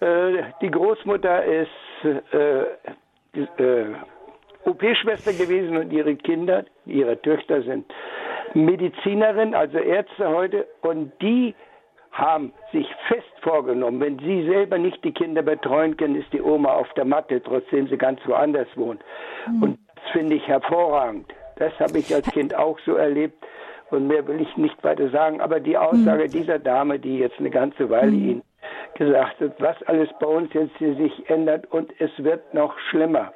[0.00, 1.70] Äh, die Großmutter ist
[2.04, 2.62] äh,
[3.38, 3.94] äh,
[4.64, 7.86] OP-Schwester gewesen und ihre Kinder, ihre Töchter sind
[8.54, 11.54] Medizinerin, also Ärzte heute, und die
[12.12, 16.72] haben sich fest vorgenommen, wenn sie selber nicht die Kinder betreuen können, ist die Oma
[16.72, 19.02] auf der Matte, trotzdem sie ganz woanders wohnt.
[19.48, 19.62] Mhm.
[19.62, 21.26] Und das finde ich hervorragend.
[21.56, 23.44] Das habe ich als Kind auch so erlebt.
[23.90, 25.40] Und mehr will ich nicht weiter sagen.
[25.40, 26.30] Aber die Aussage mhm.
[26.30, 28.28] dieser Dame, die jetzt eine ganze Weile mhm.
[28.28, 28.42] Ihnen
[28.94, 33.32] gesagt hat, was alles bei uns jetzt hier sich ändert und es wird noch schlimmer.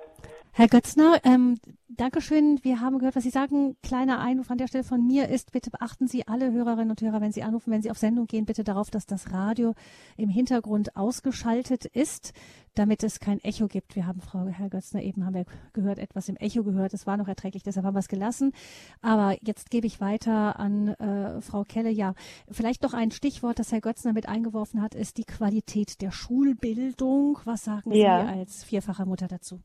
[0.59, 2.59] Herr Götzner, ähm, Dankeschön.
[2.63, 3.77] Wir haben gehört, was Sie sagen.
[3.81, 7.21] Kleiner Einruf an der Stelle von mir ist, bitte beachten Sie alle Hörerinnen und Hörer,
[7.21, 9.77] wenn Sie anrufen, wenn Sie auf Sendung gehen, bitte darauf, dass das Radio
[10.17, 12.33] im Hintergrund ausgeschaltet ist,
[12.75, 13.95] damit es kein Echo gibt.
[13.95, 15.45] Wir haben Frau Herr Götzner eben, haben wir
[15.75, 16.93] gehört, etwas im Echo gehört.
[16.93, 18.51] Es war noch erträglich, deshalb haben wir es gelassen.
[19.01, 21.91] Aber jetzt gebe ich weiter an äh, Frau Kelle.
[21.91, 22.15] Ja,
[22.51, 27.39] vielleicht noch ein Stichwort, das Herr Götzner mit eingeworfen hat, ist die Qualität der Schulbildung.
[27.45, 28.25] Was sagen ja.
[28.25, 29.61] Sie als vierfache Mutter dazu?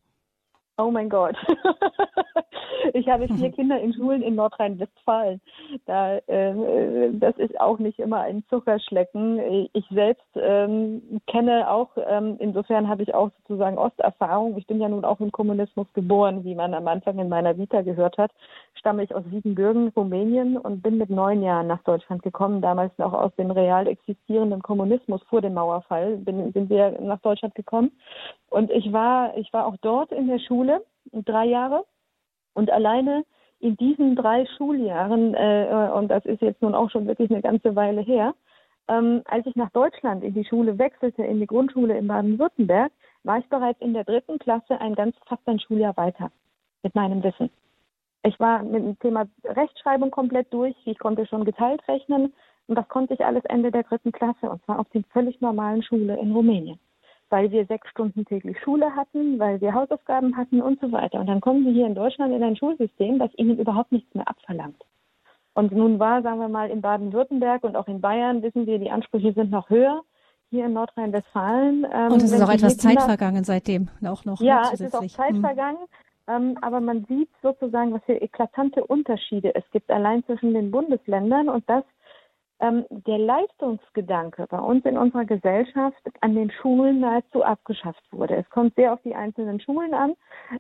[0.84, 1.38] Oh mein Gott.
[2.94, 5.42] ich habe vier Kinder in Schulen in Nordrhein-Westfalen.
[5.86, 9.70] Da, äh, das ist auch nicht immer ein Zuckerschlecken.
[9.74, 14.58] Ich selbst ähm, kenne auch, ähm, insofern habe ich auch sozusagen Osterfahrung.
[14.58, 17.82] Ich bin ja nun auch im Kommunismus geboren, wie man am Anfang in meiner Vita
[17.82, 18.32] gehört hat.
[18.76, 22.62] Stamme ich aus Siebenbürgen, Rumänien und bin mit neun Jahren nach Deutschland gekommen.
[22.62, 27.56] Damals noch aus dem real existierenden Kommunismus vor dem Mauerfall bin, sind wir nach Deutschland
[27.56, 27.92] gekommen.
[28.50, 31.84] Und ich war, ich war auch dort in der Schule Schule, drei Jahre.
[32.54, 33.24] Und alleine
[33.60, 37.76] in diesen drei Schuljahren, äh, und das ist jetzt nun auch schon wirklich eine ganze
[37.76, 38.34] Weile her,
[38.90, 42.92] ähm, als ich nach Deutschland in die Schule wechselte, in die Grundschule in Baden-Württemberg,
[43.24, 46.32] war ich bereits in der dritten Klasse ein ganz fast ein Schuljahr weiter
[46.84, 47.50] mit meinem Wissen.
[48.24, 50.76] Ich war mit dem Thema Rechtschreibung komplett durch.
[50.86, 52.34] Ich konnte schon geteilt rechnen.
[52.68, 55.84] Und das konnte ich alles Ende der dritten Klasse und zwar auf der völlig normalen
[55.84, 56.80] Schule in Rumänien
[57.34, 61.20] weil wir sechs Stunden täglich Schule hatten, weil wir Hausaufgaben hatten und so weiter.
[61.20, 64.28] Und dann kommen sie hier in Deutschland in ein Schulsystem, das ihnen überhaupt nichts mehr
[64.28, 64.80] abverlangt.
[65.56, 68.92] Und nun war, sagen wir mal, in Baden-Württemberg und auch in Bayern, wissen wir, die
[68.92, 70.04] Ansprüche sind noch höher.
[70.52, 71.88] Hier in Nordrhein-Westfalen.
[71.92, 74.40] Ähm, und es ist auch etwas Zeit Kinder, vergangen seitdem, auch noch.
[74.40, 75.42] Ja, es ist auch Zeit hm.
[75.42, 75.80] vergangen.
[76.28, 81.50] Ähm, aber man sieht sozusagen, was für eklatante Unterschiede es gibt allein zwischen den Bundesländern
[81.50, 81.84] und das
[82.60, 88.36] ähm, der Leistungsgedanke bei uns in unserer Gesellschaft an den Schulen nahezu abgeschafft wurde.
[88.36, 90.14] Es kommt sehr auf die einzelnen Schulen an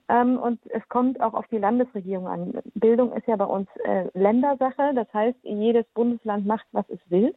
[0.09, 2.61] ähm, und es kommt auch auf die Landesregierung an.
[2.75, 7.33] Bildung ist ja bei uns äh, Ländersache, das heißt, jedes Bundesland macht, was es will.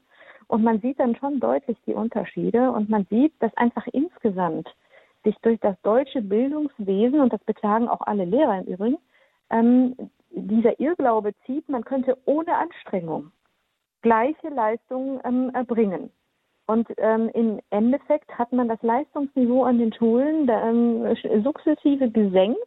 [0.48, 4.68] Und man sieht dann schon deutlich die Unterschiede und man sieht, dass einfach insgesamt
[5.24, 8.98] sich durch das deutsche Bildungswesen, und das beklagen auch alle Lehrer im Übrigen,
[9.50, 9.96] ähm,
[10.30, 13.32] dieser Irrglaube zieht, man könnte ohne Anstrengung
[14.02, 16.10] gleiche Leistungen ähm, erbringen.
[16.66, 22.58] Und ähm, im Endeffekt hat man das Leistungsniveau an den Schulen ähm, sukzessive gesenkt,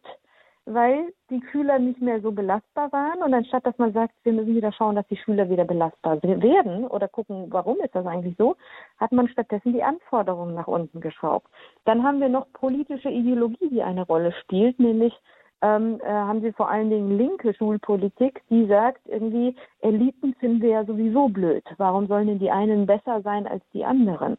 [0.64, 3.22] weil die Schüler nicht mehr so belastbar waren.
[3.22, 6.86] Und anstatt dass man sagt, wir müssen wieder schauen, dass die Schüler wieder belastbar werden
[6.86, 8.56] oder gucken, warum ist das eigentlich so,
[8.98, 11.48] hat man stattdessen die Anforderungen nach unten geschraubt.
[11.84, 15.12] Dann haben wir noch politische Ideologie, die eine Rolle spielt, nämlich
[15.62, 20.70] ähm, äh, haben sie vor allen Dingen linke Schulpolitik, die sagt, irgendwie Eliten finden wir
[20.70, 21.64] ja sowieso blöd.
[21.76, 24.38] Warum sollen denn die einen besser sein als die anderen?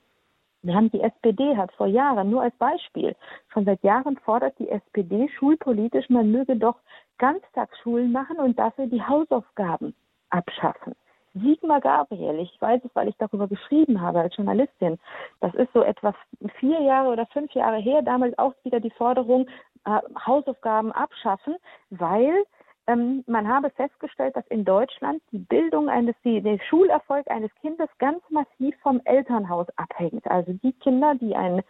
[0.63, 3.15] Wir haben die SPD hat vor Jahren, nur als Beispiel,
[3.51, 6.76] schon seit Jahren fordert die SPD schulpolitisch, man möge doch
[7.17, 9.95] Ganztagsschulen machen und dafür die Hausaufgaben
[10.30, 10.93] abschaffen.
[11.34, 14.99] Sigmar Gabriel, ich weiß es, weil ich darüber geschrieben habe als Journalistin.
[15.39, 16.13] Das ist so etwas
[16.59, 19.47] vier Jahre oder fünf Jahre her, damals auch wieder die Forderung,
[19.86, 21.55] Hausaufgaben abschaffen,
[21.89, 22.45] weil
[22.88, 27.89] ähm, man habe festgestellt, dass in Deutschland die Bildung eines, die, der Schulerfolg eines Kindes
[27.99, 30.25] ganz massiv vom Elternhaus abhängt.
[30.29, 31.61] Also die Kinder, die ein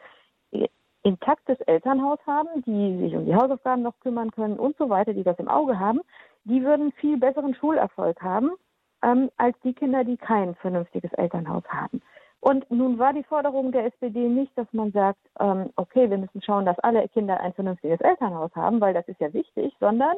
[0.51, 0.67] äh,
[1.03, 5.23] intaktes Elternhaus haben, die sich um die Hausaufgaben noch kümmern können und so weiter, die
[5.23, 6.01] das im Auge haben,
[6.43, 8.51] die würden viel besseren Schulerfolg haben
[9.03, 12.01] ähm, als die Kinder, die kein vernünftiges Elternhaus haben.
[12.41, 16.41] Und nun war die Forderung der SPD nicht, dass man sagt, ähm, okay, wir müssen
[16.41, 20.17] schauen, dass alle Kinder ein vernünftiges Elternhaus haben, weil das ist ja wichtig, sondern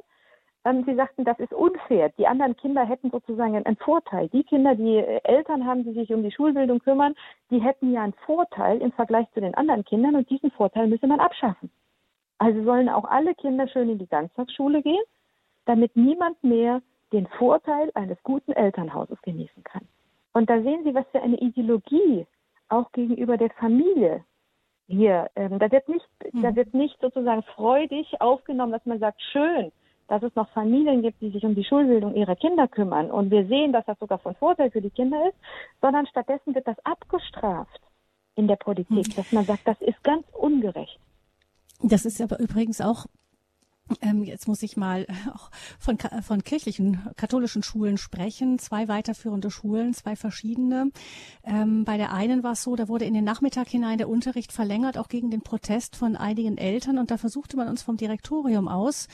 [0.64, 2.14] ähm, sie sagten, das ist unfair.
[2.18, 4.30] Die anderen Kinder hätten sozusagen einen Vorteil.
[4.30, 7.14] Die Kinder, die äh, Eltern haben, die sich um die Schulbildung kümmern,
[7.52, 11.08] die hätten ja einen Vorteil im Vergleich zu den anderen Kindern und diesen Vorteil müsse
[11.08, 11.70] man abschaffen.
[12.38, 15.04] Also sollen auch alle Kinder schön in die Ganztagsschule gehen,
[15.66, 16.82] damit niemand mehr
[17.12, 19.86] den Vorteil eines guten Elternhauses genießen kann.
[20.34, 22.26] Und da sehen Sie, was für eine Ideologie
[22.70, 24.24] auch gegenüber der Familie
[24.88, 26.42] hier, ähm, da wird nicht, mhm.
[26.42, 29.72] da wird nicht sozusagen freudig aufgenommen, dass man sagt, schön,
[30.08, 33.10] dass es noch Familien gibt, die sich um die Schulbildung ihrer Kinder kümmern.
[33.10, 35.38] Und wir sehen, dass das sogar von Vorteil für die Kinder ist,
[35.82, 37.82] sondern stattdessen wird das abgestraft
[38.36, 39.16] in der Politik, mhm.
[39.16, 41.00] dass man sagt, das ist ganz ungerecht.
[41.82, 43.06] Das ist aber übrigens auch
[44.24, 45.50] jetzt muss ich mal äh, auch
[45.80, 48.60] von, von kirchlichen, katholischen Schulen sprechen.
[48.60, 50.92] Zwei weiterführende Schulen, zwei verschiedene.
[51.44, 54.52] Ähm, bei der einen war es so, da wurde in den Nachmittag hinein der Unterricht
[54.52, 56.98] verlängert, auch gegen den Protest von einigen Eltern.
[56.98, 59.08] Und da versuchte man uns vom Direktorium aus,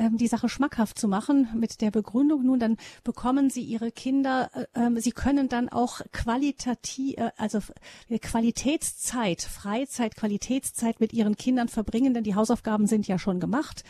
[0.00, 4.50] ähm, die Sache schmackhaft zu machen mit der Begründung, nun dann bekommen sie ihre Kinder,
[4.54, 7.60] äh, ähm, sie können dann auch qualitativ, äh, also
[8.08, 13.84] Qualitätszeit, Freizeit, Qualitätszeit mit ihren Kindern verbringen, denn die Hausaufgaben sind ja schon gemacht.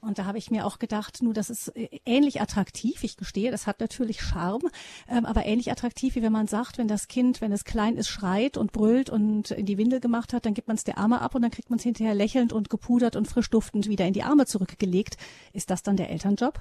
[0.00, 3.50] Und da habe ich mir auch gedacht, nur das ist äh, ähnlich attraktiv, ich gestehe,
[3.50, 4.70] das hat natürlich Charme,
[5.08, 8.08] ähm, aber ähnlich attraktiv, wie wenn man sagt, wenn das Kind, wenn es klein ist,
[8.08, 11.20] schreit und brüllt und in die Windel gemacht hat, dann gibt man es der Arme
[11.20, 14.12] ab und dann kriegt man es hinterher lächelnd und gepudert und frisch duftend wieder in
[14.12, 15.16] die Arme zurückgelegt.
[15.52, 16.60] Ist das dann der Elternjob?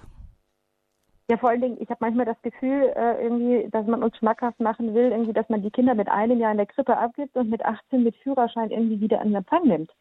[1.29, 4.59] Ja, vor allen Dingen, ich habe manchmal das Gefühl, äh, irgendwie, dass man uns schmackhaft
[4.59, 7.51] machen will, irgendwie, dass man die Kinder mit einem Jahr in der Krippe abgibt und
[7.51, 9.91] mit 18 mit Führerschein irgendwie wieder an Empfang nimmt.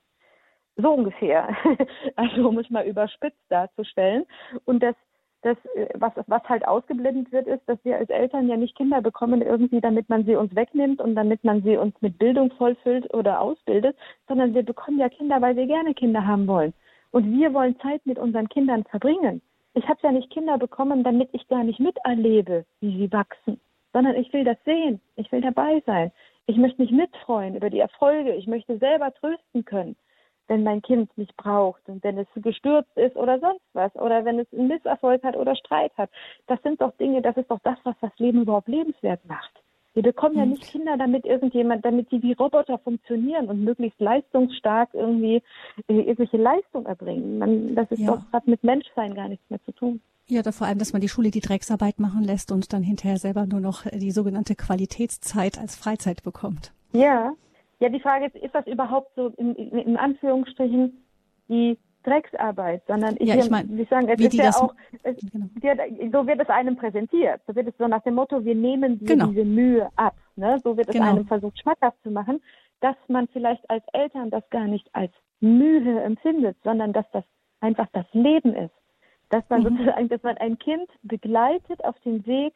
[0.80, 1.48] So ungefähr.
[2.16, 4.24] Also um es mal überspitzt darzustellen.
[4.64, 4.94] Und das,
[5.42, 5.56] das,
[5.94, 9.80] was, was halt ausgeblendet wird, ist, dass wir als Eltern ja nicht Kinder bekommen, irgendwie,
[9.80, 13.96] damit man sie uns wegnimmt und damit man sie uns mit Bildung vollfüllt oder ausbildet,
[14.26, 16.72] sondern wir bekommen ja Kinder, weil wir gerne Kinder haben wollen.
[17.10, 19.42] Und wir wollen Zeit mit unseren Kindern verbringen.
[19.74, 23.60] Ich habe ja nicht Kinder bekommen, damit ich gar nicht miterlebe, wie sie wachsen,
[23.92, 25.00] sondern ich will das sehen.
[25.16, 26.12] Ich will dabei sein.
[26.46, 28.34] Ich möchte mich mitfreuen über die Erfolge.
[28.34, 29.96] Ich möchte selber trösten können
[30.48, 34.38] wenn mein Kind mich braucht und wenn es gestürzt ist oder sonst was oder wenn
[34.38, 36.10] es einen Misserfolg hat oder Streit hat.
[36.46, 39.52] Das sind doch Dinge, das ist doch das, was das Leben überhaupt lebenswert macht.
[39.94, 40.50] Wir bekommen ja hm.
[40.50, 45.42] nicht Kinder, damit irgendjemand, damit sie wie Roboter funktionieren und möglichst leistungsstark irgendwie
[45.88, 47.38] äh, irgendwelche Leistung erbringen.
[47.38, 48.12] Man, das ist ja.
[48.12, 50.00] doch hat mit Menschsein gar nichts mehr zu tun.
[50.28, 53.16] Ja, da vor allem, dass man die Schule die Drecksarbeit machen lässt und dann hinterher
[53.16, 56.72] selber nur noch die sogenannte Qualitätszeit als Freizeit bekommt.
[56.92, 57.32] Ja,
[57.80, 61.05] ja, die Frage ist, ist das überhaupt so in, in, Anführungsstrichen
[61.48, 65.46] die Drecksarbeit, sondern ich, ja, ich mein, wie sagen, es ist ja auch, es, genau.
[66.12, 67.40] so wird es einem präsentiert.
[67.46, 69.26] So wird es so nach dem Motto, wir nehmen dir genau.
[69.26, 70.16] diese Mühe ab.
[70.36, 70.59] Ne?
[70.62, 71.10] So wird es genau.
[71.10, 72.40] einem versucht, schmackhaft zu machen,
[72.80, 77.24] dass man vielleicht als Eltern das gar nicht als Mühe empfindet, sondern dass das
[77.60, 78.74] einfach das Leben ist.
[79.30, 79.76] Dass man mhm.
[79.76, 82.55] sozusagen, dass man ein Kind begleitet auf dem Weg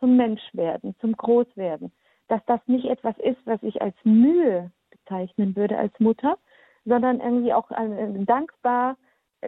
[0.00, 1.92] zum Menschwerden, zum Großwerden
[2.28, 6.38] dass das nicht etwas ist, was ich als Mühe bezeichnen würde als Mutter,
[6.84, 8.96] sondern irgendwie auch dankbar,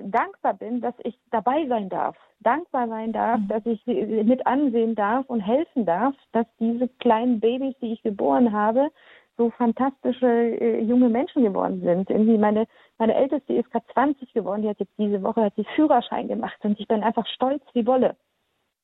[0.02, 3.48] dankbar bin, dass ich dabei sein darf, dankbar sein darf, mhm.
[3.48, 8.52] dass ich mit ansehen darf und helfen darf, dass diese kleinen Babys, die ich geboren
[8.52, 8.90] habe,
[9.38, 12.08] so fantastische äh, junge Menschen geworden sind.
[12.08, 12.66] Irgendwie meine
[12.98, 16.56] meine älteste ist gerade 20 geworden, die hat jetzt diese Woche hat sie Führerschein gemacht
[16.62, 18.16] und ich bin einfach stolz wie Wolle.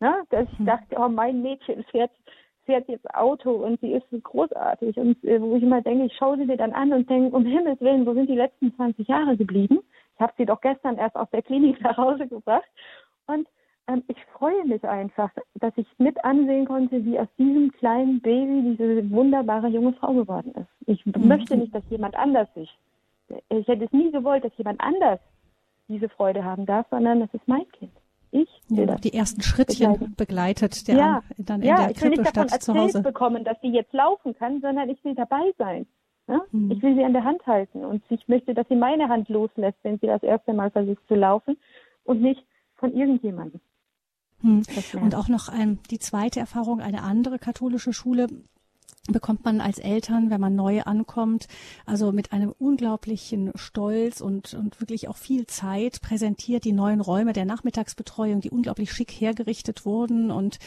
[0.00, 0.24] Ne?
[0.30, 0.66] Dass ich mhm.
[0.66, 2.10] dachte, oh mein Mädchen fährt
[2.64, 4.96] fährt jetzt Auto und sie ist großartig.
[4.96, 7.44] Und äh, wo ich immer denke, ich schaue sie mir dann an und denke, um
[7.44, 9.80] Himmels Willen, wo sind die letzten 20 Jahre geblieben?
[10.14, 12.68] Ich habe sie doch gestern erst aus der Klinik nach Hause gebracht.
[13.26, 13.48] Und
[13.88, 18.76] ähm, ich freue mich einfach, dass ich mit ansehen konnte, wie aus diesem kleinen Baby
[18.76, 20.88] diese wunderbare junge Frau geworden ist.
[20.88, 21.28] Ich mhm.
[21.28, 22.70] möchte nicht, dass jemand anders sich,
[23.48, 25.18] ich hätte es nie gewollt, dass jemand anders
[25.88, 27.92] diese Freude haben darf, sondern das ist mein Kind
[28.32, 32.74] ich ja, die ersten Schrittchen begleitet, der ja, dann in ja, der Krippe statt zu
[32.74, 33.02] Hause.
[33.02, 35.86] bekommen, dass sie jetzt laufen kann, sondern ich will dabei sein.
[36.28, 36.40] Ja?
[36.50, 36.70] Hm.
[36.70, 39.78] Ich will sie an der Hand halten und ich möchte, dass sie meine Hand loslässt,
[39.82, 41.58] wenn sie das erste Mal versucht zu laufen
[42.04, 42.42] und nicht
[42.76, 43.60] von irgendjemandem.
[44.40, 44.62] Hm.
[45.00, 48.28] Und auch noch ähm, die zweite Erfahrung, eine andere katholische Schule,
[49.08, 51.48] bekommt man als Eltern, wenn man neu ankommt,
[51.86, 57.32] also mit einem unglaublichen Stolz und, und wirklich auch viel Zeit präsentiert die neuen Räume
[57.32, 60.60] der Nachmittagsbetreuung, die unglaublich schick hergerichtet wurden und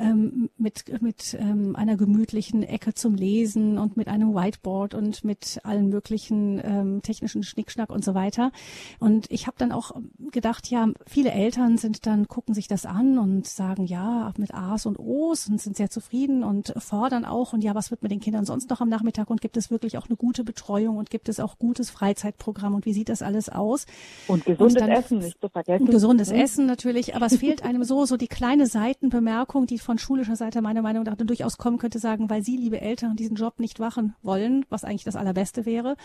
[0.00, 5.60] ähm, mit, mit ähm, einer gemütlichen Ecke zum Lesen und mit einem Whiteboard und mit
[5.62, 8.50] allen möglichen ähm, technischen Schnickschnack und so weiter.
[8.98, 9.92] Und ich habe dann auch
[10.32, 14.86] gedacht, ja, viele Eltern sind dann, gucken sich das an und sagen, ja, mit A's
[14.86, 18.18] und O's und sind sehr zufrieden und fordern auch und ja, was wird mit den
[18.18, 21.28] Kindern sonst noch am Nachmittag und gibt es wirklich auch eine gute Betreuung und gibt
[21.28, 23.86] es auch gutes Freizeitprogramm und wie sieht das alles aus?
[24.26, 25.86] Und gesundes und dann, Essen nicht zu vergessen.
[25.86, 26.36] Gesundes mhm.
[26.36, 30.60] Essen natürlich, aber es fehlt einem so, so die kleine Seitenbemerkung, die von schulischer Seite
[30.62, 34.16] meiner Meinung nach durchaus kommen könnte, sagen, weil Sie, liebe Eltern, diesen Job nicht machen
[34.22, 35.96] wollen, was eigentlich das Allerbeste wäre,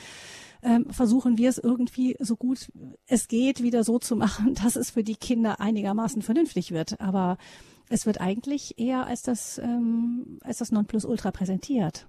[0.63, 2.69] ähm, versuchen wir es irgendwie so gut
[3.07, 6.99] es geht wieder so zu machen, dass es für die Kinder einigermaßen vernünftig wird.
[6.99, 7.37] Aber
[7.91, 12.07] es wird eigentlich eher als das, ähm, als das Nonplusultra präsentiert.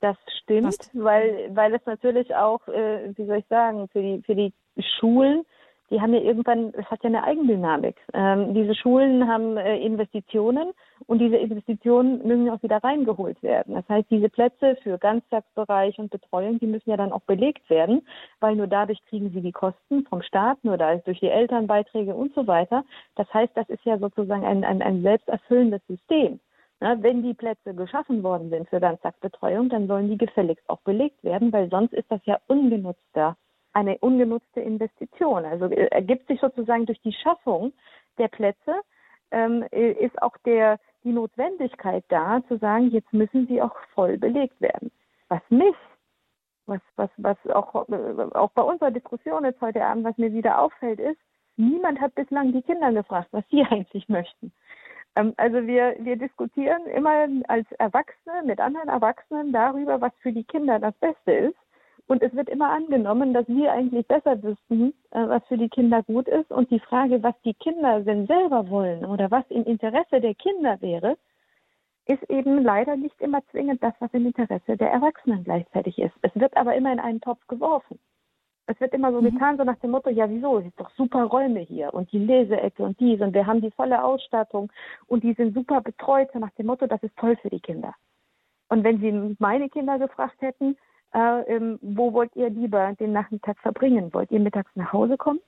[0.00, 4.34] Das stimmt, weil, weil es natürlich auch, äh, wie soll ich sagen, für die, für
[4.34, 4.52] die
[4.98, 5.44] Schulen
[5.90, 7.96] die haben ja irgendwann, es hat ja eine Eigendynamik.
[8.14, 10.72] Ähm, diese Schulen haben äh, Investitionen
[11.10, 13.74] und diese Investitionen müssen auch wieder reingeholt werden.
[13.74, 18.06] Das heißt, diese Plätze für Ganztagsbereich und Betreuung, die müssen ja dann auch belegt werden,
[18.38, 22.32] weil nur dadurch kriegen sie die Kosten vom Staat, nur dadurch durch die Elternbeiträge und
[22.36, 22.84] so weiter.
[23.16, 26.38] Das heißt, das ist ja sozusagen ein, ein, ein selbsterfüllendes System.
[26.78, 31.24] Na, wenn die Plätze geschaffen worden sind für Ganztagsbetreuung, dann sollen die gefälligst auch belegt
[31.24, 33.36] werden, weil sonst ist das ja ungenutzter
[33.72, 35.44] eine ungenutzte Investition.
[35.44, 37.72] Also äh, ergibt sich sozusagen durch die Schaffung
[38.18, 38.74] der Plätze,
[39.30, 44.18] ähm, äh, ist auch der, die Notwendigkeit da, zu sagen, jetzt müssen sie auch voll
[44.18, 44.90] belegt werden.
[45.28, 45.76] Was mich,
[46.66, 51.00] was, was, was auch, auch bei unserer Diskussion jetzt heute Abend, was mir wieder auffällt,
[51.00, 51.18] ist,
[51.56, 54.52] niemand hat bislang die Kinder gefragt, was sie eigentlich möchten.
[55.16, 60.44] Ähm, also wir, wir diskutieren immer als Erwachsene mit anderen Erwachsenen darüber, was für die
[60.44, 61.56] Kinder das Beste ist.
[62.10, 66.02] Und es wird immer angenommen, dass wir eigentlich besser wüssten, äh, was für die Kinder
[66.02, 66.50] gut ist.
[66.50, 70.76] Und die Frage, was die Kinder denn selber wollen oder was im Interesse der Kinder
[70.80, 71.16] wäre,
[72.06, 76.12] ist eben leider nicht immer zwingend das, was im Interesse der Erwachsenen gleichzeitig ist.
[76.22, 78.00] Es wird aber immer in einen Topf geworfen.
[78.66, 79.30] Es wird immer so mhm.
[79.30, 82.18] getan, so nach dem Motto, ja wieso, es ist doch super Räume hier und die
[82.18, 84.72] Leseecke und dies und wir haben die volle Ausstattung
[85.06, 87.94] und die sind super betreut, so nach dem Motto, das ist toll für die Kinder.
[88.68, 90.76] Und wenn Sie meine Kinder gefragt hätten,
[91.14, 94.12] äh, ähm, wo wollt ihr lieber den Nachmittag verbringen?
[94.12, 95.40] Wollt ihr mittags nach Hause kommen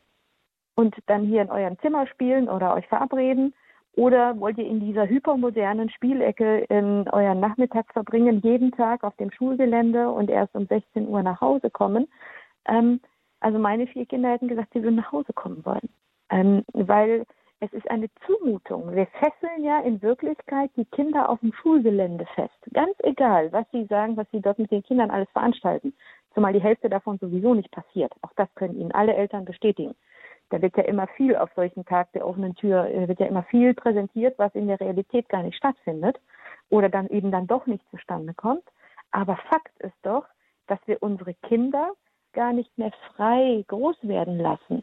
[0.75, 3.55] und dann hier in eurem Zimmer spielen oder euch verabreden?
[3.95, 9.31] Oder wollt ihr in dieser hypermodernen Spielecke in euren Nachmittag verbringen, jeden Tag auf dem
[9.31, 12.09] Schulgelände und erst um 16 Uhr nach Hause kommen?
[12.67, 13.01] Ähm,
[13.41, 15.91] also meine vier Kinder hätten gesagt, sie würden nach Hause kommen wollen.
[16.31, 17.27] Ähm, weil
[17.63, 18.93] es ist eine Zumutung.
[18.93, 22.59] Wir fesseln ja in Wirklichkeit die Kinder auf dem Schulgelände fest.
[22.75, 25.95] Ganz egal, was sie sagen, was sie dort mit den Kindern alles veranstalten.
[26.35, 28.13] Zumal die Hälfte davon sowieso nicht passiert.
[28.23, 29.95] Auch das können Ihnen alle Eltern bestätigen.
[30.51, 33.45] Da wird ja immer viel auf solchen Tag der offenen Tür, äh, wird ja immer
[33.45, 36.19] viel präsentiert, was in der Realität gar nicht stattfindet
[36.69, 38.65] oder dann eben dann doch nicht zustande kommt.
[39.13, 40.25] Aber Fakt ist doch,
[40.67, 41.93] dass wir unsere Kinder
[42.33, 44.83] gar nicht mehr frei groß werden lassen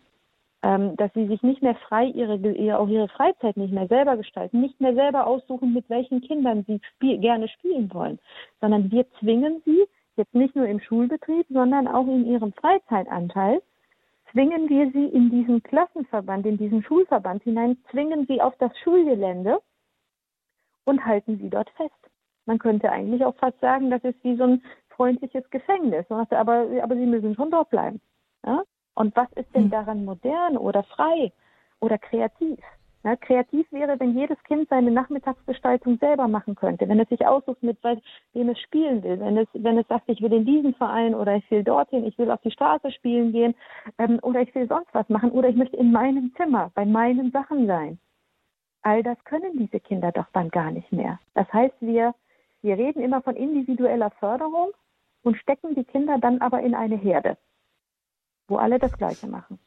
[0.61, 4.17] ähm, dass sie sich nicht mehr frei ihre, ihre, auch ihre Freizeit nicht mehr selber
[4.17, 8.19] gestalten, nicht mehr selber aussuchen, mit welchen Kindern sie spiel, gerne spielen wollen,
[8.59, 9.85] sondern wir zwingen sie
[10.17, 13.61] jetzt nicht nur im Schulbetrieb, sondern auch in ihrem Freizeitanteil,
[14.31, 19.59] zwingen wir sie in diesen Klassenverband, in diesen Schulverband hinein, zwingen sie auf das Schulgelände
[20.83, 21.93] und halten sie dort fest.
[22.45, 26.95] Man könnte eigentlich auch fast sagen, das ist wie so ein freundliches Gefängnis, aber, aber
[26.95, 28.01] sie müssen schon dort bleiben.
[28.45, 28.63] Ja?
[28.99, 29.69] Und was ist denn hm.
[29.69, 31.31] daran modern oder frei
[31.79, 32.59] oder kreativ?
[33.05, 37.63] Ja, kreativ wäre, wenn jedes Kind seine Nachmittagsgestaltung selber machen könnte, wenn es sich aussucht,
[37.63, 41.15] mit wem es spielen will, wenn es, wenn es sagt, ich will in diesen Verein
[41.15, 43.55] oder ich will dorthin, ich will auf die Straße spielen gehen
[43.99, 47.31] ähm, oder ich will sonst was machen oder ich möchte in meinem Zimmer bei meinen
[47.31, 47.99] Sachen sein.
[48.81, 51.19] All das können diese Kinder doch dann gar nicht mehr.
[51.35, 52.13] Das heißt, wir,
[52.61, 54.71] wir reden immer von individueller Förderung
[55.23, 57.37] und stecken die Kinder dann aber in eine Herde
[58.49, 59.59] wo alle das Gleiche machen.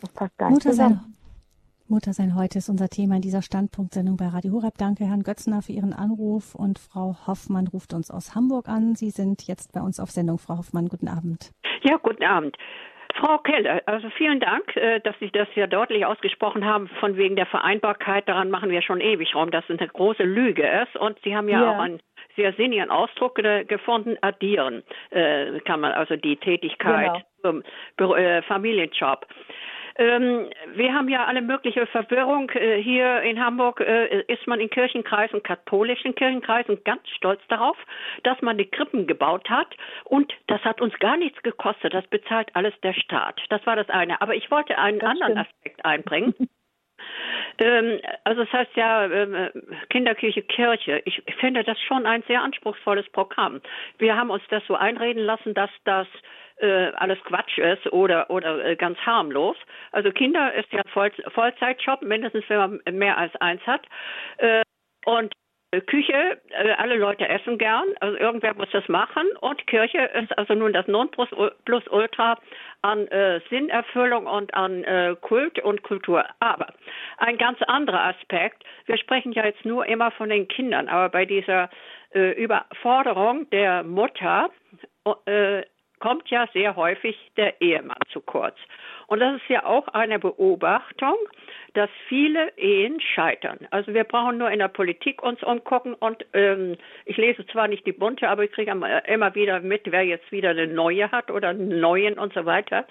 [0.00, 1.00] Das passt gar nicht zusammen.
[1.02, 1.14] Sein,
[1.88, 4.74] Mutter sein heute ist unser Thema in dieser Standpunktsendung bei Radio Horeb.
[4.78, 8.94] Danke Herrn Götzner für Ihren Anruf und Frau Hoffmann ruft uns aus Hamburg an.
[8.94, 10.38] Sie sind jetzt bei uns auf Sendung.
[10.38, 11.52] Frau Hoffmann, guten Abend.
[11.82, 12.56] Ja, guten Abend.
[13.14, 17.36] Frau Keller, also vielen Dank, äh, dass Sie das ja deutlich ausgesprochen haben, von wegen
[17.36, 18.28] der Vereinbarkeit.
[18.28, 20.96] Daran machen wir schon ewig rum, dass es eine große Lüge ist.
[20.96, 21.70] Und Sie haben ja, ja.
[21.72, 22.00] auch einen
[22.36, 27.62] sehr sinnigen Ausdruck gefunden, addieren äh, kann man also die Tätigkeit genau.
[27.98, 29.26] zum äh, Familienjob.
[29.96, 32.50] Ähm, wir haben ja alle mögliche Verwirrung.
[32.50, 37.76] Äh, hier in Hamburg äh, ist man in Kirchenkreisen, katholischen Kirchenkreisen, ganz stolz darauf,
[38.22, 39.68] dass man die Krippen gebaut hat.
[40.04, 41.92] Und das hat uns gar nichts gekostet.
[41.92, 43.40] Das bezahlt alles der Staat.
[43.50, 44.20] Das war das eine.
[44.22, 45.48] Aber ich wollte einen das anderen stimmt.
[45.48, 46.34] Aspekt einbringen.
[47.58, 49.50] Ähm, also es heißt ja ähm,
[49.90, 51.02] Kinderkirche Kirche.
[51.04, 53.60] Ich finde das schon ein sehr anspruchsvolles Programm.
[53.98, 56.06] Wir haben uns das so einreden lassen, dass das
[56.56, 59.56] äh, alles Quatsch ist oder oder äh, ganz harmlos.
[59.90, 63.82] Also Kinder ist ja Voll Vollzeitjob, mindestens wenn man mehr als eins hat.
[64.38, 64.62] Äh,
[65.04, 65.32] und
[65.80, 70.54] Küche, äh, alle Leute essen gern, also irgendwer muss das machen und Kirche ist also
[70.54, 72.38] nun das Nonplusultra
[72.82, 76.24] an äh, Sinnerfüllung und an äh, Kult und Kultur.
[76.40, 76.66] Aber
[77.18, 81.24] ein ganz anderer Aspekt, wir sprechen ja jetzt nur immer von den Kindern, aber bei
[81.24, 81.70] dieser
[82.14, 84.50] äh, Überforderung der Mutter
[85.24, 85.62] äh,
[86.00, 88.56] kommt ja sehr häufig der Ehemann zu kurz.
[89.12, 91.16] Und das ist ja auch eine Beobachtung,
[91.74, 93.58] dass viele Ehen scheitern.
[93.70, 97.86] Also wir brauchen nur in der Politik uns umgucken und ähm, ich lese zwar nicht
[97.86, 101.48] die bunte, aber ich kriege immer wieder mit, wer jetzt wieder eine neue hat oder
[101.48, 102.86] einen neuen und so weiter.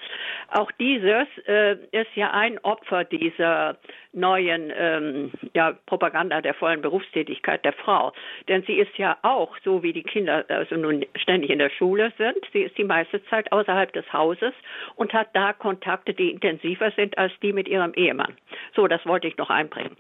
[0.52, 3.78] Auch dieses äh, ist ja ein Opfer dieser
[4.14, 8.14] neuen ähm, ja, Propaganda der vollen Berufstätigkeit der Frau.
[8.48, 12.12] Denn sie ist ja auch, so wie die Kinder also nun ständig in der Schule
[12.18, 14.54] sind, sie ist die meiste Zeit außerhalb des Hauses
[14.96, 18.34] und hat da Kontakte, die intensiver sind als die mit ihrem Ehemann.
[18.76, 19.96] So, das wollte ich noch einbringen.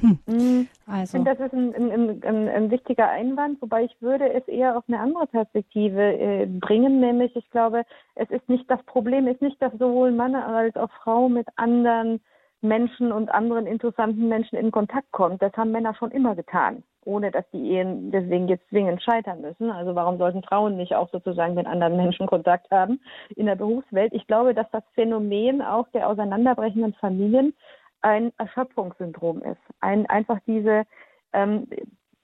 [0.00, 0.18] Hm.
[0.26, 0.68] Mhm.
[0.86, 1.02] Also.
[1.02, 4.76] Ich finde, das ist ein, ein, ein, ein, wichtiger Einwand, wobei ich würde es eher
[4.76, 7.84] auf eine andere Perspektive äh, bringen, nämlich ich glaube,
[8.14, 12.20] es ist nicht das Problem, ist nicht, dass sowohl Mann als auch Frau mit anderen
[12.60, 15.40] Menschen und anderen interessanten Menschen in Kontakt kommt.
[15.42, 19.70] Das haben Männer schon immer getan, ohne dass die Ehen deswegen jetzt zwingend scheitern müssen.
[19.70, 23.00] Also warum sollten Frauen nicht auch sozusagen mit anderen Menschen Kontakt haben
[23.36, 24.12] in der Berufswelt?
[24.12, 27.54] Ich glaube, dass das Phänomen auch der auseinanderbrechenden Familien
[28.00, 29.60] ein Erschöpfungssyndrom ist.
[29.80, 30.84] Ein, einfach diese,
[31.32, 31.68] ähm,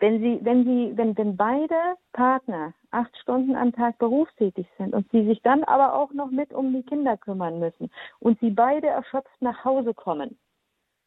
[0.04, 5.10] wenn sie, wenn sie, wenn, wenn beide Partner acht Stunden am Tag berufstätig sind und
[5.10, 7.90] sie sich dann aber auch noch mit um die Kinder kümmern müssen
[8.20, 10.36] und sie beide erschöpft nach Hause kommen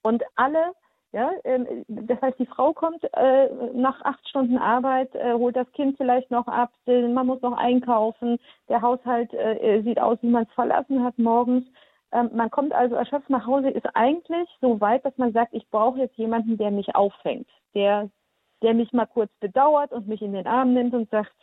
[0.01, 0.73] und alle
[1.13, 5.71] ja, ähm, das heißt, die Frau kommt äh, nach acht Stunden Arbeit, äh, holt das
[5.73, 10.43] Kind vielleicht noch ab, man muss noch einkaufen, der Haushalt äh, sieht aus, wie man
[10.43, 11.65] es verlassen hat morgens.
[12.11, 15.69] Ähm, man kommt also erschöpft nach Hause, ist eigentlich so weit, dass man sagt, ich
[15.69, 18.09] brauche jetzt jemanden, der mich auffängt, der,
[18.61, 21.33] der mich mal kurz bedauert und mich in den Arm nimmt und sagt,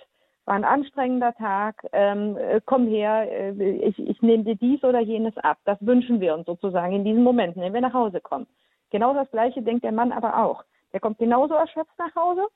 [0.44, 5.00] war ein anstrengender Tag, ähm, äh, komm her, äh, ich, ich nehme dir dies oder
[5.00, 5.58] jenes ab.
[5.64, 8.46] Das wünschen wir uns sozusagen in diesen Momenten, wenn wir nach Hause kommen.
[8.90, 10.64] Genau das Gleiche denkt der Mann aber auch.
[10.92, 12.46] Der kommt genauso erschöpft nach Hause,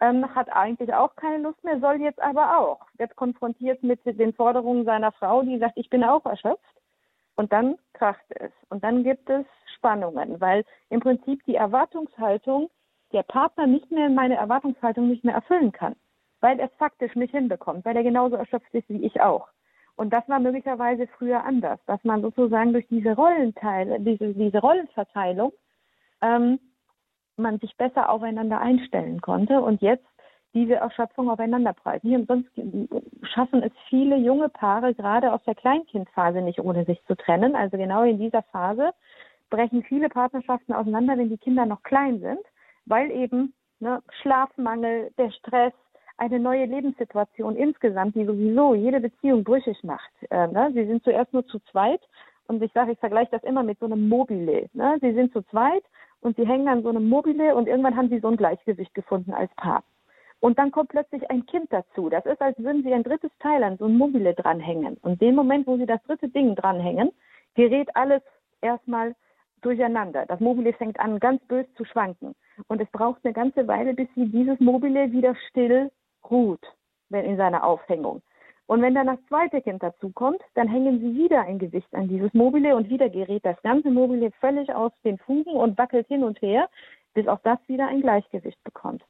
[0.00, 4.32] ähm, hat eigentlich auch keine Lust mehr, soll jetzt aber auch, wird konfrontiert mit den
[4.34, 6.62] Forderungen seiner Frau, die sagt, ich bin auch erschöpft.
[7.34, 8.52] Und dann kracht es.
[8.68, 9.46] Und dann gibt es
[9.76, 12.68] Spannungen, weil im Prinzip die Erwartungshaltung
[13.12, 15.96] der Partner nicht mehr meine Erwartungshaltung nicht mehr erfüllen kann,
[16.40, 19.48] weil er es faktisch nicht hinbekommt, weil er genauso erschöpft ist wie ich auch.
[19.96, 25.52] Und das war möglicherweise früher anders, dass man sozusagen durch diese Rollenteile, diese, diese Rollenverteilung,
[26.22, 26.60] ähm,
[27.36, 29.60] man sich besser aufeinander einstellen konnte.
[29.60, 30.06] Und jetzt
[30.54, 32.08] diese Erschöpfung aufeinanderpreisen.
[32.08, 32.50] Hier sonst
[33.32, 37.54] schaffen es viele junge Paare gerade aus der Kleinkindphase nicht, ohne sich zu trennen.
[37.54, 38.92] Also genau in dieser Phase
[39.50, 42.40] brechen viele Partnerschaften auseinander, wenn die Kinder noch klein sind,
[42.88, 45.72] weil eben ne, Schlafmangel, der Stress,
[46.16, 50.10] eine neue Lebenssituation insgesamt, die sowieso jede Beziehung brüchig macht.
[50.30, 50.70] Äh, ne?
[50.74, 52.00] Sie sind zuerst nur zu zweit
[52.48, 54.68] und ich sage, ich vergleiche das immer mit so einem Mobile.
[54.72, 54.98] Ne?
[55.00, 55.84] Sie sind zu zweit
[56.20, 59.32] und sie hängen an so einem Mobile und irgendwann haben sie so ein Gleichgewicht gefunden
[59.32, 59.84] als Paar.
[60.40, 62.08] Und dann kommt plötzlich ein Kind dazu.
[62.08, 64.96] Das ist, als würden Sie ein drittes Teil an so ein Mobile dranhängen.
[65.02, 67.10] Und den Moment, wo Sie das dritte Ding dranhängen,
[67.54, 68.22] gerät alles
[68.60, 69.16] erstmal
[69.60, 70.26] durcheinander.
[70.26, 72.34] Das Mobile fängt an, ganz bös zu schwanken.
[72.68, 75.90] Und es braucht eine ganze Weile, bis Sie dieses Mobile wieder still
[76.30, 76.64] ruht,
[77.08, 78.22] wenn in seiner Aufhängung.
[78.66, 82.32] Und wenn dann das zweite Kind dazukommt, dann hängen Sie wieder ein Gewicht an dieses
[82.34, 86.40] Mobile und wieder gerät das ganze Mobile völlig aus den Fugen und wackelt hin und
[86.42, 86.68] her,
[87.14, 89.02] bis auch das wieder ein Gleichgewicht bekommt.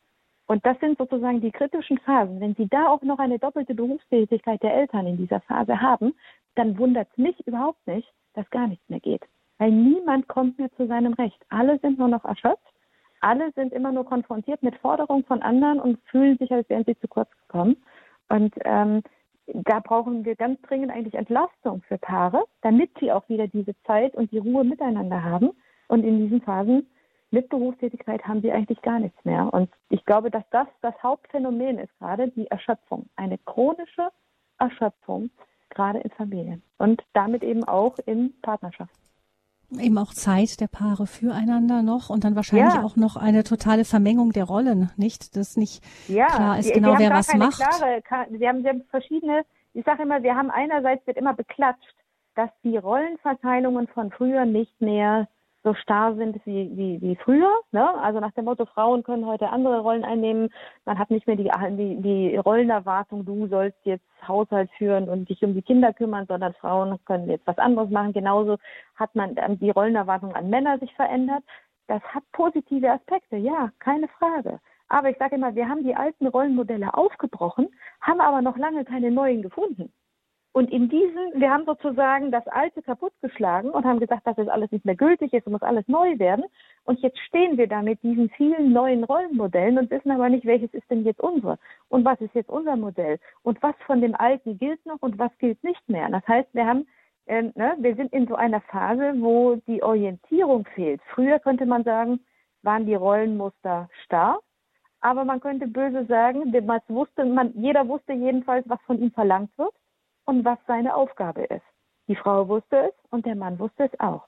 [0.47, 2.41] Und das sind sozusagen die kritischen Phasen.
[2.41, 6.15] Wenn Sie da auch noch eine doppelte Berufstätigkeit der Eltern in dieser Phase haben,
[6.55, 9.23] dann wundert es mich überhaupt nicht, dass gar nichts mehr geht.
[9.59, 11.45] Weil niemand kommt mehr zu seinem Recht.
[11.49, 12.63] Alle sind nur noch erschöpft.
[13.21, 16.99] Alle sind immer nur konfrontiert mit Forderungen von anderen und fühlen sich, als wären sie
[16.99, 17.77] zu kurz gekommen.
[18.29, 19.03] Und ähm,
[19.47, 24.15] da brauchen wir ganz dringend eigentlich Entlastung für Paare, damit sie auch wieder diese Zeit
[24.15, 25.51] und die Ruhe miteinander haben.
[25.89, 26.87] Und in diesen Phasen
[27.31, 29.53] mit Berufstätigkeit haben sie eigentlich gar nichts mehr.
[29.53, 33.09] Und ich glaube, dass das das Hauptphänomen ist gerade, die Erschöpfung.
[33.17, 34.09] Eine chronische
[34.59, 35.31] Erschöpfung,
[35.71, 39.08] gerade in Familien und damit eben auch in Partnerschaften.
[39.71, 42.83] Eben auch Zeit der Paare füreinander noch und dann wahrscheinlich ja.
[42.83, 45.37] auch noch eine totale Vermengung der Rollen, nicht?
[45.37, 47.59] Dass nicht ja, klar ist, genau wer was macht.
[47.59, 51.95] Klare, sie, haben, sie haben verschiedene, ich sage immer, wir haben einerseits wird immer beklatscht,
[52.35, 55.29] dass die Rollenverteilungen von früher nicht mehr
[55.69, 57.53] so starr sind wie, wie, wie früher.
[57.73, 57.87] Ne?
[58.01, 60.49] Also nach dem Motto, Frauen können heute andere Rollen einnehmen.
[60.87, 65.43] Man hat nicht mehr die, die, die Rollenerwartung, du sollst jetzt Haushalt führen und dich
[65.43, 68.15] um die Kinder kümmern, sondern Frauen können jetzt was anderes machen.
[68.15, 68.57] Genauso
[68.97, 71.45] hat man die Rollenerwartung an Männer sich verändert.
[71.87, 74.61] Das hat positive Aspekte, ja, keine Frage.
[74.89, 77.69] Aber ich sage immer, wir haben die alten Rollenmodelle aufgebrochen,
[78.01, 79.93] haben aber noch lange keine neuen gefunden.
[80.59, 84.85] Und in diesen, wir haben sozusagen das Alte kaputtgeschlagen und haben gesagt, das alles nicht
[84.85, 86.47] mehr gültig ist und muss alles neu werden.
[86.83, 90.75] Und jetzt stehen wir da mit diesen vielen neuen Rollenmodellen und wissen aber nicht, welches
[90.75, 94.59] ist denn jetzt unsere und was ist jetzt unser Modell und was von dem Alten
[94.59, 96.09] gilt noch und was gilt nicht mehr.
[96.11, 96.89] Das heißt, wir haben
[97.27, 101.01] äh, ne, wir sind in so einer Phase, wo die Orientierung fehlt.
[101.15, 102.19] Früher könnte man sagen,
[102.63, 104.41] waren die Rollenmuster starr,
[105.03, 106.53] aber man könnte böse sagen,
[106.89, 109.73] wusste, man, jeder wusste jedenfalls, was von ihm verlangt wird
[110.29, 111.65] und was seine Aufgabe ist.
[112.07, 114.27] Die Frau wusste es und der Mann wusste es auch.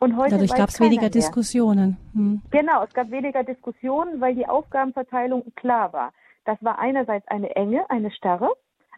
[0.00, 1.10] Und heute Dadurch gab es weniger mehr.
[1.10, 1.98] Diskussionen.
[2.14, 2.42] Hm.
[2.50, 6.12] Genau, es gab weniger Diskussionen, weil die Aufgabenverteilung klar war.
[6.46, 8.50] Das war einerseits eine Enge, eine Starre,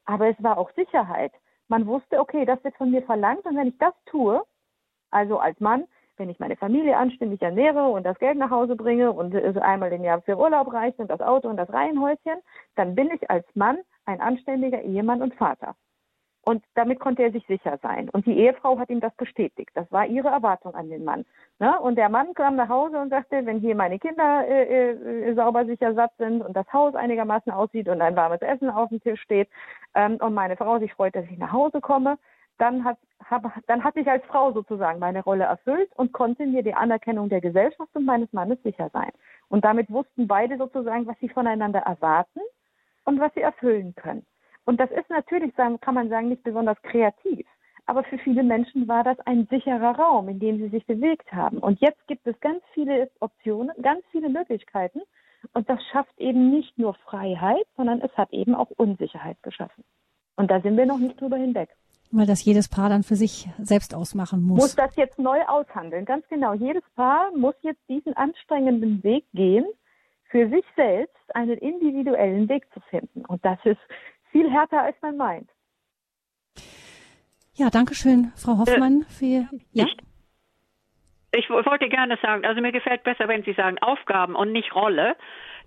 [0.05, 1.33] aber es war auch Sicherheit.
[1.67, 4.41] Man wusste, okay, das wird von mir verlangt und wenn ich das tue,
[5.11, 5.85] also als Mann,
[6.17, 9.93] wenn ich meine Familie anständig ernähre und das Geld nach Hause bringe und es einmal
[9.93, 12.39] im Jahr für Urlaub reicht und das Auto und das Reihenhäuschen,
[12.77, 15.75] dann bin ich als Mann ein anständiger Ehemann und Vater.
[16.45, 18.11] Und damit konnte er sich sicher sein.
[18.11, 19.71] Und die Ehefrau hat ihm das bestätigt.
[19.75, 21.25] Das war ihre Erwartung an den Mann.
[21.59, 21.79] Ne?
[21.81, 25.65] Und der Mann kam nach Hause und sagte, wenn hier meine Kinder äh, äh, sauber
[25.65, 29.23] sicher satt sind und das Haus einigermaßen aussieht und ein warmes Essen auf dem Tisch
[29.23, 29.49] steht
[29.95, 32.19] ähm, und meine Frau sich freut, dass ich nach Hause komme,
[32.59, 36.63] dann hat, hab, dann hatte ich als Frau sozusagen meine Rolle erfüllt und konnte mir
[36.63, 39.11] die Anerkennung der Gesellschaft und meines Mannes sicher sein.
[39.49, 42.41] Und damit wussten beide sozusagen, was sie voneinander erwarten
[43.05, 44.27] und was sie erfüllen können.
[44.65, 47.47] Und das ist natürlich, kann man sagen, nicht besonders kreativ.
[47.87, 51.59] Aber für viele Menschen war das ein sicherer Raum, in dem sie sich bewegt haben.
[51.59, 55.01] Und jetzt gibt es ganz viele Optionen, ganz viele Möglichkeiten.
[55.53, 59.85] Und das schafft eben nicht nur Freiheit, sondern es hat eben auch Unsicherheit geschaffen.
[60.37, 61.69] Und da sind wir noch nicht drüber hinweg.
[62.11, 64.61] Weil das jedes Paar dann für sich selbst ausmachen muss.
[64.61, 66.55] Muss das jetzt neu aushandeln, ganz genau.
[66.55, 69.67] Jedes Paar muss jetzt diesen anstrengenden Weg gehen,
[70.31, 73.25] für sich selbst einen individuellen Weg zu finden.
[73.27, 73.81] Und das ist
[74.35, 75.51] viel härter, als man meint.
[77.55, 79.87] Ja, danke schön, Frau Hoffmann, äh, für ja.
[79.87, 79.97] Ich,
[81.33, 85.17] ich wollte gerne sagen, also mir gefällt besser, wenn Sie sagen Aufgaben und nicht Rolle.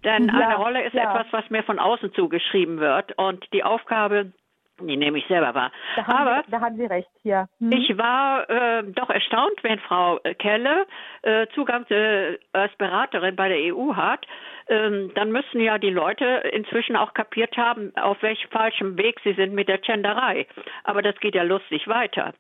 [0.04, 1.10] Denn ja, eine Rolle ist ja.
[1.10, 3.18] etwas, was mir von außen zugeschrieben wird.
[3.18, 4.32] Und die Aufgabe
[4.80, 5.72] die nehme ich selber wahr.
[5.96, 7.48] Da haben, Aber Sie, da haben Sie recht, ja.
[7.60, 7.72] Hm.
[7.72, 10.86] Ich war äh, doch erstaunt, wenn Frau Kelle
[11.24, 14.26] äh, Zugang äh, als Beraterin bei der EU hat.
[14.70, 19.34] Ähm, dann müssen ja die Leute inzwischen auch kapiert haben, auf welchem falschen Weg sie
[19.34, 20.46] sind mit der Genderei.
[20.84, 22.34] Aber das geht ja lustig weiter.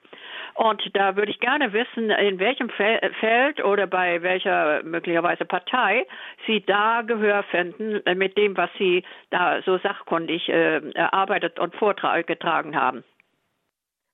[0.56, 6.06] Und da würde ich gerne wissen, in welchem Feld oder bei welcher möglicherweise Partei
[6.46, 11.76] Sie da Gehör finden äh, mit dem, was Sie da so sachkundig äh, erarbeitet und
[11.76, 13.04] vorgetragen haben.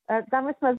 [0.08, 0.78] Äh, sagen wir es mal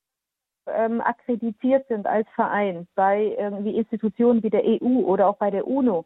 [0.67, 5.67] ähm, akkreditiert sind als Verein bei irgendwie Institutionen wie der EU oder auch bei der
[5.67, 6.05] UNO,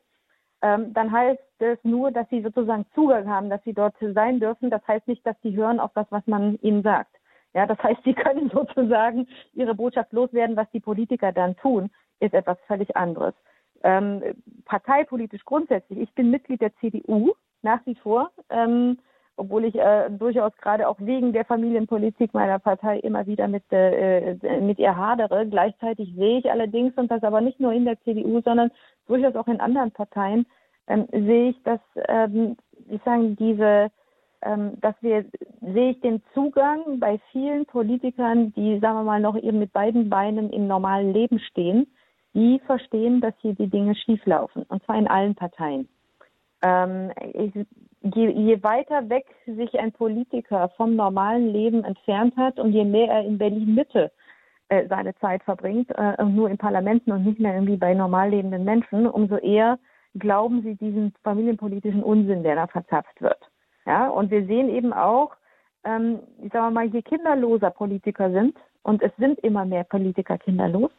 [0.63, 4.71] ähm, dann heißt es nur, dass sie sozusagen Zugang haben, dass sie dort sein dürfen.
[4.71, 7.15] Das heißt nicht, dass sie hören auf das, was man ihnen sagt.
[7.55, 11.91] Ja, das heißt, sie können sozusagen ihre Botschaft loswerden, was die Politiker dann tun,
[12.21, 13.35] ist etwas völlig anderes.
[13.83, 14.23] Ähm,
[14.65, 17.33] parteipolitisch grundsätzlich, ich bin Mitglied der CDU
[17.63, 18.99] nach wie vor, ähm,
[19.39, 24.37] obwohl ich äh, durchaus gerade auch wegen der Familienpolitik meiner Partei immer wieder mit, äh,
[24.61, 25.47] mit ihr hadere.
[25.47, 28.71] Gleichzeitig sehe ich allerdings, und das aber nicht nur in der CDU, sondern
[29.07, 30.47] durchaus auch in anderen Parteien,
[30.87, 32.57] ähm, sehe ich, dass ähm,
[32.89, 33.91] ich sagen, diese
[34.43, 35.25] ähm, dass wir,
[35.61, 40.09] sehe ich den Zugang bei vielen Politikern, die, sagen wir mal, noch eben mit beiden
[40.09, 41.89] Beinen im normalen Leben stehen,
[42.35, 44.63] die verstehen, dass hier die Dinge schieflaufen.
[44.69, 45.89] Und zwar in allen Parteien.
[46.63, 47.53] Ähm, ich,
[48.01, 53.09] je, je weiter weg sich ein Politiker vom normalen Leben entfernt hat und je mehr
[53.09, 54.11] er in Berlin Mitte
[54.69, 58.65] äh, seine Zeit verbringt, äh, nur in Parlamenten und nicht mehr irgendwie bei normal lebenden
[58.65, 59.79] Menschen, umso eher
[60.15, 63.39] glauben sie diesen familienpolitischen Unsinn, der da verzapft wird.
[63.87, 65.33] Ja, und wir sehen eben auch,
[65.85, 70.91] ähm, ich sage mal, je kinderloser Politiker sind, und es sind immer mehr Politiker kinderlos,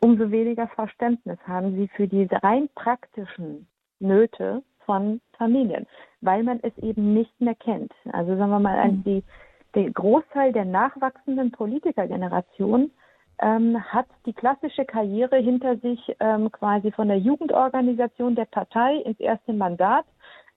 [0.00, 3.66] umso weniger Verständnis haben sie für diese rein praktischen
[4.00, 5.86] Nöte von Familien,
[6.20, 7.92] weil man es eben nicht mehr kennt.
[8.12, 9.04] Also sagen wir mal, mhm.
[9.04, 9.22] die,
[9.76, 12.90] der Großteil der nachwachsenden Politikergeneration
[13.38, 19.20] ähm, hat die klassische Karriere hinter sich ähm, quasi von der Jugendorganisation der Partei ins
[19.20, 20.06] erste Mandat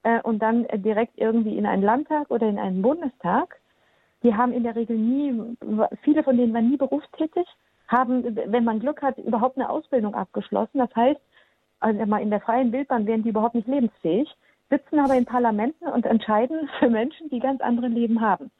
[0.02, 3.60] äh, und dann direkt irgendwie in einen Landtag oder in einen Bundestag.
[4.24, 5.56] Die haben in der Regel nie,
[6.02, 7.46] viele von denen waren nie berufstätig,
[7.86, 10.78] haben, wenn man Glück hat, überhaupt eine Ausbildung abgeschlossen.
[10.78, 11.20] Das heißt,
[11.80, 14.28] also in der freien Wildbahn wären die überhaupt nicht lebensfähig,
[14.70, 18.50] sitzen aber in Parlamenten und entscheiden für Menschen, die ganz andere Leben haben.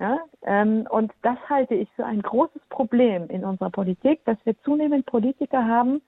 [0.00, 4.60] Ja, ähm, und das halte ich für ein großes Problem in unserer Politik, dass wir
[4.62, 6.02] zunehmend Politiker haben,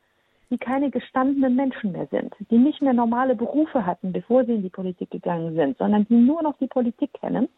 [0.51, 4.63] die keine gestandenen Menschen mehr sind, die nicht mehr normale Berufe hatten, bevor sie in
[4.63, 7.49] die Politik gegangen sind, sondern die nur noch die Politik kennen.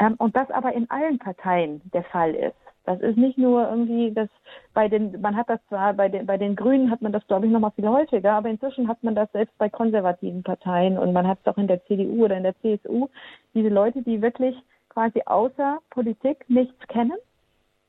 [0.00, 2.65] Ähm, und das aber in allen Parteien der Fall ist.
[2.86, 4.28] Das ist nicht nur irgendwie das
[4.72, 7.46] bei den, man hat das zwar bei den, bei den Grünen hat man das glaube
[7.46, 11.12] ich noch mal viel häufiger, aber inzwischen hat man das selbst bei konservativen Parteien und
[11.12, 13.08] man hat es auch in der CDU oder in der CSU.
[13.54, 14.56] Diese Leute, die wirklich
[14.96, 17.18] quasi außer Politik nichts kennen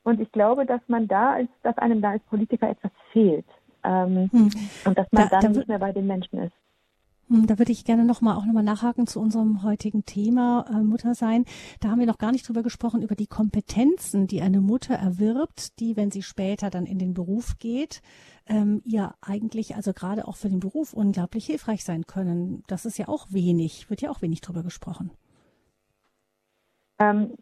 [0.04, 3.46] Und ich glaube, dass man da als, dass einem da als Politiker etwas fehlt.
[3.84, 4.50] Ähm, hm.
[4.84, 6.52] Und dass man da, dann da, nicht mehr bei den Menschen ist.
[7.28, 10.64] Hm, da würde ich gerne noch mal auch noch mal nachhaken zu unserem heutigen Thema
[10.70, 11.44] äh, Mutter sein.
[11.80, 15.78] Da haben wir noch gar nicht drüber gesprochen über die Kompetenzen, die eine Mutter erwirbt,
[15.80, 18.02] die, wenn sie später dann in den Beruf geht,
[18.46, 22.62] ähm, ihr eigentlich also gerade auch für den Beruf unglaublich hilfreich sein können.
[22.66, 25.10] Das ist ja auch wenig, wird ja auch wenig drüber gesprochen.
[26.98, 27.34] Ähm,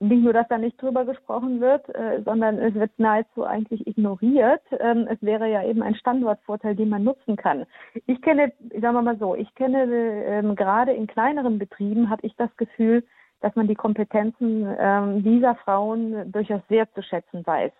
[0.00, 4.62] nicht nur, dass da nicht drüber gesprochen wird, äh, sondern es wird nahezu eigentlich ignoriert.
[4.78, 7.66] Ähm, es wäre ja eben ein Standortvorteil, den man nutzen kann.
[8.06, 12.36] Ich kenne, sagen wir mal so, ich kenne ähm, gerade in kleineren Betrieben habe ich
[12.36, 13.04] das Gefühl,
[13.40, 17.72] dass man die Kompetenzen ähm, dieser Frauen durchaus sehr zu schätzen weiß.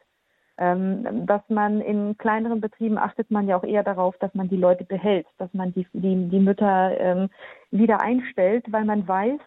[0.61, 4.57] Ähm, dass man in kleineren Betrieben achtet man ja auch eher darauf, dass man die
[4.57, 7.29] Leute behält, dass man die, die, die Mütter ähm,
[7.71, 9.39] wieder einstellt, weil man weiß,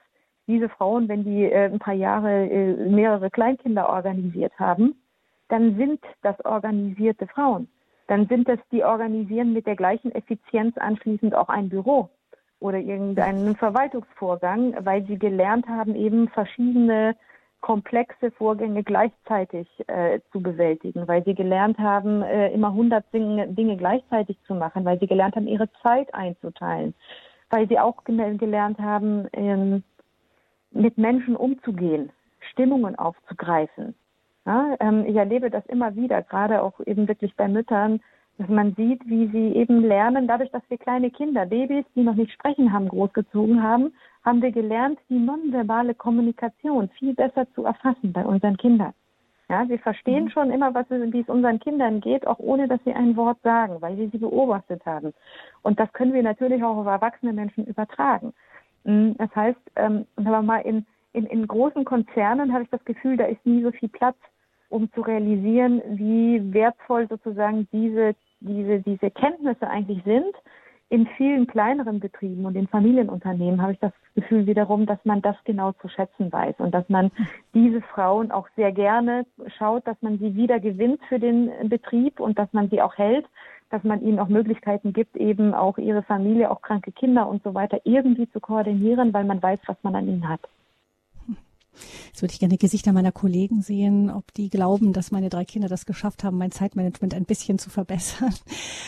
[0.52, 4.96] diese Frauen, wenn die äh, ein paar Jahre äh, mehrere Kleinkinder organisiert haben,
[5.48, 7.68] dann sind das organisierte Frauen.
[8.08, 12.10] Dann sind das die organisieren mit der gleichen Effizienz anschließend auch ein Büro
[12.60, 17.16] oder irgendeinen Verwaltungsvorgang, weil sie gelernt haben, eben verschiedene
[17.62, 24.38] komplexe Vorgänge gleichzeitig äh, zu bewältigen, weil sie gelernt haben, äh, immer hundert Dinge, gleichzeitig
[24.46, 26.94] zu machen, weil sie gelernt haben, ihre Zeit einzuteilen,
[27.50, 29.84] weil sie auch gelernt haben, ähm,
[30.72, 32.12] mit Menschen umzugehen,
[32.52, 33.96] Stimmungen aufzugreifen.
[34.46, 38.02] Ja, ähm, ich erlebe das immer wieder, gerade auch eben wirklich bei Müttern,
[38.38, 42.16] dass man sieht, wie sie eben lernen, dadurch, dass wir kleine Kinder, Babys, die noch
[42.16, 43.94] nicht sprechen haben, großgezogen haben,
[44.26, 48.94] haben wir gelernt, die nonverbale Kommunikation viel besser zu erfassen bei unseren Kindern.
[49.52, 50.30] Ja, wir verstehen mhm.
[50.30, 53.38] schon immer, was es, wie es unseren Kindern geht, auch ohne, dass sie ein Wort
[53.44, 55.14] sagen, weil wir sie beobachtet haben.
[55.62, 58.34] Und das können wir natürlich auch auf erwachsene Menschen übertragen.
[58.84, 63.18] Mhm, das heißt, ähm, aber mal in, in, in großen Konzernen habe ich das Gefühl,
[63.18, 64.18] da ist nie so viel Platz,
[64.70, 70.34] um zu realisieren, wie wertvoll sozusagen diese, diese, diese Kenntnisse eigentlich sind.
[70.90, 75.38] In vielen kleineren Betrieben und in Familienunternehmen habe ich das Gefühl wiederum, dass man das
[75.46, 77.12] genau zu schätzen weiß und dass man
[77.54, 79.26] diese Frauen auch sehr gerne
[79.58, 83.26] schaut, dass man sie wieder gewinnt für den Betrieb und dass man sie auch hält,
[83.72, 87.54] dass man ihnen auch Möglichkeiten gibt, eben auch ihre Familie, auch kranke Kinder und so
[87.54, 90.42] weiter irgendwie zu koordinieren, weil man weiß, was man an ihnen hat.
[91.74, 95.70] Jetzt würde ich gerne Gesichter meiner Kollegen sehen, ob die glauben, dass meine drei Kinder
[95.70, 98.34] das geschafft haben, mein Zeitmanagement ein bisschen zu verbessern.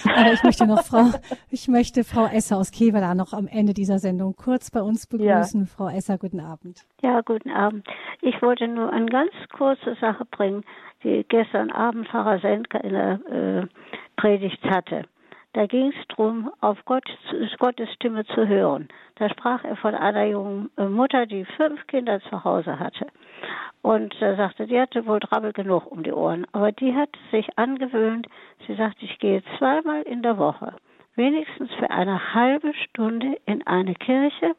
[0.04, 1.12] Aber ich möchte noch Frau,
[1.50, 5.62] ich möchte Frau Esser aus Kevela noch am Ende dieser Sendung kurz bei uns begrüßen.
[5.62, 5.68] Ja.
[5.68, 6.86] Frau Esser, guten Abend.
[7.02, 7.88] Ja, guten Abend.
[8.22, 10.64] Ich wollte nur eine ganz kurze Sache bringen,
[11.04, 13.68] die gestern Abend Pfarrer Sendker in der äh,
[14.15, 15.03] Predigt hatte.
[15.53, 17.06] Da ging es darum, auf Gott,
[17.60, 18.88] Gottes Stimme zu hören.
[19.15, 23.07] Da sprach er von einer jungen Mutter, die fünf Kinder zu Hause hatte.
[23.84, 26.48] Und er sagte, die hatte wohl Drabbel genug um die Ohren.
[26.53, 28.27] Aber die hat sich angewöhnt,
[28.65, 30.73] sie sagte, ich gehe zweimal in der Woche,
[31.15, 34.56] wenigstens für eine halbe Stunde in eine Kirche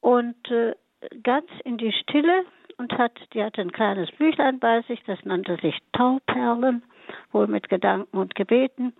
[0.00, 0.74] und äh,
[1.22, 2.44] ganz in die Stille
[2.76, 6.82] und hat, die hatte ein kleines Büchlein bei sich, das nannte sich Tauperlen,
[7.32, 8.92] wohl mit Gedanken und Gebeten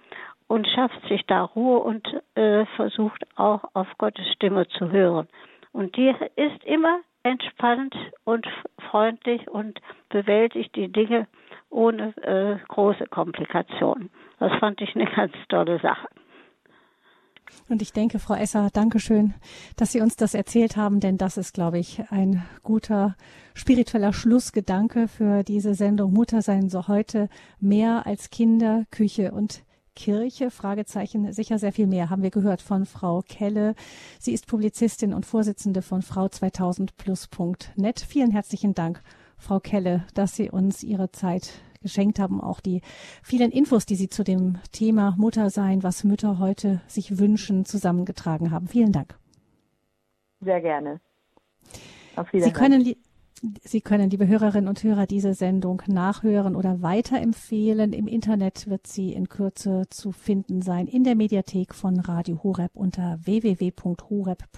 [0.49, 5.29] und schafft sich da Ruhe und äh, versucht auch auf Gottes Stimme zu hören.
[5.73, 8.47] Und die ist immer entspannt und
[8.91, 9.81] freundlich und
[10.11, 11.27] bewältigt die Dinge
[11.71, 14.11] ohne äh, große Komplikationen.
[14.39, 16.09] Das fand ich eine ganz tolle Sache.
[17.69, 19.35] Und ich denke, Frau Esser, Dankeschön,
[19.77, 23.17] dass Sie uns das erzählt haben, denn das ist, glaube ich, ein guter
[23.55, 27.29] spiritueller Schlussgedanke für diese Sendung Mutter sein so heute
[27.61, 29.65] mehr als Kinder, Küche und
[29.95, 30.51] Kirche?
[30.51, 33.75] Fragezeichen, sicher sehr viel mehr haben wir gehört von Frau Kelle.
[34.19, 38.01] Sie ist Publizistin und Vorsitzende von Frau 2000 Plus.net.
[38.01, 39.03] Vielen herzlichen Dank,
[39.37, 41.53] Frau Kelle, dass Sie uns Ihre Zeit
[41.83, 42.81] geschenkt haben, auch die
[43.23, 48.69] vielen Infos, die Sie zu dem Thema Muttersein, was Mütter heute sich wünschen, zusammengetragen haben.
[48.69, 49.19] Vielen Dank.
[50.41, 51.01] Sehr gerne.
[52.17, 52.55] Auf Wiedersehen.
[52.55, 52.95] Sie können,
[53.65, 57.93] Sie können, liebe Hörerinnen und Hörer, diese Sendung nachhören oder weiterempfehlen.
[57.93, 62.71] Im Internet wird sie in Kürze zu finden sein in der Mediathek von Radio Horeb
[62.75, 64.53] unter www.horeb.org,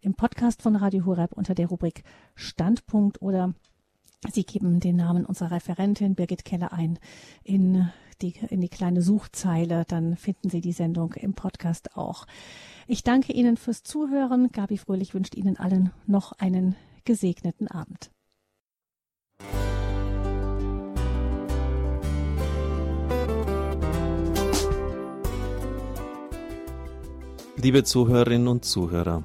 [0.00, 2.02] im Podcast von Radio Horeb unter der Rubrik
[2.34, 3.54] Standpunkt oder
[4.24, 6.98] Sie geben den Namen unserer Referentin Birgit Keller ein
[7.44, 7.90] in
[8.22, 12.26] die, in die kleine Suchzeile, dann finden Sie die Sendung im Podcast auch.
[12.86, 14.50] Ich danke Ihnen fürs Zuhören.
[14.52, 18.10] Gabi Fröhlich wünscht Ihnen allen noch einen gesegneten Abend.
[27.56, 29.24] Liebe Zuhörerinnen und Zuhörer,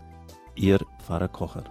[0.55, 1.63] Ihr Pfarrer Kocher.